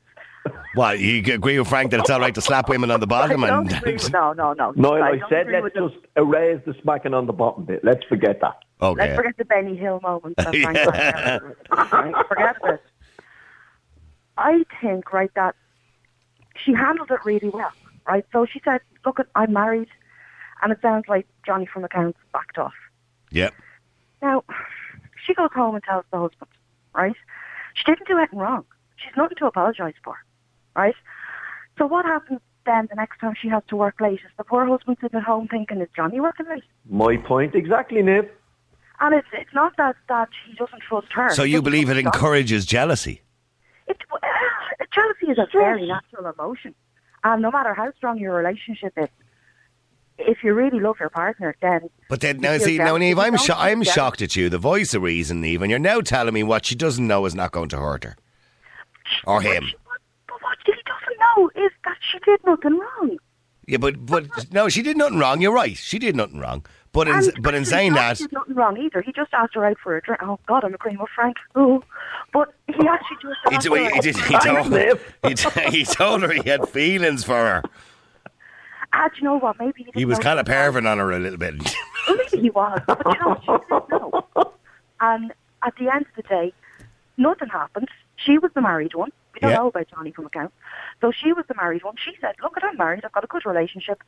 What, 0.75 1.01
you 1.01 1.19
agree 1.35 1.59
with 1.59 1.69
Frank 1.69 1.91
that 1.91 2.01
it's 2.01 2.11
all 2.11 2.21
right 2.21 2.35
to 2.35 2.41
slap 2.41 2.69
women 2.69 2.91
on 2.91 3.01
the 3.01 3.07
bottom? 3.07 3.43
I 3.43 3.49
and 3.59 3.73
agree 3.73 3.95
with, 3.95 4.13
no, 4.13 4.33
no, 4.33 4.53
no. 4.53 4.73
Noel, 4.77 5.03
I, 5.03 5.17
don't 5.17 5.29
said 5.29 5.47
let's 5.51 5.65
with 5.65 5.75
the- 5.75 5.89
just 5.89 6.07
erase 6.17 6.61
the 6.67 6.75
smacking 6.83 7.15
on 7.15 7.27
the 7.27 7.33
bottom 7.33 7.65
bit. 7.65 7.83
Let's 7.83 8.05
forget 8.05 8.41
that. 8.41 8.59
Okay. 8.81 9.01
Let's 9.01 9.17
forget 9.17 9.37
the 9.39 9.45
Benny 9.45 9.77
Hill 9.77 10.01
moment. 10.03 10.37
That 10.37 10.55
Frank 10.55 10.77
Yeah. 10.95 11.39
right, 11.93 12.27
forget 12.29 12.57
this. 12.63 12.81
I 14.37 14.65
think, 14.81 15.13
right, 15.13 15.31
that 15.35 15.57
she 16.65 16.73
handled 16.75 17.11
it 17.11 17.21
really 17.25 17.49
well, 17.49 17.73
right? 18.07 18.25
So 18.33 18.47
she 18.47 18.61
said, 18.65 18.81
look, 19.05 19.19
I'm 19.35 19.53
married, 19.53 19.89
and 20.63 20.71
it 20.73 20.79
sounds 20.81 21.07
like 21.09 21.27
Johnny 21.45 21.67
from 21.67 21.85
accounts 21.85 22.19
backed 22.33 22.59
off. 22.59 22.75
Yep. 23.33 23.53
Now, 24.23 24.45
she 25.27 25.35
goes 25.35 25.51
home 25.53 25.75
and 25.75 25.83
tells 25.85 26.05
the 26.13 26.19
husband, 26.19 26.51
right? 26.95 27.17
She 27.75 27.85
didn't 27.85 28.07
do 28.07 28.17
anything 28.19 28.39
wrong. 28.39 28.65
She's 28.97 29.17
nothing 29.17 29.37
to 29.39 29.47
apologise 29.47 29.95
for, 30.05 30.17
right? 30.79 30.95
So 31.79 31.87
what 31.87 32.05
happens 32.05 32.41
then 32.67 32.87
the 32.91 32.97
next 32.97 33.19
time 33.21 33.35
she 33.41 33.49
has 33.49 33.63
to 33.69 33.77
work 33.77 33.97
late? 34.01 34.21
Is 34.29 34.33
the 34.37 34.45
poor 34.45 34.67
husband 34.67 34.97
sitting 35.01 35.19
at 35.19 35.25
home 35.25 35.49
thinking, 35.49 35.81
is 35.81 35.89
Johnny 35.97 36.21
working 36.21 36.47
late? 36.49 36.65
My 36.89 37.17
point 37.17 37.55
exactly, 37.55 38.03
Neve. 38.03 38.29
And 39.01 39.15
it's 39.15 39.29
it's 39.33 39.55
not 39.55 39.73
that, 39.77 39.97
that 40.09 40.29
he 40.47 40.55
doesn't 40.55 40.83
trust 40.89 41.09
her. 41.13 41.31
So 41.31 41.43
you 41.45 41.63
believe 41.63 41.89
it 41.89 41.95
trust 41.95 42.05
Johnny. 42.05 42.17
encourages 42.17 42.67
jealousy? 42.67 43.23
It, 43.87 43.97
uh, 44.13 44.19
jealousy 44.95 45.27
is 45.33 45.39
a 45.39 45.47
very 45.53 45.87
natural 45.87 46.27
emotion. 46.37 46.75
And 47.25 47.43
no 47.43 47.51
matter 47.51 47.75
how 47.75 47.93
strong 47.97 48.19
your 48.19 48.35
relationship 48.35 48.93
is, 48.97 49.09
if 50.19 50.39
you 50.43 50.53
really 50.53 50.81
love 50.81 50.97
your 51.01 51.11
partner, 51.11 51.55
then 51.63 51.89
But 52.09 52.21
then, 52.21 52.39
now 52.41 52.59
see, 52.59 52.77
now, 52.77 52.87
jealous. 52.87 53.01
Neve, 53.01 53.19
I'm, 53.21 53.37
sho- 53.37 53.55
I'm 53.57 53.83
jealous- 53.83 53.95
shocked 53.95 54.23
at 54.23 54.35
you, 54.37 54.49
the 54.49 54.59
voice 54.59 54.93
of 54.95 55.03
reason, 55.03 55.41
Neve, 55.41 55.63
and 55.63 55.71
you're 55.71 55.79
now 55.79 56.01
telling 56.01 56.35
me 56.35 56.43
what 56.43 56.67
she 56.67 56.75
doesn't 56.75 57.07
know 57.07 57.25
is 57.25 57.35
not 57.37 57.53
going 57.53 57.69
to 57.71 57.79
hurt 57.79 58.03
her. 58.05 58.17
Or 59.25 59.41
him. 59.41 59.65
But 61.47 61.57
what 61.57 61.63
he 61.63 61.63
doesn't 61.63 61.63
know 61.63 61.65
is 61.65 61.73
that 61.85 61.97
she 62.01 62.19
did 62.21 62.41
nothing 62.45 62.79
wrong. 62.79 63.19
Yeah, 63.67 63.77
but, 63.77 64.07
but 64.07 64.53
no, 64.53 64.69
she 64.69 64.83
did 64.83 64.97
nothing 64.97 65.19
wrong. 65.19 65.41
You're 65.43 65.53
right. 65.53 65.77
She 65.77 65.99
did 65.99 66.17
nothing 66.17 66.41
wrong. 66.41 66.65
But 66.93 67.07
in, 67.07 67.15
And 67.17 67.43
but 67.43 67.55
in 67.55 67.65
saying 67.67 67.93
that, 67.95 68.17
did 68.17 68.33
nothing 68.33 68.55
wrong 68.55 68.79
either. 68.79 69.03
He 69.03 69.13
just 69.13 69.33
asked 69.35 69.55
her 69.55 69.65
out 69.67 69.77
for 69.83 69.97
a 69.97 70.01
drink. 70.01 70.23
Oh 70.23 70.39
God, 70.47 70.65
I'm 70.65 70.73
agreeing 70.73 70.99
with 70.99 71.11
Frank. 71.15 71.37
Oh, 71.55 71.83
but 72.33 72.55
he 72.67 72.89
actually 72.89 73.19
just 73.21 73.39
he, 73.51 73.55
asked 73.57 73.69
he, 73.69 73.85
her 73.85 73.91
he, 73.91 74.01
did- 74.01 74.17
he 74.17 74.39
told, 74.39 74.67
Niv. 74.69 75.71
he, 75.71 75.79
he 75.79 75.85
told 75.85 76.23
her 76.23 76.33
he 76.33 76.49
had 76.49 76.67
feelings 76.69 77.25
for 77.25 77.35
her. 77.35 77.63
Ah, 78.95 79.09
do 79.09 79.19
you 79.19 79.25
know 79.25 79.39
what? 79.39 79.59
Maybe 79.59 79.85
he, 79.85 79.91
He 80.01 80.05
was 80.07 80.19
kind 80.19 80.41
of 80.41 80.47
perving 80.47 80.91
on 80.91 80.97
her 80.99 81.13
a 81.13 81.19
little 81.19 81.39
bit. 81.39 81.57
Well, 82.09 82.17
maybe 82.17 82.41
he 82.41 82.49
was, 82.51 82.81
but 82.87 83.03
you 83.05 83.13
know, 83.21 83.37
she 83.43 83.47
said 83.69 83.83
no. 83.91 84.25
And 85.01 85.33
at 85.63 85.75
the 85.77 85.89
end 85.95 86.07
of 86.07 86.15
the 86.17 86.23
day, 86.23 86.53
nothing 87.19 87.49
happened. 87.49 87.89
She 88.25 88.39
was 88.39 88.51
the 88.55 88.61
married 88.61 88.95
one. 88.95 89.11
We 89.35 89.41
don't 89.41 89.51
Yeah. 89.51 89.57
know 89.59 89.69
about 89.69 89.89
Johnny 89.89 90.11
from 90.13 90.27
account. 90.27 90.53
So 91.01 91.13
she 91.13 91.33
was 91.33 91.45
the 91.49 91.55
married 91.55 91.85
one. 91.85 91.95
She 91.97 92.13
said, 92.21 92.35
look, 92.43 92.55
I'm 92.63 92.77
married. 92.77 93.05
I've 93.05 93.13
got 93.13 93.25
a 93.25 93.29
good 93.29 93.47
relationship. 93.47 94.03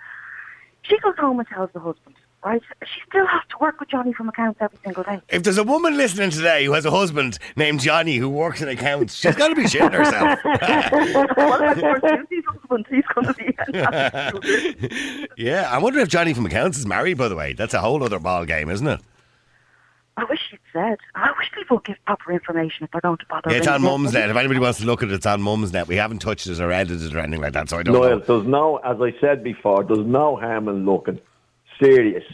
She 0.82 0.98
goes 0.98 1.14
home 1.18 1.38
and 1.38 1.46
tells 1.48 1.70
the 1.72 1.78
husband, 1.80 2.16
right? 2.44 2.62
She 2.82 3.00
still 3.06 3.26
has 3.26 3.42
to 3.50 3.58
work 3.60 3.78
with 3.78 3.90
Johnny 3.90 4.14
from 4.14 4.30
accounts 4.30 4.60
every 4.62 4.78
single 4.82 5.02
day. 5.04 5.20
If 5.28 5.42
there's 5.42 5.58
a 5.58 5.62
woman 5.62 5.96
listening 5.98 6.30
today 6.30 6.64
who 6.64 6.72
has 6.72 6.86
a 6.86 6.90
husband 6.90 7.38
named 7.54 7.80
Johnny 7.80 8.16
who 8.16 8.30
works 8.30 8.62
in 8.62 8.68
accounts, 8.68 9.14
she's 9.14 9.36
got 9.36 9.48
to 9.48 9.54
be 9.54 9.64
shitting 9.64 9.92
herself. 9.92 10.38
well, 11.36 11.62
of 11.62 11.78
course, 11.78 12.00
husband, 12.02 12.86
he's 12.90 13.04
going 13.14 13.26
to 13.26 13.34
be... 13.34 15.28
yeah, 15.44 15.68
I 15.70 15.78
wonder 15.78 16.00
if 16.00 16.08
Johnny 16.08 16.32
from 16.32 16.46
accounts 16.46 16.78
is 16.78 16.86
married. 16.86 17.18
By 17.18 17.28
the 17.28 17.36
way, 17.36 17.52
that's 17.52 17.74
a 17.74 17.80
whole 17.80 18.02
other 18.02 18.18
ball 18.18 18.46
game, 18.46 18.70
isn't 18.70 18.86
it? 18.86 19.00
I 20.16 20.24
wish 20.24 20.40
she'd 20.50 20.59
said. 20.72 20.98
I 21.14 21.30
wish 21.38 21.50
people 21.52 21.76
would 21.78 21.84
give 21.84 21.96
proper 22.06 22.32
information 22.32 22.84
if 22.84 22.90
they're 22.90 23.00
going 23.00 23.18
to 23.18 23.26
bother. 23.26 23.50
Yeah, 23.50 23.58
it's 23.58 23.66
on 23.68 23.82
ringing. 23.82 23.98
Mumsnet. 24.06 24.28
If 24.30 24.36
anybody 24.36 24.60
wants 24.60 24.80
to 24.80 24.86
look 24.86 25.02
at 25.02 25.08
it, 25.10 25.14
it's 25.14 25.26
on 25.26 25.40
Mumsnet. 25.42 25.86
We 25.86 25.96
haven't 25.96 26.20
touched 26.20 26.46
it 26.46 26.60
or 26.60 26.70
edited 26.72 27.02
it 27.12 27.14
or 27.14 27.18
anything 27.20 27.40
like 27.42 27.52
that, 27.54 27.68
so 27.70 27.78
I 27.78 27.82
don't 27.82 27.94
Noel, 27.94 28.18
know. 28.18 28.24
there's 28.26 28.46
no, 28.46 28.76
as 28.78 28.96
I 29.00 29.14
said 29.20 29.42
before, 29.44 29.84
there's 29.84 29.98
no 30.06 30.36
harm 30.36 30.68
in 30.68 30.84
looking. 30.84 31.20
Serious. 31.82 32.24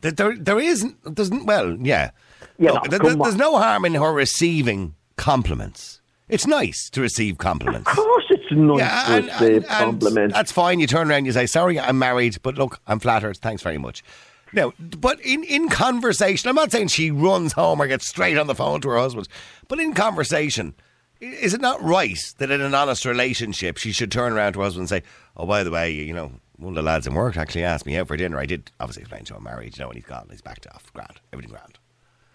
There, 0.00 0.12
there, 0.12 0.36
there 0.36 0.58
isn't. 0.58 0.96
There's, 1.16 1.30
well, 1.30 1.76
yeah. 1.80 2.10
Yeah, 2.58 2.72
Look, 2.72 2.84
no, 2.84 2.98
there- 2.98 3.14
there's 3.16 3.34
on. 3.34 3.38
no 3.38 3.58
harm 3.58 3.84
in 3.84 3.94
her 3.94 4.12
receiving 4.12 4.94
compliments. 5.16 6.00
It's 6.28 6.46
nice 6.46 6.88
to 6.90 7.00
receive 7.00 7.38
compliments. 7.38 7.90
Of 7.90 7.96
course 7.96 8.24
it's 8.30 8.44
nice 8.52 8.78
Yeah, 8.78 9.04
to 9.04 9.12
and, 9.14 9.26
receive 9.26 9.40
and- 9.40 9.64
and 9.64 9.64
compliments. 10.00 10.34
that's 10.34 10.52
fine. 10.52 10.78
You 10.80 10.86
turn 10.86 11.08
around 11.10 11.18
and 11.18 11.26
you 11.26 11.32
say, 11.32 11.46
sorry, 11.46 11.78
I'm 11.78 11.98
married, 11.98 12.36
but 12.42 12.56
look, 12.56 12.80
I'm 12.86 13.00
flattered. 13.00 13.36
Thanks 13.38 13.62
very 13.62 13.78
much. 13.78 14.02
Now, 14.52 14.72
but 14.78 15.20
in, 15.20 15.44
in 15.44 15.68
conversation, 15.68 16.48
I'm 16.48 16.56
not 16.56 16.72
saying 16.72 16.88
she 16.88 17.10
runs 17.10 17.52
home 17.52 17.80
or 17.80 17.86
gets 17.86 18.08
straight 18.08 18.36
on 18.36 18.46
the 18.46 18.54
phone 18.54 18.80
to 18.80 18.88
her 18.88 18.98
husband, 18.98 19.28
but 19.68 19.78
in 19.78 19.94
conversation, 19.94 20.74
is 21.20 21.54
it 21.54 21.60
not 21.60 21.82
right 21.82 22.18
that 22.38 22.50
in 22.50 22.60
an 22.60 22.74
honest 22.74 23.04
relationship 23.04 23.76
she 23.76 23.92
should 23.92 24.10
turn 24.10 24.32
around 24.32 24.54
to 24.54 24.60
her 24.60 24.64
husband 24.64 24.82
and 24.82 24.88
say, 24.88 25.02
oh, 25.36 25.46
by 25.46 25.62
the 25.62 25.70
way, 25.70 25.92
you 25.92 26.14
know, 26.14 26.32
one 26.56 26.70
of 26.70 26.74
the 26.74 26.82
lads 26.82 27.06
in 27.06 27.14
work 27.14 27.36
actually 27.36 27.64
asked 27.64 27.86
me 27.86 27.96
out 27.96 28.08
for 28.08 28.16
dinner. 28.16 28.38
I 28.38 28.46
did 28.46 28.70
obviously 28.80 29.02
explain 29.02 29.24
to 29.24 29.36
him 29.36 29.44
married, 29.44 29.76
you 29.76 29.84
know, 29.84 29.90
and 29.90 29.96
he's 29.96 30.06
gone, 30.06 30.26
he's 30.30 30.42
backed 30.42 30.66
off. 30.68 30.92
Grand, 30.92 31.20
everything 31.32 31.52
grand. 31.52 31.78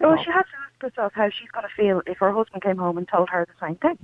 Well, 0.00 0.16
she 0.22 0.30
has 0.30 0.44
to 0.44 0.84
ask 0.86 0.94
herself 0.94 1.12
how 1.14 1.28
she's 1.30 1.50
going 1.50 1.64
to 1.66 1.74
feel 1.74 2.02
if 2.06 2.18
her 2.18 2.32
husband 2.32 2.62
came 2.62 2.76
home 2.76 2.98
and 2.98 3.08
told 3.08 3.28
her 3.30 3.46
the 3.46 3.66
same 3.66 3.76
thing. 3.76 3.98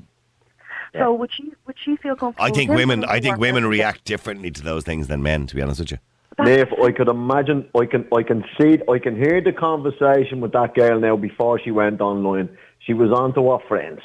So 0.95 1.13
would 1.15 1.31
she 1.33 1.53
would 1.67 1.77
she 1.83 1.97
feel 1.97 2.17
comfortable? 2.17 2.45
I 2.45 2.51
think 2.51 2.71
women, 2.71 3.05
I 3.05 3.19
think 3.21 3.39
women 3.39 3.67
react 3.67 4.05
differently 4.05 4.51
to 4.51 4.63
those 4.63 4.85
things 4.85 5.09
than 5.09 5.23
men, 5.23 5.47
to 5.47 5.55
be 5.55 5.63
honest 5.63 5.81
with 5.81 5.93
you. 5.93 5.99
Nave, 6.39 6.67
I 6.83 6.91
could 6.93 7.09
imagine, 7.09 7.69
I 7.79 7.87
can, 7.87 8.07
I 8.17 8.23
can 8.23 8.45
see, 8.61 8.79
I 8.91 8.99
can 8.99 9.17
hear 9.17 9.41
the 9.41 9.53
conversation 9.53 10.41
with 10.41 10.53
that 10.53 10.75
girl 10.75 10.99
now 11.01 11.17
before 11.17 11.61
she 11.63 11.71
went 11.71 12.01
online. 12.01 12.49
She 12.87 12.95
was 12.95 13.11
on 13.13 13.35
to 13.35 13.51
her 13.51 13.59
friends, 13.69 14.01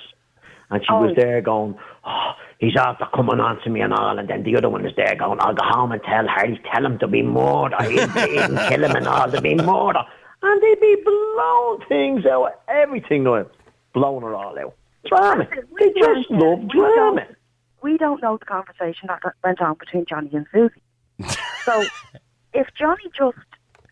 and 0.70 0.82
she 0.84 0.88
Oh. 0.92 1.02
was 1.06 1.16
there 1.16 1.42
going, 1.42 1.76
"Oh, 2.06 2.32
he's 2.60 2.76
after 2.78 3.06
coming 3.16 3.40
on 3.40 3.60
to 3.64 3.70
me 3.70 3.82
and 3.82 3.94
all," 3.94 4.20
and 4.20 4.28
then 4.30 4.44
the 4.44 4.56
other 4.58 4.70
one 4.70 4.86
is 4.86 4.94
there 4.96 5.16
going, 5.16 5.40
"I'll 5.42 5.54
go 5.56 5.66
home 5.66 5.92
and 5.94 6.04
tell 6.04 6.28
her, 6.28 6.48
tell 6.74 6.86
him 6.86 7.00
to 7.00 7.08
be 7.08 7.22
murder, 7.24 7.78
he'll, 7.84 8.08
he'll 8.10 8.70
kill 8.70 8.84
him 8.84 8.96
and 8.96 9.08
all 9.08 9.32
to 9.32 9.42
be 9.42 9.56
murder," 9.56 10.04
and 10.44 10.62
they'd 10.62 10.80
be 10.82 10.96
blowing 11.04 11.82
things 11.88 12.26
out, 12.26 12.60
everything, 12.68 13.24
Noel, 13.24 13.50
blowing 13.94 14.24
her 14.24 14.36
all 14.36 14.60
out. 14.60 14.74
Drama. 15.06 15.48
Listen, 15.50 15.68
They 15.80 15.86
we 15.88 15.94
just 16.02 16.30
don't- 16.30 16.42
love 16.42 16.60
we 16.60 16.68
drama. 16.96 17.26
We 17.82 17.98
don't 17.98 18.22
know 18.22 18.38
the 18.38 18.46
conversation 18.46 19.08
that 19.08 19.22
went 19.44 19.62
on 19.62 19.76
between 19.76 20.06
Johnny 20.06 20.30
and 20.34 20.46
Susie. 20.52 20.82
so 21.68 21.86
if 22.54 22.68
Johnny 22.80 23.04
just 23.18 23.38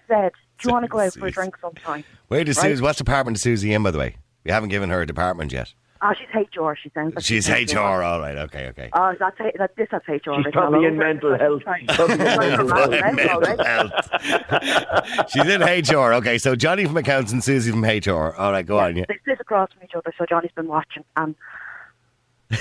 said, 0.08 0.32
"Do 0.60 0.70
you 0.70 0.74
want 0.74 0.86
to 0.86 0.90
go 0.90 1.00
out 1.00 1.14
for 1.14 1.28
a 1.28 1.32
drink 1.32 1.56
sometime?" 1.62 2.04
Where 2.30 2.44
does 2.44 2.58
Right. 2.58 2.72
Susie, 2.72 2.82
what's 2.84 2.98
department 2.98 3.38
is 3.38 3.44
Susie 3.44 3.74
in, 3.74 3.84
by 3.84 3.92
the 3.92 4.00
way? 4.00 4.18
We 4.44 4.52
haven't 4.52 4.70
given 4.70 4.90
her 4.90 5.02
a 5.02 5.06
department 5.06 5.52
yet. 5.52 5.74
Oh, 6.02 6.12
she's 6.14 6.28
HR. 6.34 6.74
She 6.76 6.92
sounds 6.94 7.16
like 7.16 7.24
She's 7.24 7.50
HR, 7.50 7.80
all 7.80 8.20
right, 8.20 8.38
okay, 8.38 8.68
okay. 8.68 8.90
Ah, 8.94 9.12
oh, 9.12 9.16
that's 9.18 9.38
that, 9.58 9.76
this 9.76 9.88
has 9.92 10.02
HR. 10.08 10.14
She's 10.14 10.28
written 10.28 10.52
probably 10.52 10.80
all 10.80 10.86
in 10.86 10.98
mental 10.98 11.38
health. 11.40 11.64
She's 11.80 11.96
probably 11.96 12.16
in 12.16 12.20
mental 12.20 12.68
health. 12.68 12.92
Mental 12.92 13.66
health. 13.66 15.30
She's 15.30 15.48
in 15.48 15.62
HR. 15.62 16.14
Okay, 16.16 16.38
so 16.38 16.56
Johnny 16.56 16.86
from 16.86 16.98
accounts 16.98 17.32
and 17.32 17.44
Susie 17.44 17.72
from 17.72 17.84
HR. 17.84 18.36
All 18.36 18.52
right, 18.52 18.66
go 18.66 18.78
on. 18.78 18.98
Yeah. 18.98 19.06
They 19.08 19.18
sit 19.26 19.40
across 19.40 19.72
from 19.74 19.84
each 19.84 19.96
other, 19.96 20.14
so 20.18 20.26
Johnny's 20.30 20.52
been 20.56 20.68
watching. 20.68 21.04
And 21.16 21.34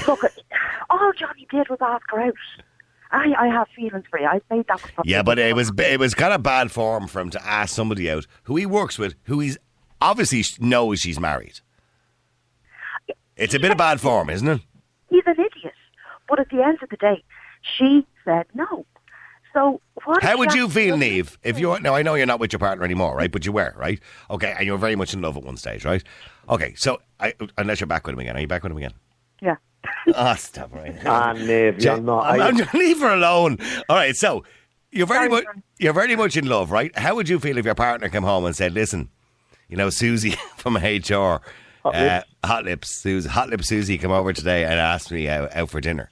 look, 0.06 0.20
all 0.88 1.12
Johnny 1.18 1.46
did 1.50 1.68
was 1.68 1.80
ask 1.82 2.04
her 2.10 2.20
out. 2.20 2.34
I, 3.14 3.44
I 3.44 3.46
have 3.46 3.68
feelings 3.76 4.04
for 4.10 4.18
you. 4.18 4.26
I 4.26 4.40
say 4.50 4.64
that 4.68 4.80
Yeah, 5.04 5.22
but 5.22 5.38
it 5.38 5.54
was 5.54 5.70
it 5.78 6.00
was 6.00 6.14
kind 6.14 6.32
of 6.32 6.42
bad 6.42 6.72
form 6.72 7.06
for 7.06 7.20
him 7.20 7.30
to 7.30 7.46
ask 7.46 7.74
somebody 7.74 8.10
out 8.10 8.26
who 8.44 8.56
he 8.56 8.66
works 8.66 8.98
with, 8.98 9.14
who 9.24 9.40
he's 9.40 9.56
obviously 10.00 10.44
knows 10.58 11.00
she's 11.00 11.20
married. 11.20 11.60
It's 13.36 13.54
a 13.54 13.58
bit 13.58 13.70
of 13.72 13.78
bad 13.78 14.00
form, 14.00 14.30
isn't 14.30 14.46
it? 14.48 14.60
he's 15.10 15.22
an 15.26 15.32
idiot. 15.32 15.74
But 16.28 16.40
at 16.40 16.48
the 16.50 16.62
end 16.62 16.78
of 16.82 16.88
the 16.88 16.96
day, 16.96 17.22
she 17.76 18.06
said 18.24 18.46
no. 18.54 18.86
So 19.52 19.80
what? 20.04 20.22
How 20.22 20.36
would 20.38 20.52
you 20.52 20.68
feel, 20.68 20.96
Neve, 20.96 21.38
if 21.44 21.60
you 21.60 21.78
now 21.80 21.94
I 21.94 22.02
know 22.02 22.14
you're 22.14 22.26
not 22.26 22.40
with 22.40 22.52
your 22.52 22.58
partner 22.58 22.84
anymore, 22.84 23.16
right? 23.16 23.30
But 23.30 23.46
you 23.46 23.52
were, 23.52 23.72
right? 23.76 24.00
Okay, 24.28 24.52
and 24.56 24.66
you 24.66 24.72
were 24.72 24.78
very 24.78 24.96
much 24.96 25.14
in 25.14 25.22
love 25.22 25.36
at 25.36 25.44
one 25.44 25.56
stage, 25.56 25.84
right? 25.84 26.02
Okay, 26.48 26.74
so 26.74 27.00
I, 27.20 27.34
unless 27.56 27.78
you're 27.78 27.86
back 27.86 28.06
with 28.06 28.14
him 28.14 28.18
again, 28.18 28.36
are 28.36 28.40
you 28.40 28.48
back 28.48 28.64
with 28.64 28.72
him 28.72 28.78
again? 28.78 28.94
Yeah. 29.40 29.56
Ah, 30.14 30.34
stop 30.34 30.72
right. 30.74 30.94
Ah, 31.06 31.32
Nave, 31.32 31.82
you're 31.82 31.98
not. 32.00 32.26
I'm, 32.26 32.40
I- 32.40 32.46
I'm 32.48 32.56
leave 32.78 33.00
her 33.00 33.12
alone. 33.14 33.58
All 33.88 33.96
right, 33.96 34.14
so 34.16 34.44
you're 34.92 35.06
very 35.06 35.28
much 35.28 35.44
you're 35.78 35.92
very 35.92 36.14
much 36.16 36.36
in 36.36 36.46
love, 36.46 36.70
right? 36.70 36.96
How 36.98 37.14
would 37.14 37.28
you 37.28 37.38
feel 37.40 37.56
if 37.58 37.64
your 37.64 37.74
partner 37.74 38.08
came 38.08 38.22
home 38.22 38.44
and 38.44 38.54
said, 38.54 38.72
"Listen, 38.72 39.08
you 39.68 39.76
know, 39.76 39.90
Susie 39.90 40.30
from 40.56 40.76
HR, 40.76 41.40
Hot 41.82 41.94
uh, 41.94 41.98
Lips. 41.98 42.26
Hot 42.44 42.64
Lips, 42.64 42.90
Susie, 42.90 43.28
Hot 43.28 43.48
Lips 43.48 43.68
Susie, 43.68 43.98
come 43.98 44.12
over 44.12 44.32
today 44.32 44.64
and 44.64 44.74
asked 44.74 45.10
me 45.10 45.28
out, 45.28 45.54
out 45.56 45.70
for 45.70 45.80
dinner." 45.80 46.10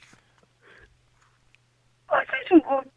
I 2.10 2.24
say 2.24 2.48
to 2.48 2.54
him, 2.56 2.90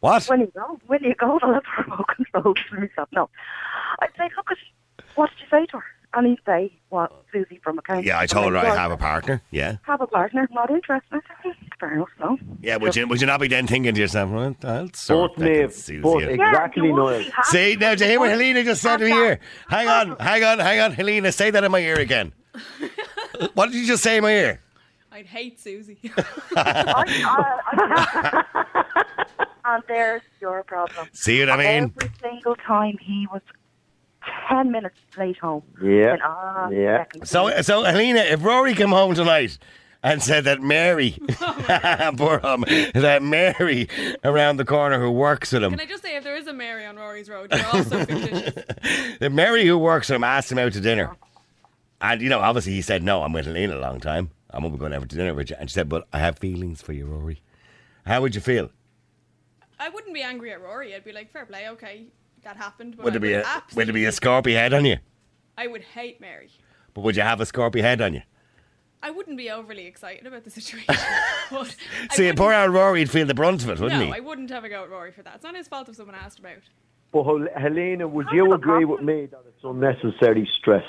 What? 0.00 0.24
when 0.26 0.40
you 0.40 0.52
go, 0.54 0.78
when 0.86 1.02
you 1.02 1.14
go, 1.14 1.38
I'll 1.42 1.54
have 1.54 1.62
remote 1.78 2.06
control 2.16 2.54
for 2.68 2.80
myself. 2.80 3.08
No. 3.12 3.30
I'd 4.00 4.08
say, 4.18 4.28
look, 4.36 4.48
what 5.14 5.30
did 5.30 5.38
you 5.40 5.46
say 5.50 5.66
to 5.66 5.78
her? 5.78 5.84
And 6.16 6.26
he'd 6.28 6.38
say, 6.46 6.72
what, 6.90 7.12
Susie 7.32 7.60
from 7.62 7.78
accounts. 7.78 8.06
Yeah, 8.06 8.20
I 8.20 8.26
told 8.26 8.52
her 8.52 8.58
I 8.58 8.74
have 8.76 8.92
a 8.92 8.96
partner. 8.96 9.42
Yeah, 9.50 9.76
Have 9.82 10.00
a 10.00 10.06
partner, 10.06 10.48
not 10.52 10.70
interested. 10.70 11.12
I 11.12 11.18
said, 11.26 11.36
"Hmm, 11.42 11.66
fair 11.80 11.94
enough, 11.94 12.08
no. 12.20 12.38
yeah. 12.62 12.76
Would 12.76 12.94
you 12.94 13.08
would 13.08 13.20
you 13.20 13.26
not 13.26 13.40
be 13.40 13.48
then 13.48 13.66
thinking 13.66 13.94
to 13.94 14.00
yourself, 14.00 14.30
well, 14.30 14.54
I'll 14.62 14.92
sort 14.92 15.34
Both 15.34 15.44
that 15.44 15.74
Susie 15.74 16.00
both 16.00 16.22
out." 16.22 16.30
exactly, 16.30 16.86
you 16.88 16.94
Noel. 16.94 17.24
See 17.44 17.74
to. 17.74 17.80
now, 17.80 17.94
to 17.96 18.06
hear 18.06 18.20
what 18.20 18.30
Helena 18.30 18.62
just 18.62 18.80
said 18.82 18.98
to 18.98 19.04
me 19.04 19.10
here. 19.10 19.40
Hang 19.68 19.88
on, 19.88 20.16
hang 20.20 20.44
on, 20.44 20.58
hang 20.60 20.80
on, 20.80 20.92
Helena, 20.92 21.32
say 21.32 21.50
that 21.50 21.64
in 21.64 21.72
my 21.72 21.80
ear 21.80 21.98
again. 21.98 22.32
what 23.54 23.66
did 23.72 23.74
you 23.74 23.86
just 23.86 24.02
say 24.02 24.18
in 24.18 24.22
my 24.22 24.32
ear? 24.32 24.60
I'd 25.10 25.26
hate 25.26 25.60
Susie. 25.60 25.98
I, 26.56 27.04
I, 27.26 28.44
I, 28.64 29.44
and 29.64 29.82
there's 29.88 30.22
your 30.40 30.62
problem. 30.64 31.08
See 31.12 31.40
what 31.40 31.50
I 31.50 31.56
mean? 31.56 31.92
Every 31.96 32.10
single 32.20 32.56
time 32.56 32.98
he 33.00 33.26
was 33.32 33.42
10 34.48 34.70
minutes 34.72 34.96
late 35.16 35.38
home. 35.38 35.62
Yeah. 35.82 36.12
And, 36.14 36.22
ah, 36.24 36.68
Yeah. 36.70 37.04
So, 37.24 37.62
so 37.62 37.82
Helena, 37.82 38.20
if 38.20 38.42
Rory 38.44 38.74
came 38.74 38.90
home 38.90 39.14
tonight 39.14 39.58
and 40.02 40.22
said 40.22 40.44
that 40.44 40.60
Mary, 40.60 41.16
poor 42.16 42.38
hum, 42.40 42.64
that 42.94 43.20
Mary 43.22 43.88
around 44.22 44.56
the 44.58 44.64
corner 44.64 45.00
who 45.00 45.10
works 45.10 45.52
with 45.52 45.62
him, 45.64 45.70
Can 45.72 45.80
I 45.80 45.86
just 45.86 46.02
say, 46.02 46.16
if 46.16 46.24
there 46.24 46.36
is 46.36 46.46
a 46.46 46.52
Mary 46.52 46.84
on 46.86 46.96
Rory's 46.96 47.28
Road, 47.28 47.52
you're 47.52 47.66
also 47.66 47.98
fictitious. 48.04 48.64
that 49.20 49.32
Mary 49.32 49.66
who 49.66 49.78
works 49.78 50.08
with 50.08 50.16
him 50.16 50.24
asked 50.24 50.52
him 50.52 50.58
out 50.58 50.72
to 50.74 50.80
dinner, 50.80 51.16
and 52.00 52.20
you 52.20 52.28
know, 52.28 52.40
obviously 52.40 52.72
he 52.72 52.82
said 52.82 53.02
no. 53.02 53.22
I'm 53.22 53.32
with 53.32 53.46
Helena 53.46 53.76
a 53.76 53.80
long 53.80 54.00
time. 54.00 54.30
I'm 54.50 54.60
going 54.60 54.72
to 54.72 54.76
be 54.78 54.80
going 54.80 54.92
out 54.92 55.08
to 55.08 55.16
dinner 55.16 55.34
with 55.34 55.50
you, 55.50 55.56
and 55.58 55.68
she 55.68 55.74
said, 55.74 55.88
but 55.88 56.06
I 56.12 56.18
have 56.20 56.38
feelings 56.38 56.80
for 56.80 56.92
you, 56.92 57.06
Rory. 57.06 57.40
How 58.06 58.20
would 58.20 58.34
you 58.36 58.40
feel? 58.40 58.70
I 59.80 59.88
wouldn't 59.88 60.14
be 60.14 60.22
angry 60.22 60.52
at 60.52 60.60
Rory. 60.62 60.94
I'd 60.94 61.02
be 61.04 61.12
like, 61.12 61.32
fair 61.32 61.44
play, 61.44 61.68
okay, 61.70 62.04
that 62.44 62.56
happened. 62.56 62.96
Would 62.96 63.08
it 63.08 63.10
there 63.12 63.20
be 63.20 63.32
a 63.34 63.38
would 63.38 63.46
absolutely- 63.46 63.84
there 63.84 63.94
be 63.94 64.04
a 64.06 64.10
scorpy 64.12 64.52
head 64.54 64.72
on 64.72 64.84
you? 64.84 64.96
I 65.56 65.66
would 65.66 65.82
hate 65.82 66.20
Mary. 66.20 66.50
But 66.94 67.02
would 67.02 67.16
you 67.16 67.22
have 67.22 67.40
a 67.40 67.44
scorpy 67.44 67.80
head 67.80 68.00
on 68.00 68.14
you? 68.14 68.22
I 69.02 69.10
wouldn't 69.10 69.36
be 69.36 69.50
overly 69.50 69.86
excited 69.86 70.26
about 70.26 70.44
the 70.44 70.50
situation. 70.50 70.94
but 71.50 71.76
See, 72.12 72.32
poor 72.32 72.54
old 72.54 72.72
Rory'd 72.72 73.10
feel 73.10 73.26
the 73.26 73.34
brunt 73.34 73.62
of 73.62 73.68
it, 73.68 73.78
wouldn't 73.78 74.00
No, 74.00 74.06
he? 74.06 74.12
I 74.12 74.20
wouldn't 74.20 74.48
have 74.50 74.64
a 74.64 74.68
go 74.70 74.82
at 74.84 74.90
Rory 74.90 75.12
for 75.12 75.22
that. 75.22 75.34
It's 75.36 75.44
not 75.44 75.54
his 75.54 75.68
fault 75.68 75.88
if 75.90 75.96
someone 75.96 76.14
asked 76.14 76.38
about. 76.38 76.62
But 77.12 77.24
Hel- 77.24 77.48
Helena, 77.54 78.08
would 78.08 78.28
you 78.32 78.54
agree 78.54 78.86
with 78.86 79.02
me 79.02 79.26
that 79.26 79.42
it's 79.46 79.62
unnecessary 79.62 80.48
stress? 80.58 80.86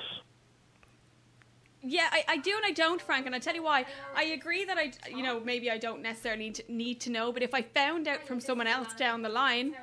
Yeah, 1.87 2.07
I, 2.11 2.23
I 2.27 2.37
do 2.37 2.51
and 2.55 2.65
I 2.65 2.71
don't, 2.71 2.99
Frank, 3.01 3.27
and 3.27 3.35
I 3.35 3.39
tell 3.39 3.53
you 3.53 3.61
why. 3.61 3.85
I 4.15 4.23
agree 4.23 4.65
that 4.65 4.77
I, 4.77 4.91
you 5.09 5.21
know, 5.21 5.39
maybe 5.41 5.69
I 5.69 5.77
don't 5.77 6.01
necessarily 6.01 6.45
need 6.45 6.55
to, 6.55 6.63
need 6.67 6.99
to 7.01 7.11
know, 7.11 7.31
but 7.31 7.43
if 7.43 7.53
I 7.53 7.61
found 7.61 8.07
out 8.07 8.25
from 8.25 8.39
someone 8.39 8.65
else 8.65 8.93
down 8.95 9.21
the 9.21 9.29
line, 9.29 9.75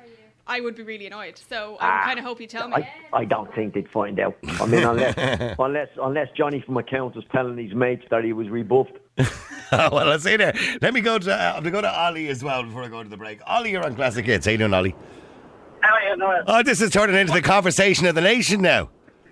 I 0.45 0.59
would 0.59 0.75
be 0.75 0.83
really 0.83 1.07
annoyed. 1.07 1.37
So 1.49 1.77
Ah, 1.79 2.01
I 2.01 2.05
kind 2.05 2.19
of 2.19 2.25
hope 2.25 2.41
you 2.41 2.47
tell 2.47 2.67
me. 2.67 2.75
I, 2.75 2.89
I 3.13 3.25
don't 3.25 3.53
think 3.55 3.73
they'd 3.73 3.89
find 3.89 4.19
out. 4.19 4.35
I 4.59 4.65
mean, 4.65 4.83
unless 4.83 5.15
unless 5.59 5.87
unless 6.01 6.27
Johnny 6.35 6.61
from 6.65 6.77
accounts 6.77 7.15
was 7.15 7.25
telling 7.31 7.57
his 7.57 7.73
mates 7.73 8.03
that 8.11 8.23
he 8.25 8.33
was 8.33 8.49
rebuffed. 8.49 8.97
well, 9.71 10.05
let's 10.05 10.23
see 10.23 10.35
there. 10.35 10.53
Let 10.81 10.93
me 10.93 11.01
go 11.01 11.17
to 11.17 11.33
uh, 11.33 11.53
I'm 11.57 11.63
to 11.63 11.71
go 11.71 11.81
to 11.81 11.89
Ollie 11.89 12.27
as 12.27 12.43
well 12.43 12.63
before 12.63 12.83
I 12.83 12.89
go 12.89 13.01
to 13.03 13.09
the 13.09 13.17
break. 13.17 13.39
Ollie, 13.47 13.71
you're 13.71 13.85
on 13.85 13.95
Classic 13.95 14.25
Hits. 14.25 14.45
How 14.45 14.51
you 14.51 14.57
doing, 14.57 14.73
Ollie? 14.73 14.95
Oh, 15.85 15.87
yeah, 16.07 16.15
no, 16.15 16.43
Oh, 16.47 16.63
this 16.63 16.79
is 16.81 16.91
turning 16.91 17.15
into 17.17 17.33
the 17.33 17.41
conversation 17.41 18.05
of 18.07 18.15
the 18.15 18.21
nation 18.21 18.61
now. 18.61 18.89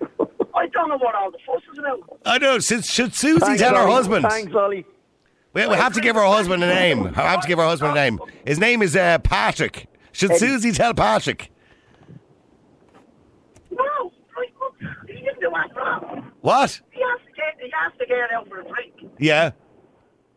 I 0.54 0.66
don't 0.68 0.88
know 0.90 0.98
what 0.98 1.14
all 1.14 1.30
the 1.30 1.38
fuss 1.46 1.62
is 1.72 1.78
about. 1.78 2.18
I 2.26 2.36
know. 2.38 2.58
Should, 2.58 2.84
should 2.84 3.14
Susie 3.14 3.40
Thanks, 3.40 3.62
tell 3.62 3.74
her 3.74 3.80
Ollie. 3.82 3.92
husband? 3.92 4.26
Thanks, 4.28 4.54
Ollie. 4.54 4.84
We, 5.54 5.66
we 5.66 5.74
have 5.76 5.94
to 5.94 6.00
give 6.02 6.14
her 6.14 6.24
husband 6.24 6.62
a 6.62 6.66
name. 6.66 7.06
I 7.16 7.22
have 7.22 7.40
to 7.42 7.48
give 7.48 7.58
her 7.58 7.64
husband 7.64 7.92
a 7.92 7.94
name. 7.94 8.20
His 8.46 8.58
name 8.58 8.82
is 8.82 8.94
uh, 8.96 9.18
Patrick. 9.20 9.86
Should 10.12 10.36
Susie 10.36 10.72
tell 10.72 10.94
Patrick? 10.94 11.50
No, 13.70 14.12
he 15.06 15.14
didn't 15.14 15.40
do 15.40 15.50
that 15.50 15.76
wrong. 15.76 16.30
What? 16.40 16.80
He 16.90 17.00
has 17.00 17.20
to 17.26 17.32
get, 17.32 17.60
he 17.60 17.70
has 17.72 17.92
to 17.98 18.06
get 18.06 18.30
out 18.32 18.48
for 18.48 18.60
a 18.60 18.64
drink. 18.64 19.12
Yeah. 19.18 19.52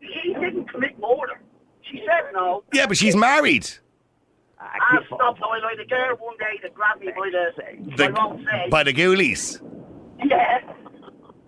He 0.00 0.34
didn't 0.34 0.70
commit 0.70 0.98
murder. 0.98 1.40
She 1.90 1.98
said 2.06 2.32
no. 2.32 2.64
Yeah, 2.72 2.86
but 2.86 2.96
she's 2.96 3.14
married. 3.16 3.68
I 4.58 4.98
stopped 5.06 5.40
I 5.42 5.58
like 5.64 5.76
the 5.76 5.84
girl 5.84 6.16
one 6.16 6.36
day 6.38 6.58
that 6.62 6.74
grabbed 6.74 7.00
me 7.00 7.08
by 7.08 7.30
the, 7.30 8.04
I 8.04 8.10
won't 8.10 8.40
say. 8.44 8.68
by 8.70 8.82
the 8.82 8.92
ghoulies. 8.92 9.60
yeah. 10.24 10.58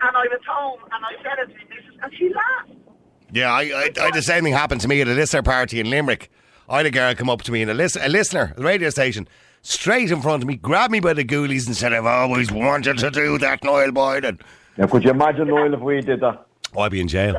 And 0.01 0.17
I 0.17 0.27
was 0.31 0.41
home 0.49 0.81
and 0.93 1.05
I 1.05 1.23
said 1.23 1.39
it 1.43 1.47
to 1.47 1.55
the 1.55 1.75
missus 1.75 1.99
and 2.03 2.13
she 2.17 2.29
laughed. 2.29 2.79
Yeah, 3.33 3.53
I, 3.53 3.63
I, 3.63 3.91
I 4.01 4.11
the 4.11 4.23
same 4.23 4.45
thing 4.45 4.53
happened 4.53 4.81
to 4.83 4.89
me 4.89 5.01
at 5.01 5.09
a 5.09 5.13
listener 5.13 5.43
party 5.43 5.81
in 5.81 5.91
Limerick. 5.91 6.31
I 6.69 6.79
had 6.79 6.87
a 6.87 6.91
girl 6.91 7.15
come 7.15 7.31
up 7.31 7.43
to 7.43 7.53
me 7.53 7.63
in 7.63 7.69
a, 7.71 7.75
lis- 7.75 7.97
a 8.01 8.09
listener, 8.09 8.55
a 8.57 8.63
radio 8.63 8.91
station, 8.91 9.27
straight 9.63 10.11
in 10.11 10.21
front 10.21 10.43
of 10.43 10.47
me, 10.49 10.57
grabbed 10.57 10.93
me 10.93 11.01
by 11.01 11.15
the 11.15 11.25
ghoulies 11.25 11.67
and 11.67 11.75
said, 11.77 11.93
I've 11.93 12.05
always 12.07 12.53
wanted 12.53 12.99
to 12.99 13.11
do 13.11 13.39
that, 13.39 13.65
Noel 13.65 13.91
Boylan. 13.91 14.39
Now, 14.77 14.87
could 14.87 15.03
you 15.05 15.11
imagine, 15.11 15.49
Noel, 15.49 15.73
if 15.75 15.81
we 15.81 16.01
did 16.03 16.21
that? 16.21 16.47
Oh, 16.77 16.81
I'd 16.83 16.93
be 16.93 17.01
in 17.01 17.09
jail. 17.09 17.39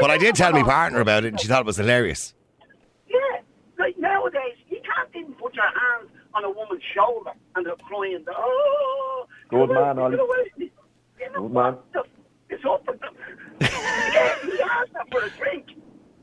But 0.00 0.10
I 0.10 0.18
did 0.18 0.34
tell 0.34 0.52
my 0.52 0.62
partner 0.62 1.00
about 1.00 1.24
it 1.24 1.28
and 1.28 1.40
she 1.40 1.46
thought 1.46 1.60
it 1.60 1.66
was 1.66 1.76
hilarious. 1.76 2.34
Yeah. 3.08 3.18
Like 3.78 3.96
nowadays, 3.98 4.56
you 4.68 4.80
can't 4.84 5.08
even 5.14 5.32
put 5.34 5.54
your 5.54 5.64
hand 5.64 6.08
on 6.34 6.44
a 6.44 6.50
woman's 6.50 6.82
shoulder 6.94 7.30
and 7.54 7.64
they're 7.66 7.74
crying. 7.76 8.24
Oh, 8.28 9.26
Good 9.48 9.70
man, 9.70 9.98
Ollie. 9.98 10.16
You 10.58 10.68
know 11.32 11.42
Good 11.42 11.52
man. 11.52 11.76
It's 12.50 12.64
up 12.68 12.84
for 12.84 12.94
them. 12.96 13.14
yeah, 13.60 14.38
he 14.42 14.60
asked 14.60 14.90
her 14.94 15.04
for 15.10 15.24
a 15.24 15.30
drink. 15.30 15.66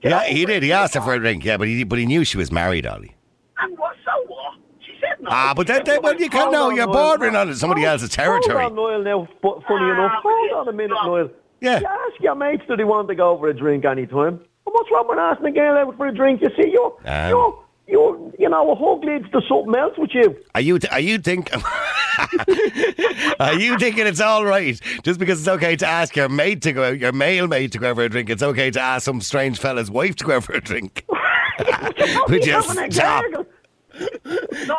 Yeah, 0.01 0.23
he 0.23 0.45
did. 0.45 0.63
He 0.63 0.71
asked 0.71 0.93
her 0.95 1.01
for 1.01 1.13
a 1.13 1.19
drink, 1.19 1.43
yeah, 1.43 1.57
but 1.57 1.67
he 1.67 1.83
but 1.83 1.97
he 1.99 2.05
knew 2.05 2.23
she 2.23 2.37
was 2.37 2.51
married, 2.51 2.85
Ollie. 2.85 3.15
And 3.59 3.77
what, 3.77 3.95
so 4.05 4.11
what? 4.27 4.53
She 4.85 4.93
said 5.01 5.19
no. 5.21 5.29
Ah, 5.31 5.53
but 5.55 5.67
that, 5.67 5.85
that 5.85 6.03
well, 6.03 6.15
you 6.15 6.29
can't 6.29 6.51
know. 6.51 6.69
You're 6.69 6.87
bordering 6.87 7.35
on 7.35 7.53
somebody 7.55 7.83
else's 7.83 8.09
territory. 8.09 8.59
Hold 8.59 8.71
on, 8.71 8.75
Noel, 8.75 9.03
now. 9.03 9.27
But 9.41 9.63
funny 9.67 9.89
enough, 9.89 10.11
Ah, 10.15 10.21
hold 10.23 10.67
on 10.67 10.73
a 10.73 10.77
minute. 10.77 10.97
Noel. 11.03 11.29
Yeah. 11.61 11.79
You 11.79 11.87
ask 11.87 12.21
your 12.21 12.35
mates 12.35 12.63
do 12.67 12.75
they 12.75 12.83
want 12.83 13.07
to 13.07 13.15
go 13.15 13.37
for 13.39 13.47
a 13.49 13.53
drink 13.57 13.83
anytime. 13.85 14.27
And 14.35 14.39
what's 14.65 14.89
wrong 14.91 15.07
with 15.09 15.17
asking 15.17 15.47
a 15.47 15.51
girl 15.51 15.77
out 15.77 15.97
for 15.97 16.07
a 16.07 16.13
drink? 16.13 16.41
You 16.41 16.49
see, 16.61 16.69
you're, 16.71 16.95
Um. 17.05 17.29
you're, 17.29 17.63
you're, 17.87 18.31
you 18.37 18.49
know, 18.49 18.71
a 18.71 18.75
hug 18.75 19.03
leads 19.03 19.29
to 19.31 19.41
something 19.47 19.75
else 19.75 19.93
with 19.97 20.11
you. 20.13 20.35
Are 20.53 20.61
you 20.61 20.79
are 20.91 20.99
you 20.99 21.17
think 21.19 21.49
Are 23.39 23.53
you 23.53 23.77
thinking 23.77 24.07
it's 24.07 24.19
all 24.21 24.45
right 24.45 24.79
just 25.03 25.19
because 25.19 25.39
it's 25.39 25.47
okay 25.47 25.75
to 25.77 25.87
ask 25.87 26.15
your 26.15 26.29
mate 26.29 26.61
to 26.63 26.73
go 26.73 26.83
out, 26.83 26.99
your 26.99 27.11
male 27.11 27.47
mate 27.47 27.71
to 27.73 27.79
go 27.79 27.91
out 27.91 27.95
for 27.95 28.03
a 28.03 28.09
drink? 28.09 28.29
It's 28.29 28.43
okay 28.43 28.71
to 28.71 28.79
ask 28.79 29.05
some 29.05 29.21
strange 29.21 29.59
fella's 29.59 29.89
wife 29.89 30.15
to 30.17 30.25
go 30.25 30.37
out 30.37 30.43
for 30.43 30.53
a 30.53 30.61
drink. 30.61 31.05
Would 32.27 32.45
you 32.45 32.61
stop, 32.61 32.91
gargle. 32.91 33.45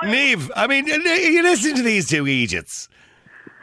Neve? 0.05 0.51
I 0.55 0.67
mean, 0.67 0.87
you 0.87 1.43
listen 1.43 1.75
to 1.77 1.83
these 1.83 2.09
two 2.09 2.27
idiots. 2.27 2.89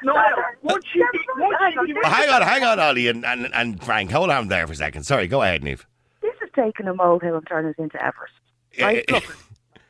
No, 0.04 0.14
once 0.62 0.84
she, 0.92 1.02
once 1.38 1.56
she, 1.88 1.94
hang 2.04 2.30
on, 2.30 2.42
hang 2.42 2.64
on, 2.64 2.80
Ollie 2.80 3.08
and, 3.08 3.26
and, 3.26 3.50
and 3.54 3.82
Frank. 3.82 4.12
Hold 4.12 4.30
on 4.30 4.50
there 4.50 4.68
for 4.68 4.74
a 4.74 4.76
second. 4.76 5.04
Sorry, 5.04 5.28
go 5.28 5.42
ahead, 5.42 5.64
Neve. 5.64 5.86
This 6.22 6.34
is 6.44 6.50
taking 6.56 6.88
a 6.88 6.94
molehill 6.94 7.38
and 7.38 7.48
turning 7.48 7.72
it 7.72 7.82
into 7.82 8.04
Everest. 8.04 8.34
Right? 8.80 9.06
Eh, 9.08 9.14
Look, 9.14 9.38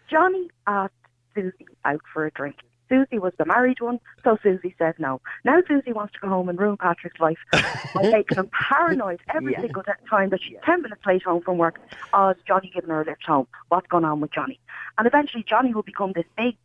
Johnny 0.10 0.50
asked 0.68 0.94
Susie 1.34 1.68
out 1.84 2.02
for 2.14 2.26
a 2.26 2.32
drink. 2.32 2.56
Susie 2.88 3.18
was 3.18 3.34
the 3.40 3.46
married 3.46 3.82
one, 3.82 4.00
so 4.24 4.38
Susie 4.44 4.76
said 4.78 4.94
no. 5.00 5.20
Now 5.44 5.60
Susie 5.68 5.92
wants 5.92 6.14
to 6.14 6.20
go 6.20 6.28
home 6.28 6.50
and 6.50 6.60
ruin 6.60 6.78
Patrick's 6.78 7.20
life 7.20 7.40
by 7.52 7.62
making 8.04 8.38
him 8.38 8.48
paranoid 8.70 9.22
every 9.34 9.56
single 9.60 9.82
time 10.08 10.30
that 10.30 10.40
she's 10.44 10.58
10 10.64 10.84
minutes 10.84 11.02
late 11.06 11.24
home 11.24 11.42
from 11.42 11.58
work. 11.58 11.80
Oh, 12.14 12.30
is 12.30 12.38
Johnny 12.48 12.72
giving 12.74 12.92
her 12.92 13.02
a 13.02 13.06
lift 13.06 13.24
home? 13.26 13.48
What's 13.70 13.88
going 13.88 14.06
on 14.06 14.20
with 14.22 14.32
Johnny? 14.32 14.60
And 15.00 15.08
eventually 15.08 15.44
Johnny 15.50 15.74
will 15.74 15.82
become 15.82 16.12
this 16.14 16.26
big 16.38 16.56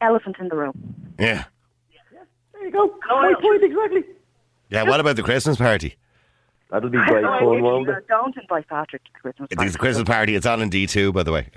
elephant 0.00 0.36
in 0.40 0.48
the 0.48 0.56
room. 0.56 0.74
Yeah. 1.18 1.44
yeah. 2.12 2.20
There 2.54 2.64
you 2.64 2.72
go. 2.72 2.92
My 3.08 3.34
point 3.40 3.62
exactly. 3.62 4.04
Yeah, 4.68 4.82
what 4.82 4.98
about 4.98 5.14
the 5.14 5.22
Christmas 5.22 5.56
party? 5.58 5.96
That'll 6.70 6.90
be 6.90 6.98
great 7.06 7.24
fun, 7.24 7.62
won't 7.62 7.88
it? 7.88 8.06
Don't 8.08 8.36
invite 8.36 8.68
Patrick 8.68 9.02
to 9.04 9.10
Christmas 9.20 9.48
It's 9.50 9.56
party. 9.56 9.70
the 9.70 9.78
Christmas 9.78 10.06
party. 10.06 10.34
It's 10.34 10.46
on 10.46 10.60
in 10.60 10.68
D2, 10.70 11.12
by 11.14 11.22
the 11.22 11.32
way. 11.32 11.46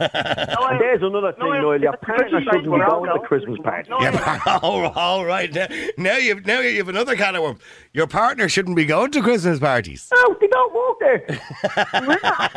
And 0.00 0.80
there's 0.80 1.02
another 1.02 1.32
thing, 1.32 1.48
Noel. 1.48 1.80
Your 1.80 1.96
partner 1.96 2.40
shouldn't 2.40 2.64
be 2.64 2.78
going 2.78 3.12
to 3.12 3.18
Christmas 3.26 3.58
party. 3.62 3.90
Yeah, 4.00 4.58
all 4.62 4.86
all 4.96 5.24
right. 5.24 5.52
Now, 5.52 5.66
now 5.96 6.16
you've 6.16 6.46
now 6.46 6.60
you 6.60 6.78
have 6.78 6.88
another 6.88 7.16
kind 7.16 7.36
of 7.36 7.42
worm. 7.42 7.58
Your 7.92 8.06
partner 8.06 8.48
shouldn't 8.48 8.76
be 8.76 8.84
going 8.84 9.10
to 9.12 9.22
Christmas 9.22 9.58
parties. 9.58 10.08
No, 10.14 10.36
they 10.40 10.46
don't 10.46 10.72
walk 10.72 10.98
there. 11.00 11.24
We're 12.06 12.18
not. 12.22 12.52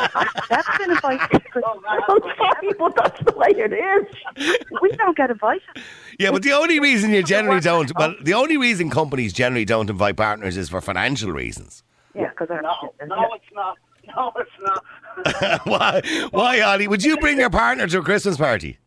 That's 0.49 0.77
been 0.77 0.91
invited 0.91 1.29
to 1.31 1.39
Christmas 1.39 1.75
oh, 1.85 2.19
I'm 2.19 2.35
sorry, 2.37 2.73
but 2.77 2.95
that's 2.95 3.23
the 3.23 3.33
way 3.35 3.49
it 3.49 3.73
is. 3.73 4.65
We 4.81 4.91
don't 4.91 5.17
get 5.17 5.31
invited. 5.31 5.61
Yeah, 6.19 6.31
but 6.31 6.43
the 6.43 6.53
only 6.53 6.79
reason 6.79 7.11
you 7.11 7.23
generally 7.23 7.61
don't, 7.61 7.91
well, 7.97 8.15
the 8.21 8.33
only 8.33 8.57
reason 8.57 8.89
companies 8.89 9.33
generally 9.33 9.65
don't 9.65 9.89
invite 9.89 10.17
partners 10.17 10.57
is 10.57 10.69
for 10.69 10.81
financial 10.81 11.31
reasons. 11.31 11.83
Yeah, 12.13 12.29
because 12.29 12.47
they're 12.47 12.61
no, 12.61 12.93
no, 13.05 13.33
it's 13.33 13.45
not. 13.53 13.77
No, 14.15 14.31
it's 14.37 14.49
not. 14.61 14.83
why, 15.63 16.01
why, 16.31 16.61
Ollie? 16.61 16.87
Would 16.87 17.03
you 17.03 17.17
bring 17.17 17.37
your 17.39 17.49
partner 17.49 17.87
to 17.87 17.99
a 17.99 18.01
Christmas 18.03 18.37
party? 18.37 18.77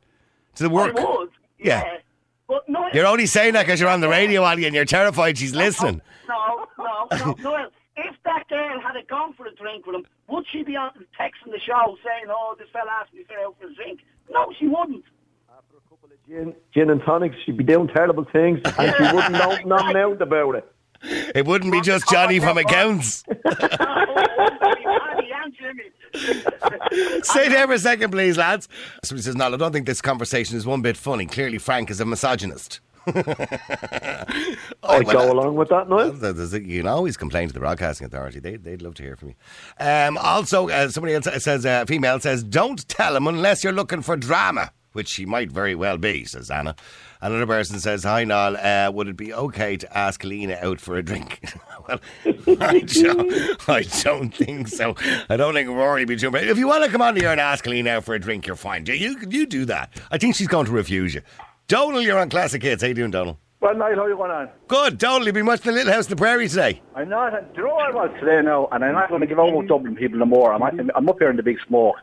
To 0.56 0.62
the 0.64 0.70
I 0.70 0.72
work? 0.72 0.94
would. 0.98 1.30
Yeah. 1.58 1.98
But 2.46 2.68
no, 2.68 2.88
You're 2.94 3.06
only 3.06 3.26
saying 3.26 3.52
that 3.54 3.66
because 3.66 3.80
you're 3.80 3.90
on 3.90 4.00
the 4.00 4.08
radio, 4.08 4.42
Ollie, 4.42 4.64
and 4.64 4.74
you're 4.74 4.84
terrified 4.84 5.36
she's 5.38 5.54
listening. 5.54 6.00
No, 6.28 6.66
no, 6.78 7.06
no, 7.12 7.34
no. 7.42 7.68
If 7.96 8.14
that 8.24 8.48
girl 8.48 8.80
had 8.80 8.94
gone 9.08 9.34
for 9.34 9.46
a 9.46 9.54
drink 9.54 9.84
with 9.86 9.96
him, 9.96 10.06
would 10.28 10.44
she 10.52 10.62
be 10.62 10.76
on 10.76 10.90
texting 11.20 11.50
the 11.50 11.58
show 11.66 11.96
saying, 12.04 12.26
"Oh, 12.28 12.54
this 12.58 12.68
fella 12.72 12.90
asked 13.00 13.12
me 13.12 13.22
to 13.22 13.28
go 13.28 13.46
out 13.48 13.56
for 13.60 13.66
a 13.66 13.74
drink"? 13.74 14.00
No, 14.30 14.52
she 14.58 14.66
wouldn't. 14.68 15.04
After 15.50 15.76
a 15.76 15.80
couple 15.90 16.08
of 16.12 16.26
gin, 16.28 16.54
gin 16.72 16.90
and 16.90 17.02
tonics, 17.04 17.34
she'd 17.44 17.56
be 17.56 17.64
doing 17.64 17.88
terrible 17.88 18.24
things, 18.32 18.60
and 18.64 18.94
she 18.96 19.02
wouldn't 19.02 19.32
know 19.32 19.56
nothing 19.66 19.96
out 19.96 20.22
about 20.22 20.54
it. 20.54 20.72
It 21.02 21.46
wouldn't 21.46 21.72
be 21.72 21.80
just 21.80 22.08
Johnny 22.10 22.40
from 22.40 22.58
accounts. 22.58 23.22
Paddy 23.44 25.30
and 25.44 25.54
Jimmy. 25.54 25.84
Stay 27.22 27.48
there 27.48 27.66
for 27.66 27.74
a 27.74 27.78
second, 27.78 28.10
please, 28.10 28.36
lads. 28.36 28.68
Somebody 29.04 29.22
says, 29.22 29.36
no, 29.36 29.46
I 29.52 29.56
don't 29.56 29.72
think 29.72 29.86
this 29.86 30.00
conversation 30.02 30.56
is 30.56 30.66
one 30.66 30.82
bit 30.82 30.96
funny. 30.96 31.26
Clearly, 31.26 31.58
Frank 31.58 31.90
is 31.90 32.00
a 32.00 32.04
misogynist. 32.04 32.80
I 33.06 35.02
go 35.02 35.32
along 35.32 35.54
with 35.56 35.68
that, 35.70 35.88
Noel. 35.88 36.12
There's- 36.12 36.36
there's- 36.36 36.52
You 36.66 36.80
can 36.80 36.88
always 36.88 37.16
complain 37.16 37.48
to 37.48 37.54
the 37.54 37.60
Broadcasting 37.60 38.06
Authority. 38.06 38.38
They, 38.40 38.56
they'd 38.56 38.82
love 38.82 38.94
to 38.96 39.02
hear 39.02 39.16
from 39.16 39.28
you. 39.30 39.34
Um, 39.78 40.18
also, 40.18 40.68
uh, 40.68 40.88
somebody 40.88 41.14
else 41.14 41.26
says, 41.42 41.64
uh, 41.64 41.84
female 41.86 42.20
says, 42.20 42.42
don't 42.42 42.86
tell 42.88 43.16
him 43.16 43.26
unless 43.26 43.64
you're 43.64 43.72
looking 43.72 44.02
for 44.02 44.16
drama, 44.16 44.72
which 44.98 45.06
she 45.08 45.24
might 45.24 45.52
very 45.52 45.76
well 45.76 45.96
be, 45.96 46.24
says 46.24 46.50
Anna. 46.50 46.74
Another 47.22 47.46
person 47.46 47.78
says, 47.78 48.02
hi, 48.02 48.24
Niall, 48.24 48.56
uh, 48.56 48.90
would 48.92 49.06
it 49.06 49.16
be 49.16 49.32
okay 49.32 49.76
to 49.76 49.96
ask 49.96 50.24
Lena 50.24 50.58
out 50.60 50.80
for 50.80 50.96
a 50.96 51.04
drink? 51.04 51.40
well, 51.88 52.00
I 52.60 52.80
don't, 52.86 53.68
I 53.70 53.82
don't 54.02 54.34
think 54.34 54.66
so. 54.66 54.96
I 55.28 55.36
don't 55.36 55.54
think 55.54 55.68
Rory 55.68 56.00
would 56.00 56.08
be 56.08 56.16
too 56.16 56.34
If 56.34 56.58
you 56.58 56.66
want 56.66 56.84
to 56.84 56.90
come 56.90 57.00
on 57.00 57.14
here 57.14 57.30
and 57.30 57.40
ask 57.40 57.64
Lena 57.64 57.90
out 57.90 58.04
for 58.04 58.16
a 58.16 58.18
drink, 58.18 58.48
you're 58.48 58.56
fine. 58.56 58.86
You, 58.86 58.94
you, 58.94 59.16
you 59.28 59.46
do 59.46 59.64
that. 59.66 59.90
I 60.10 60.18
think 60.18 60.34
she's 60.34 60.48
going 60.48 60.66
to 60.66 60.72
refuse 60.72 61.14
you. 61.14 61.22
Donal, 61.68 62.02
you're 62.02 62.18
on 62.18 62.28
Classic 62.28 62.60
Hits. 62.60 62.82
How 62.82 62.88
you 62.88 62.94
doing, 62.94 63.12
Donal? 63.12 63.38
Well, 63.60 63.76
Niall, 63.76 63.94
how 63.94 64.06
you 64.08 64.16
going 64.16 64.32
on? 64.32 64.48
Good. 64.66 64.98
Donal, 64.98 65.26
You've 65.26 65.34
been 65.34 65.46
watching 65.46 65.70
the 65.70 65.78
Little 65.78 65.92
House 65.92 66.06
on 66.06 66.10
the 66.10 66.16
Prairie 66.16 66.48
today? 66.48 66.82
I'm 66.96 67.08
not. 67.08 67.54
Do 67.54 67.60
you 67.60 67.68
know 67.68 67.74
what 67.74 67.92
I 67.92 67.94
was 67.94 68.10
today 68.18 68.42
now? 68.42 68.68
And 68.72 68.84
I'm 68.84 68.94
not 68.94 69.10
going 69.10 69.20
to 69.20 69.28
give 69.28 69.38
out 69.38 69.64
Dublin 69.68 69.94
people 69.94 70.18
no 70.18 70.24
more. 70.24 70.52
I'm, 70.52 70.90
I'm 70.96 71.08
up 71.08 71.18
here 71.20 71.30
in 71.30 71.36
the 71.36 71.44
big 71.44 71.58
smoke. 71.68 71.96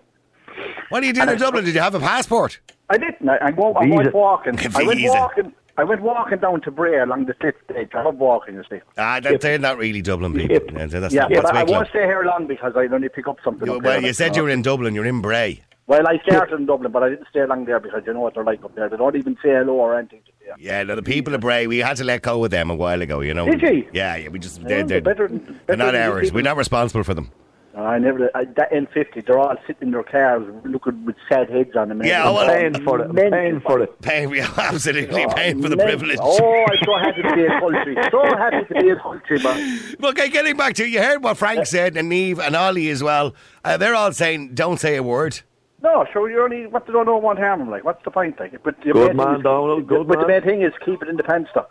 What 0.90 1.04
are 1.04 1.06
you 1.06 1.14
doing 1.14 1.30
in 1.30 1.38
Dublin? 1.38 1.66
Did 1.66 1.76
you 1.76 1.82
have 1.82 1.96
a 1.96 2.00
passport? 2.00 2.60
I 2.90 2.98
didn't. 2.98 3.28
I, 3.28 3.38
I, 3.42 3.52
go, 3.52 3.74
I 3.74 3.86
went 3.88 4.14
walking. 4.14 4.58
I 4.76 4.84
went 4.84 5.02
walking. 5.04 5.54
I 5.78 5.84
went 5.84 6.02
walking 6.02 6.38
down 6.40 6.62
to 6.62 6.72
Bray 6.72 7.00
along 7.00 7.26
the 7.26 7.36
slip 7.42 7.58
stage. 7.70 7.90
I 7.94 8.04
love 8.04 8.16
walking, 8.16 8.56
you 8.56 8.64
see. 8.70 8.80
Ah, 8.98 9.20
that, 9.20 9.42
they're 9.42 9.60
not 9.60 9.78
really 9.78 10.02
Dublin 10.02 10.34
people. 10.34 10.56
Yeah, 10.74 10.86
that's 10.86 11.14
yeah, 11.14 11.28
not, 11.28 11.32
but 11.34 11.56
I 11.56 11.64
Wicklow. 11.64 11.78
won't 11.78 11.90
stay 11.90 12.06
here 12.06 12.24
long 12.24 12.48
because 12.48 12.74
I 12.78 12.86
only 12.86 13.10
pick 13.10 13.28
up 13.28 13.38
something. 13.44 13.68
You- 13.68 13.76
up 13.76 13.84
well, 13.84 14.02
you 14.02 14.14
said 14.14 14.36
you 14.38 14.44
were 14.44 14.50
in 14.50 14.62
Dublin. 14.62 14.96
You're 14.96 15.06
in 15.06 15.22
Bray. 15.22 15.62
Well, 15.88 16.08
I 16.08 16.18
started 16.26 16.58
in 16.60 16.66
Dublin, 16.66 16.92
but 16.92 17.04
I 17.04 17.10
didn't 17.10 17.28
stay 17.30 17.46
long 17.46 17.66
there 17.66 17.80
because 17.80 18.04
you 18.08 18.14
know 18.14 18.22
what 18.22 18.34
they're 18.34 18.44
like 18.44 18.64
up 18.64 18.74
there. 18.74 18.90
They 18.90 18.98
don't 18.98 19.16
even 19.16 19.36
say 19.36 19.50
hello 19.50 19.74
or 19.74 20.00
anything 20.00 20.22
to 20.26 20.32
you. 20.48 20.54
Yeah, 20.58 20.82
no, 20.84 20.96
the 20.96 21.04
people 21.04 21.36
of 21.36 21.42
Bray, 21.42 21.68
we 21.68 21.80
had 21.80 21.98
to 21.98 22.04
let 22.04 22.22
go 22.24 22.44
of 22.44 22.50
them 22.52 22.72
a 22.72 22.76
while 22.76 23.02
ago. 23.02 23.20
You 23.20 23.34
know. 23.34 23.46
Did 23.46 23.62
you? 23.62 23.88
Yeah, 23.94 24.16
yeah. 24.16 24.30
We 24.30 24.40
just 24.40 24.62
Yeah, 24.62 24.84
they're, 24.84 25.02
they're 25.02 25.28
than- 25.28 25.60
they're 25.68 25.78
not 25.78 25.94
ours. 25.94 26.32
We're 26.32 26.42
not 26.42 26.58
responsible 26.58 27.04
for 27.04 27.14
them. 27.14 27.32
I 27.78 27.98
never. 28.00 28.30
I, 28.34 28.46
that 28.46 28.72
M50, 28.72 29.26
they're 29.26 29.38
all 29.38 29.56
sitting 29.68 29.88
in 29.88 29.92
their 29.92 30.04
cars, 30.04 30.44
looking 30.64 31.06
with 31.06 31.16
sad 31.28 31.50
heads 31.50 31.76
on 31.76 31.90
them. 31.90 32.00
and 32.02 32.08
Yeah, 32.10 32.30
everything. 32.30 32.36
well, 32.48 32.56
Paying 32.72 32.84
for 32.84 33.00
it. 33.02 33.10
I'm 33.10 33.16
paying 33.32 33.60
for 33.62 33.82
it. 33.82 34.02
Paying, 34.02 34.34
yeah, 34.36 34.54
absolutely 34.58 35.26
Oh, 35.26 35.30
paying 35.34 35.62
for 35.62 35.70
the 35.70 35.76
mental. 35.76 35.98
privilege. 35.98 36.20
Oh, 36.22 36.66
I'm 36.70 36.78
so 36.86 36.98
happy 36.98 37.22
to 37.22 37.36
be 37.36 37.44
in 37.46 37.60
country. 37.60 37.98
So 38.12 38.24
happy 38.38 38.74
to 38.74 38.82
be 38.82 38.90
in 38.90 38.98
country, 39.00 39.40
man. 39.44 39.80
Okay, 40.04 40.30
getting 40.30 40.56
back 40.56 40.76
to 40.76 40.86
you 40.88 41.02
heard 41.02 41.24
what 41.24 41.38
Frank 41.38 41.66
said, 41.66 41.98
and 41.98 42.08
Neve 42.10 42.40
and 42.40 42.56
Ollie 42.56 42.90
as 42.90 43.04
well. 43.04 43.34
Uh, 43.64 43.76
they're 43.78 43.96
all 43.96 44.12
saying, 44.14 44.54
"Don't 44.54 44.80
say 44.80 44.96
a 44.96 45.04
word." 45.04 45.42
No, 45.84 46.06
sure, 46.14 46.30
you're 46.32 46.44
only, 46.44 46.66
what 46.68 46.88
they 46.88 46.94
don't 46.94 47.06
know 47.06 47.18
won't 47.18 47.38
harm 47.38 47.60
them, 47.60 47.70
like, 47.70 47.84
what's 47.84 48.04
the 48.04 48.10
point, 48.10 48.40
like? 48.40 48.64
But 48.64 48.76
the 48.84 48.92
Good 48.94 49.16
man, 49.16 49.28
thing 49.28 49.36
is- 49.38 49.44
Donal, 49.44 49.82
good 49.82 50.08
But 50.08 50.20
the 50.20 50.28
man. 50.28 50.42
main 50.42 50.42
thing 50.42 50.62
is 50.64 50.74
keep 50.84 51.04
it 51.04 51.10
in 51.10 51.16
the 51.18 51.24
pants, 51.24 51.52
though. 51.54 51.68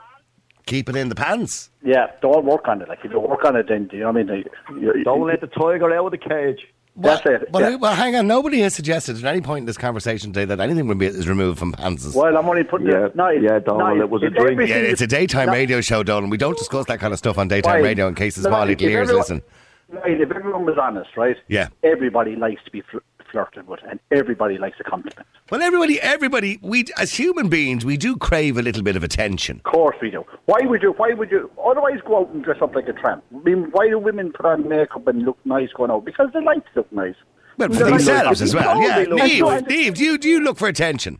Keep 0.67 0.89
it 0.89 0.97
in 0.97 1.09
the 1.11 1.15
pants. 1.15 1.71
Yeah, 1.83 2.07
don't 2.23 2.45
work 2.47 2.67
on 2.69 2.81
it. 2.81 2.89
Like, 2.89 3.01
if 3.05 3.13
you 3.13 3.21
work 3.21 3.45
on 3.45 3.55
it, 3.57 3.67
then, 3.69 3.87
do 3.89 3.97
you 3.97 4.03
know 4.05 4.13
what 4.13 4.21
I 4.21 4.25
mean? 4.25 4.45
You, 4.81 4.95
you, 4.97 5.05
Don't 5.05 5.27
let 5.27 5.41
the 5.43 5.47
tiger 5.47 5.95
out 5.95 6.07
of 6.07 6.11
the 6.13 6.19
cage. 6.19 6.67
That's 6.97 7.27
it. 7.27 7.51
Well, 7.51 7.71
yeah. 7.73 7.77
well, 7.77 7.95
hang 7.95 8.15
on. 8.15 8.27
Nobody 8.29 8.61
has 8.61 8.73
suggested 8.75 9.17
at 9.19 9.25
any 9.25 9.41
point 9.41 9.63
in 9.63 9.67
this 9.67 9.77
conversation 9.77 10.33
today 10.33 10.45
that 10.45 10.61
anything 10.61 10.87
would 10.87 10.99
be 10.99 11.07
is 11.07 11.29
removed 11.29 11.59
from 11.59 11.73
pants. 11.73 12.15
Well, 12.15 12.37
I'm 12.37 12.49
only 12.49 12.63
putting 12.63 12.87
Yeah, 12.87 13.07
it. 13.07 13.17
No, 13.17 13.29
it's- 13.31 13.43
yeah, 13.43 13.59
Donal, 13.59 13.97
no, 13.97 14.03
it 14.05 14.09
was 14.09 14.23
a 14.23 14.27
it's 14.27 14.37
drink. 14.37 14.61
Yeah, 14.69 14.77
it's 14.77 15.01
a 15.01 15.07
daytime 15.09 15.47
no, 15.49 15.53
radio 15.53 15.81
show, 15.81 16.03
Donal. 16.05 16.31
We 16.31 16.37
don't 16.39 16.57
discuss 16.57 16.87
that 16.87 17.01
kind 17.01 17.13
of 17.13 17.19
stuff 17.19 17.37
on 17.37 17.49
daytime 17.49 17.75
Right. 17.75 17.83
radio 17.83 18.07
in 18.07 18.15
case 18.15 18.37
the 18.37 18.43
No, 18.43 18.51
small 18.51 18.63
if 18.63 18.69
little 18.81 18.89
ears 18.89 19.09
everyone- 19.11 19.21
listen. 19.21 19.43
Right, 19.91 20.21
if 20.21 20.31
everyone 20.31 20.65
was 20.65 20.79
honest, 20.81 21.11
right? 21.17 21.37
Yeah. 21.49 21.69
Everybody 21.83 22.37
likes 22.37 22.63
to 22.65 22.71
be 22.71 22.81
fl- 22.81 22.99
flirted 23.35 23.67
with, 23.67 23.81
and 23.91 23.99
everybody 24.13 24.59
likes 24.59 24.77
a 24.79 24.85
compliment. 24.85 25.27
Well, 25.51 25.61
everybody, 25.61 26.01
everybody, 26.01 26.61
we 26.63 26.85
as 26.97 27.13
human 27.15 27.49
beings, 27.49 27.85
we 27.85 27.97
do 27.97 28.17
crave 28.17 28.57
a 28.57 28.63
little 28.63 28.85
bit 28.85 28.95
of 28.95 29.03
attention. 29.03 29.61
Of 29.65 29.73
course 29.73 29.97
we 30.01 30.11
do. 30.11 30.25
Why 30.47 30.61
would 30.63 30.83
you? 30.83 30.93
Why 30.93 31.13
would 31.15 31.33
you? 31.33 31.51
Otherwise, 31.67 31.99
go 32.07 32.21
out 32.21 32.29
and 32.31 32.45
dress 32.45 32.59
up 32.63 32.77
like 32.77 32.87
a 32.89 32.93
tramp. 32.93 33.25
I 33.35 33.39
mean, 33.43 33.65
why 33.73 33.89
do 33.89 33.99
women 33.99 34.33
put 34.33 34.47
on 34.47 34.69
makeup 34.69 35.07
and 35.09 35.23
look 35.25 35.39
nice 35.45 35.71
going 35.77 35.91
out? 35.91 36.05
Because 36.05 36.29
they 36.33 36.41
like 36.43 36.65
to 36.67 36.71
look 36.77 36.93
nice. 36.93 37.17
Well, 37.59 37.69
for 37.71 37.75
They 37.75 37.81
like- 37.85 37.91
themselves 37.91 38.41
as 38.43 38.55
well. 38.55 38.81
Yeah, 38.81 38.99
they 39.01 39.07
look- 39.07 39.19
Neve, 39.19 39.67
Neve, 39.69 39.95
do 39.95 40.05
you 40.05 40.17
do 40.19 40.29
you 40.29 40.41
look 40.41 40.57
for 40.59 40.69
attention? 40.69 41.19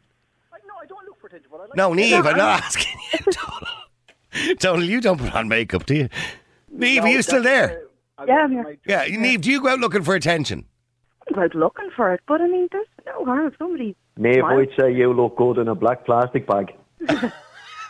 I 0.53 0.59
know, 0.69 0.75
I 0.81 0.87
don't 0.87 1.05
look 1.07 1.21
for 1.21 1.27
attention, 1.27 1.49
but 1.51 1.59
I 1.61 1.65
like 1.65 1.77
No, 1.77 1.93
Neve, 1.95 2.25
I'm 2.27 2.37
not 2.37 2.63
asking 2.63 2.97
you. 3.13 3.33
Donal, 3.33 4.55
Donal, 4.59 4.85
you 4.85 5.01
don't 5.01 5.19
put 5.19 5.35
on 5.35 5.49
makeup, 5.49 5.85
do 5.87 5.97
you? 5.97 6.09
Neve, 6.71 7.03
are 7.03 7.09
you 7.09 7.23
still 7.23 7.43
there? 7.43 7.83
Yeah, 8.29 8.35
I'm 8.45 8.53
here. 8.53 8.79
Yeah, 8.87 9.05
Neve, 9.09 9.41
do 9.41 9.51
you 9.51 9.61
go 9.61 9.69
out 9.71 9.81
looking 9.81 10.03
for 10.05 10.15
attention? 10.15 10.67
I'm 11.37 11.49
looking 11.55 11.91
for 11.97 12.13
it, 12.13 12.21
but 12.27 12.41
I 12.41 12.47
mean, 12.47 12.69
there's 12.71 12.87
no 13.07 13.25
harm. 13.25 13.47
If 13.47 13.59
somebody. 13.59 13.97
Neve, 14.17 14.39
smiles, 14.41 14.69
I'd 14.73 14.81
say 14.81 14.93
you 14.95 15.13
look 15.13 15.37
good 15.37 15.59
in 15.59 15.69
a 15.69 15.75
black 15.75 16.05
plastic 16.05 16.47
bag. 16.47 16.73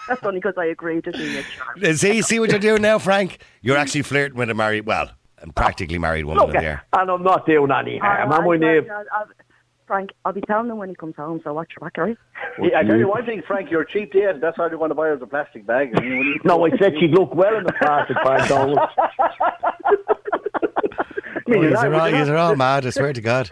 That's 0.08 0.22
only 0.22 0.38
because 0.40 0.54
I 0.58 0.66
agree 0.66 1.00
to 1.02 1.12
see 1.16 1.38
it. 1.38 1.44
Charm. 1.56 1.96
See, 1.96 2.22
see 2.22 2.38
what 2.38 2.50
you're 2.50 2.58
doing 2.58 2.82
now, 2.82 2.98
Frank? 2.98 3.38
You're 3.62 3.76
actually 3.76 4.02
flirting 4.02 4.36
with 4.38 4.50
a 4.50 4.54
married, 4.54 4.86
well, 4.86 5.10
a 5.38 5.52
practically 5.52 5.98
married 5.98 6.24
woman 6.26 6.46
Look, 6.46 6.54
in 6.54 6.62
there. 6.62 6.82
Ah, 6.92 7.02
and 7.02 7.10
I'm 7.10 7.22
not 7.22 7.46
doing 7.46 7.70
any 7.70 7.98
harm, 7.98 8.20
am 8.20 8.32
I, 8.32 8.36
Alright, 8.44 8.60
Neve? 8.60 8.90
I'll- 8.90 9.04
I'll- 9.14 9.28
Frank, 9.86 10.12
I'll 10.24 10.32
be 10.32 10.40
telling 10.40 10.70
him 10.70 10.78
when 10.78 10.88
he 10.88 10.94
comes 10.94 11.14
home, 11.14 11.42
so 11.44 11.52
watch 11.52 11.72
your 11.78 11.86
back, 11.86 11.98
alright? 11.98 12.16
Yeah, 12.58 12.78
I 12.78 12.84
tell 12.84 12.96
you 12.96 13.06
one 13.06 13.26
thing, 13.26 13.42
Frank, 13.46 13.70
you're 13.70 13.82
a 13.82 13.86
cheap 13.86 14.12
date. 14.14 14.40
That's 14.40 14.58
all 14.58 14.70
you 14.70 14.78
want 14.78 14.92
to 14.92 14.94
buy 14.94 15.10
is 15.12 15.20
a 15.20 15.26
plastic 15.26 15.66
bag. 15.66 15.92
I 15.96 16.00
mean, 16.00 16.18
when 16.18 16.26
you- 16.26 16.40
No, 16.42 16.64
I 16.66 16.70
said 16.78 16.94
she'd 16.98 17.10
look 17.10 17.34
well 17.34 17.54
in 17.56 17.64
the 17.64 17.72
plastic 17.74 18.16
bag, 18.24 18.48
Donal. 18.48 18.78
Oh, 21.46 21.60
you're 21.62 21.76
all, 21.94 22.08
you're 22.10 22.36
all 22.36 22.56
mad, 22.56 22.86
I 22.86 22.90
swear 22.90 23.12
to 23.12 23.20
God. 23.20 23.50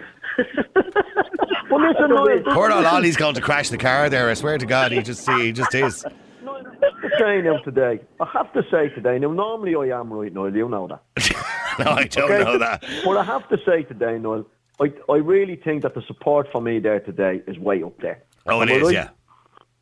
Well, 1.71 1.81
listen, 1.89 2.11
Noel, 2.11 2.43
Poor 2.55 2.71
old 2.71 2.85
Ollie's 2.85 3.17
going 3.17 3.35
to 3.35 3.41
crash 3.41 3.69
the 3.71 3.79
car 3.79 4.09
there, 4.09 4.29
I 4.31 4.35
swear 4.35 4.59
to 4.59 4.67
God, 4.67 4.93
he 4.93 5.03
just, 5.03 5.29
he 5.31 5.53
just 5.53 5.75
is. 5.75 6.05
I 6.05 6.11
have 6.11 7.01
to 7.03 7.11
say 7.19 7.65
today, 7.65 8.01
I 8.21 8.27
have 8.33 8.53
to 8.53 8.63
say 8.71 8.89
today, 8.91 9.19
now 9.19 9.33
normally 9.33 9.75
I 9.93 9.99
am 9.99 10.13
right, 10.13 10.33
Noel, 10.33 10.55
you 10.55 10.69
know 10.69 10.87
that. 10.89 11.03
No, 11.79 11.91
I 11.93 12.05
don't 12.05 12.31
Okay? 12.31 12.45
know 12.45 12.59
that. 12.59 12.85
But 13.03 13.17
I 13.17 13.25
have 13.25 13.49
to 13.49 13.57
say 13.65 13.83
today, 13.85 14.19
Noel, 14.19 14.45
I, 14.79 14.93
I 15.11 15.17
really 15.17 15.57
think 15.57 15.83
that 15.83 15.95
the 15.95 16.03
support 16.03 16.49
for 16.53 16.61
me 16.61 16.81
there 16.81 17.01
today 17.01 17.41
is 17.47 17.59
way 17.59 17.83
up 17.83 17.97
there. 18.03 18.23
Oh, 18.47 18.61
it 18.61 18.69
Am 18.69 18.77
is, 18.77 18.83
right? 18.83 18.93
yeah. 18.93 19.09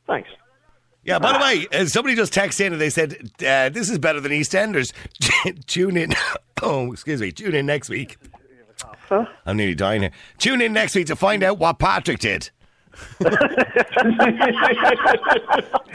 Thanks. 0.07 0.29
Yeah, 1.03 1.19
by 1.19 1.33
the 1.33 1.39
way, 1.39 1.67
uh, 1.73 1.87
somebody 1.87 2.15
just 2.15 2.33
texted 2.33 2.67
in 2.67 2.73
and 2.73 2.81
they 2.81 2.91
said, 2.91 3.31
uh, 3.41 3.71
this 3.71 3.89
is 3.89 3.99
better 3.99 4.21
than 4.21 4.33
EastEnders. 4.33 4.93
Tune 5.67 5.97
in. 5.97 6.15
Oh, 6.63 6.93
excuse 6.93 7.23
me. 7.23 7.33
Tune 7.33 7.55
in 7.55 7.65
next 7.65 7.89
week. 7.89 8.19
I'm 9.11 9.57
nearly 9.57 9.75
dying 9.75 10.03
here. 10.03 10.11
Tune 10.37 10.61
in 10.61 10.75
next 10.75 10.95
week 10.95 11.07
to 11.07 11.17
find 11.17 11.43
out 11.43 11.59
what 11.59 11.79
Patrick 11.79 12.19
did. 12.19 12.51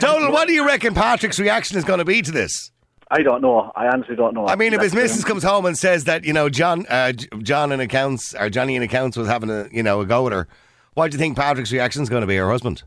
Total, 0.00 0.32
what 0.32 0.48
do 0.48 0.52
you 0.54 0.66
reckon 0.66 0.92
Patrick's 0.92 1.38
reaction 1.38 1.78
is 1.78 1.84
going 1.84 2.00
to 2.00 2.04
be 2.04 2.20
to 2.20 2.32
this? 2.32 2.72
I 3.10 3.22
don't 3.22 3.40
know. 3.42 3.70
I 3.76 3.86
honestly 3.86 4.16
don't 4.16 4.34
know. 4.34 4.48
I 4.48 4.56
mean, 4.56 4.72
if 4.72 4.80
his 4.80 4.92
missus 4.92 5.24
comes 5.24 5.44
home 5.44 5.66
and 5.66 5.78
says 5.78 6.02
that 6.04 6.24
you 6.24 6.32
know 6.32 6.48
John, 6.48 6.84
uh, 6.88 7.12
John 7.12 7.70
in 7.70 7.78
accounts 7.78 8.34
or 8.34 8.50
Johnny 8.50 8.74
in 8.74 8.82
accounts 8.82 9.16
was 9.16 9.28
having 9.28 9.50
a 9.50 9.68
you 9.70 9.84
know 9.84 10.00
a 10.00 10.06
go 10.06 10.26
at 10.26 10.32
her, 10.32 10.48
what 10.94 11.10
do 11.10 11.14
you 11.14 11.18
think 11.20 11.36
Patrick's 11.36 11.70
reaction 11.70 12.02
is 12.02 12.08
going 12.08 12.22
to 12.22 12.26
be? 12.26 12.36
Her 12.36 12.50
husband? 12.50 12.82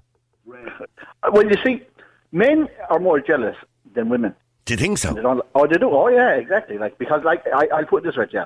Uh, 0.52 0.56
Well, 1.32 1.46
you 1.46 1.56
see, 1.66 1.82
men 2.32 2.68
are 2.90 3.00
more 3.00 3.20
jealous 3.20 3.56
than 3.94 4.10
women. 4.10 4.36
Do 4.66 4.74
you 4.74 4.78
think 4.78 5.00
They 5.00 5.10
so? 5.10 5.14
don't, 5.16 5.42
oh, 5.56 5.68
they 5.68 5.78
do. 5.78 5.90
Oh, 5.90 6.08
yeah, 6.10 6.32
exactly. 6.36 6.78
Like 6.78 6.98
because, 6.98 7.24
like, 7.24 7.44
I, 7.54 7.68
I'll 7.74 7.86
put 7.86 8.04
this 8.04 8.18
right, 8.18 8.30
yeah. 8.32 8.46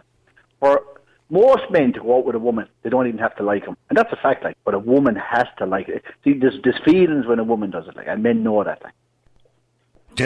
For 0.59 0.81
most 1.29 1.63
men 1.69 1.91
to 1.93 1.99
go 1.99 2.17
out 2.17 2.25
with 2.25 2.35
a 2.35 2.39
woman, 2.39 2.67
they 2.83 2.89
don't 2.89 3.07
even 3.07 3.19
have 3.19 3.35
to 3.37 3.43
like 3.43 3.65
them, 3.65 3.75
and 3.89 3.97
that's 3.97 4.11
a 4.13 4.15
fact. 4.17 4.43
Like, 4.43 4.57
but 4.65 4.73
a 4.73 4.79
woman 4.79 5.15
has 5.15 5.47
to 5.57 5.65
like 5.65 5.89
it. 5.89 6.03
See, 6.23 6.33
there's, 6.33 6.55
there's 6.63 6.79
feelings 6.85 7.25
when 7.25 7.39
a 7.39 7.43
woman 7.43 7.71
does 7.71 7.87
it, 7.87 7.95
like, 7.95 8.07
and 8.07 8.23
men 8.23 8.43
know 8.43 8.63
that. 8.63 8.81
Like, 8.83 8.93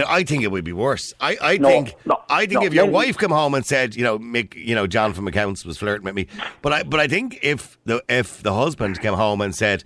I 0.05 0.23
think 0.23 0.43
it 0.43 0.51
would 0.51 0.65
be 0.65 0.73
worse. 0.73 1.13
I, 1.21 1.37
I 1.41 1.57
No, 1.57 1.69
think 1.69 1.95
no, 2.05 2.21
I 2.29 2.45
think 2.45 2.59
no, 2.59 2.67
if 2.67 2.73
your 2.73 2.87
wife 2.87 3.17
come 3.17 3.31
home 3.31 3.53
and 3.53 3.65
said, 3.65 3.95
you 3.95 4.03
know, 4.03 4.19
Mick, 4.19 4.53
you 4.53 4.75
know, 4.75 4.85
John 4.85 5.13
from 5.13 5.27
accounts 5.29 5.63
was 5.65 5.77
flirting 5.77 6.03
with 6.03 6.13
me, 6.13 6.27
but 6.61 6.73
I 6.73 6.83
but 6.83 6.99
I 6.99 7.07
think 7.07 7.39
if 7.41 7.77
the 7.85 8.03
if 8.09 8.43
the 8.43 8.53
husband 8.53 8.99
came 8.99 9.13
home 9.13 9.39
and 9.39 9.55
said, 9.55 9.85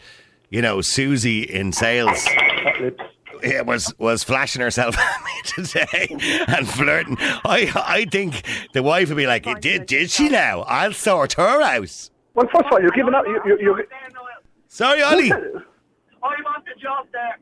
you 0.49 0.62
know, 0.62 0.81
Susie 0.81 1.43
in 1.43 1.71
sales. 1.71 2.27
Yeah, 3.43 3.62
was 3.62 3.93
was 3.97 4.23
flashing 4.23 4.62
herself 4.62 4.97
at 4.99 5.21
me 5.23 5.63
today 5.63 6.43
and 6.47 6.67
flirting. 6.67 7.17
I 7.19 7.71
I 7.75 8.06
think 8.06 8.43
the 8.73 8.84
wife 8.84 9.10
would 9.10 9.17
be 9.17 9.27
like, 9.27 9.45
did 9.62 9.86
did 9.86 10.12
she 10.12 10.30
now? 10.30 10.62
I'll 10.62 10.93
sort 10.93 11.34
her 11.34 11.62
out. 11.62 12.10
well, 12.34 12.47
first 12.54 12.65
of 12.65 12.71
all, 12.71 12.82
you're 12.82 12.91
giving 12.91 13.13
up. 13.13 13.25
You, 13.25 13.41
you, 13.45 13.58
you're, 13.62 13.86
Sorry, 14.67 15.01
Ollie. 15.01 15.32
I 15.34 15.38
want 16.21 16.65
the 16.65 16.80
job 16.82 17.08
there. 17.12 17.38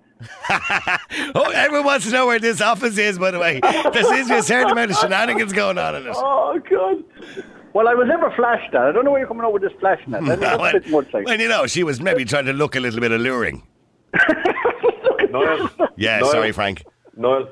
oh, 1.36 1.52
everyone 1.52 1.86
wants 1.86 2.06
to 2.06 2.12
know 2.12 2.26
where 2.26 2.40
this 2.40 2.60
office 2.60 2.98
is. 2.98 3.20
By 3.20 3.32
the 3.32 3.40
way, 3.40 3.60
there 3.62 4.04
seems 4.04 4.28
to 4.28 4.34
be 4.34 4.40
a 4.40 4.44
certain 4.44 4.72
amount 4.72 4.92
of 4.92 4.98
shenanigans 4.98 5.54
going 5.54 5.78
on 5.78 5.96
in 5.96 6.08
it. 6.08 6.16
Oh, 6.16 6.60
God. 6.70 7.04
well, 7.74 7.88
I 7.88 7.94
was 7.94 8.08
never 8.08 8.32
flashed 8.36 8.74
at. 8.74 8.82
I 8.82 8.92
don't 8.92 9.06
know 9.06 9.12
where 9.12 9.20
you're 9.20 9.28
coming 9.28 9.46
out 9.46 9.54
with 9.54 9.62
this 9.62 9.72
flashing 9.80 10.14
at. 10.16 10.26
That's 10.26 10.42
well, 10.42 10.66
a 10.66 10.72
bit 10.74 10.90
much, 10.90 11.14
like. 11.14 11.26
well, 11.26 11.40
you 11.40 11.48
know, 11.48 11.68
she 11.68 11.84
was 11.84 12.02
maybe 12.02 12.26
trying 12.26 12.46
to 12.46 12.54
look 12.54 12.76
a 12.76 12.80
little 12.80 13.00
bit 13.00 13.12
alluring. 13.12 13.64
Noel, 15.32 15.70
Yeah, 15.98 16.20
Noel. 16.20 16.32
sorry, 16.32 16.52
Frank. 16.52 16.84
Noel, 17.16 17.50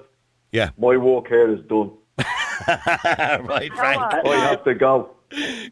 Yeah, 0.52 0.70
my 0.78 0.98
walk 0.98 1.28
here 1.28 1.52
is 1.52 1.60
done. 1.68 1.92
right, 2.68 3.72
Frank. 3.76 4.02
I 4.02 4.36
have 4.50 4.64
to 4.64 4.74
go. 4.76 5.12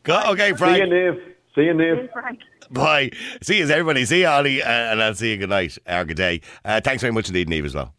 Go, 0.04 0.22
okay, 0.32 0.54
Frank. 0.54 0.76
See 0.78 0.82
you, 0.82 0.88
Frank. 0.88 0.92
Neve. 0.92 1.34
See 1.56 1.62
you, 1.64 1.74
Neve. 1.74 2.10
Frank. 2.14 2.40
Bye. 2.72 3.12
See 3.42 3.60
you, 3.60 3.68
everybody. 3.70 4.06
See 4.06 4.22
you, 4.22 4.28
Ollie, 4.28 4.62
uh, 4.62 4.68
and 4.68 5.02
I'll 5.02 5.14
see 5.16 5.32
you 5.32 5.38
good 5.38 5.50
night 5.50 5.78
or 5.88 6.04
good 6.06 6.18
day. 6.18 6.42
Uh, 6.64 6.82
thanks 6.82 7.02
very 7.02 7.14
much 7.14 7.28
indeed, 7.28 7.48
Neve, 7.50 7.66
as 7.66 7.76
well. 7.76 7.94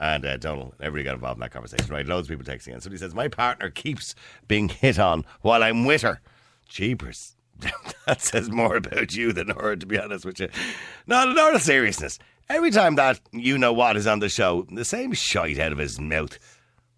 And 0.00 0.24
uh, 0.24 0.36
Donal, 0.36 0.74
everybody 0.80 1.04
got 1.04 1.14
involved 1.14 1.36
in 1.36 1.40
that 1.42 1.52
conversation, 1.52 1.92
right? 1.92 2.06
Loads 2.06 2.28
of 2.28 2.36
people 2.38 2.52
texting 2.52 2.72
in. 2.74 2.80
Somebody 2.80 2.98
says, 2.98 3.14
My 3.14 3.28
partner 3.28 3.70
keeps 3.70 4.14
being 4.48 4.68
hit 4.68 4.98
on 4.98 5.24
while 5.42 5.62
I'm 5.62 5.84
with 5.84 6.02
her. 6.02 6.20
Jeepers. 6.68 7.36
that 8.06 8.20
says 8.20 8.50
more 8.50 8.76
about 8.76 9.14
you 9.14 9.32
than 9.32 9.48
her, 9.50 9.76
to 9.76 9.86
be 9.86 9.98
honest 9.98 10.24
with 10.24 10.40
you. 10.40 10.48
No, 11.06 11.30
in 11.30 11.38
all 11.38 11.58
seriousness, 11.58 12.18
every 12.52 12.70
time 12.70 12.96
that 12.96 13.20
you 13.32 13.58
know 13.58 13.72
what 13.72 13.96
is 13.96 14.06
on 14.06 14.18
the 14.18 14.28
show, 14.28 14.66
the 14.70 14.84
same 14.84 15.12
shite 15.12 15.58
out 15.58 15.72
of 15.72 15.78
his 15.78 15.98
mouth. 15.98 16.38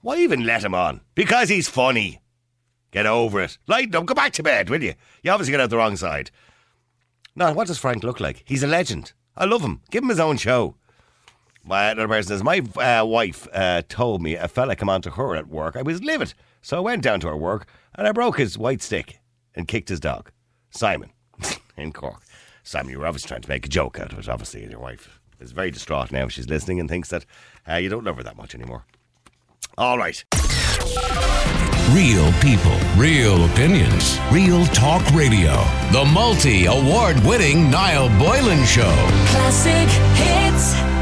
Why 0.01 0.19
even 0.19 0.45
let 0.45 0.65
him 0.65 0.75
on? 0.75 1.01
Because 1.15 1.49
he's 1.49 1.69
funny. 1.69 2.21
Get 2.91 3.07
over 3.07 3.41
it. 3.41 3.59
Lighten 3.67 3.95
up. 3.97 4.07
Go 4.07 4.15
back 4.15 4.33
to 4.35 4.43
bed, 4.43 4.69
will 4.69 4.83
you? 4.83 4.95
You 5.23 5.31
obviously 5.31 5.53
got 5.53 5.61
out 5.61 5.71
the 5.71 5.77
wrong 5.77 5.97
side. 5.97 6.31
No, 7.35 7.53
what 7.53 7.67
does 7.67 7.79
Frank 7.79 8.05
look 8.05 8.21
like? 8.21 8.43
He's 8.45 8.63
a 8.63 8.69
legend. 8.69 9.13
I 9.37 9.47
love 9.47 9.63
him. 9.63 9.81
Give 9.91 10.03
him 10.03 10.11
his 10.11 10.21
own 10.21 10.37
show. 10.37 10.77
My 11.65 11.91
other 11.91 12.07
person 12.07 12.29
says, 12.29 12.45
my 12.45 12.61
uh, 12.77 13.05
wife 13.05 13.49
uh, 13.53 13.83
told 13.89 14.23
me 14.23 14.35
a 14.37 14.47
fella 14.47 14.77
come 14.77 14.91
on 14.91 15.03
to 15.03 15.11
her 15.13 15.35
at 15.35 15.49
work. 15.49 15.77
I 15.77 15.83
was 15.83 16.03
livid. 16.03 16.35
So 16.63 16.77
I 16.77 16.81
went 16.81 17.03
down 17.03 17.21
to 17.21 17.29
her 17.29 17.37
work 17.37 17.67
and 17.95 18.07
I 18.07 18.13
broke 18.13 18.39
his 18.39 18.59
white 18.59 18.83
stick 18.83 19.21
and 19.55 19.67
kicked 19.67 19.89
his 19.89 20.01
dog. 20.01 20.31
Simon 20.71 21.11
in 21.77 21.93
Cork. 21.93 22.23
Simon, 22.63 22.93
you 22.93 22.99
were 22.99 23.07
obviously 23.07 23.29
trying 23.29 23.43
to 23.43 23.49
make 23.49 23.67
a 23.67 23.71
joke 23.71 23.99
out 23.99 24.13
of 24.13 24.19
it, 24.19 24.29
obviously, 24.29 24.63
and 24.63 24.71
your 24.71 24.81
wife 24.81 25.21
is 25.41 25.53
very 25.53 25.71
distraught 25.71 26.13
now. 26.13 26.29
She's 26.29 26.49
listening 26.49 26.81
and 26.81 26.89
thinks 26.89 27.09
that 27.11 27.25
uh, 27.69 27.77
you 27.77 27.89
don't 27.89 28.05
love 28.05 28.17
her 28.17 28.23
that 28.23 28.37
much 28.37 28.55
anymore. 28.55 28.85
All 29.77 29.99
right. 29.99 30.25
Real 31.91 32.33
people, 32.41 32.79
real 32.97 33.45
opinions, 33.45 34.19
real 34.31 34.65
talk 34.67 35.09
radio. 35.13 35.53
The 35.93 36.05
multi 36.13 36.67
award 36.67 37.21
winning 37.25 37.71
Niall 37.71 38.09
Boylan 38.19 38.65
Show. 38.65 38.95
Classic 39.29 39.89
hits. 40.17 40.94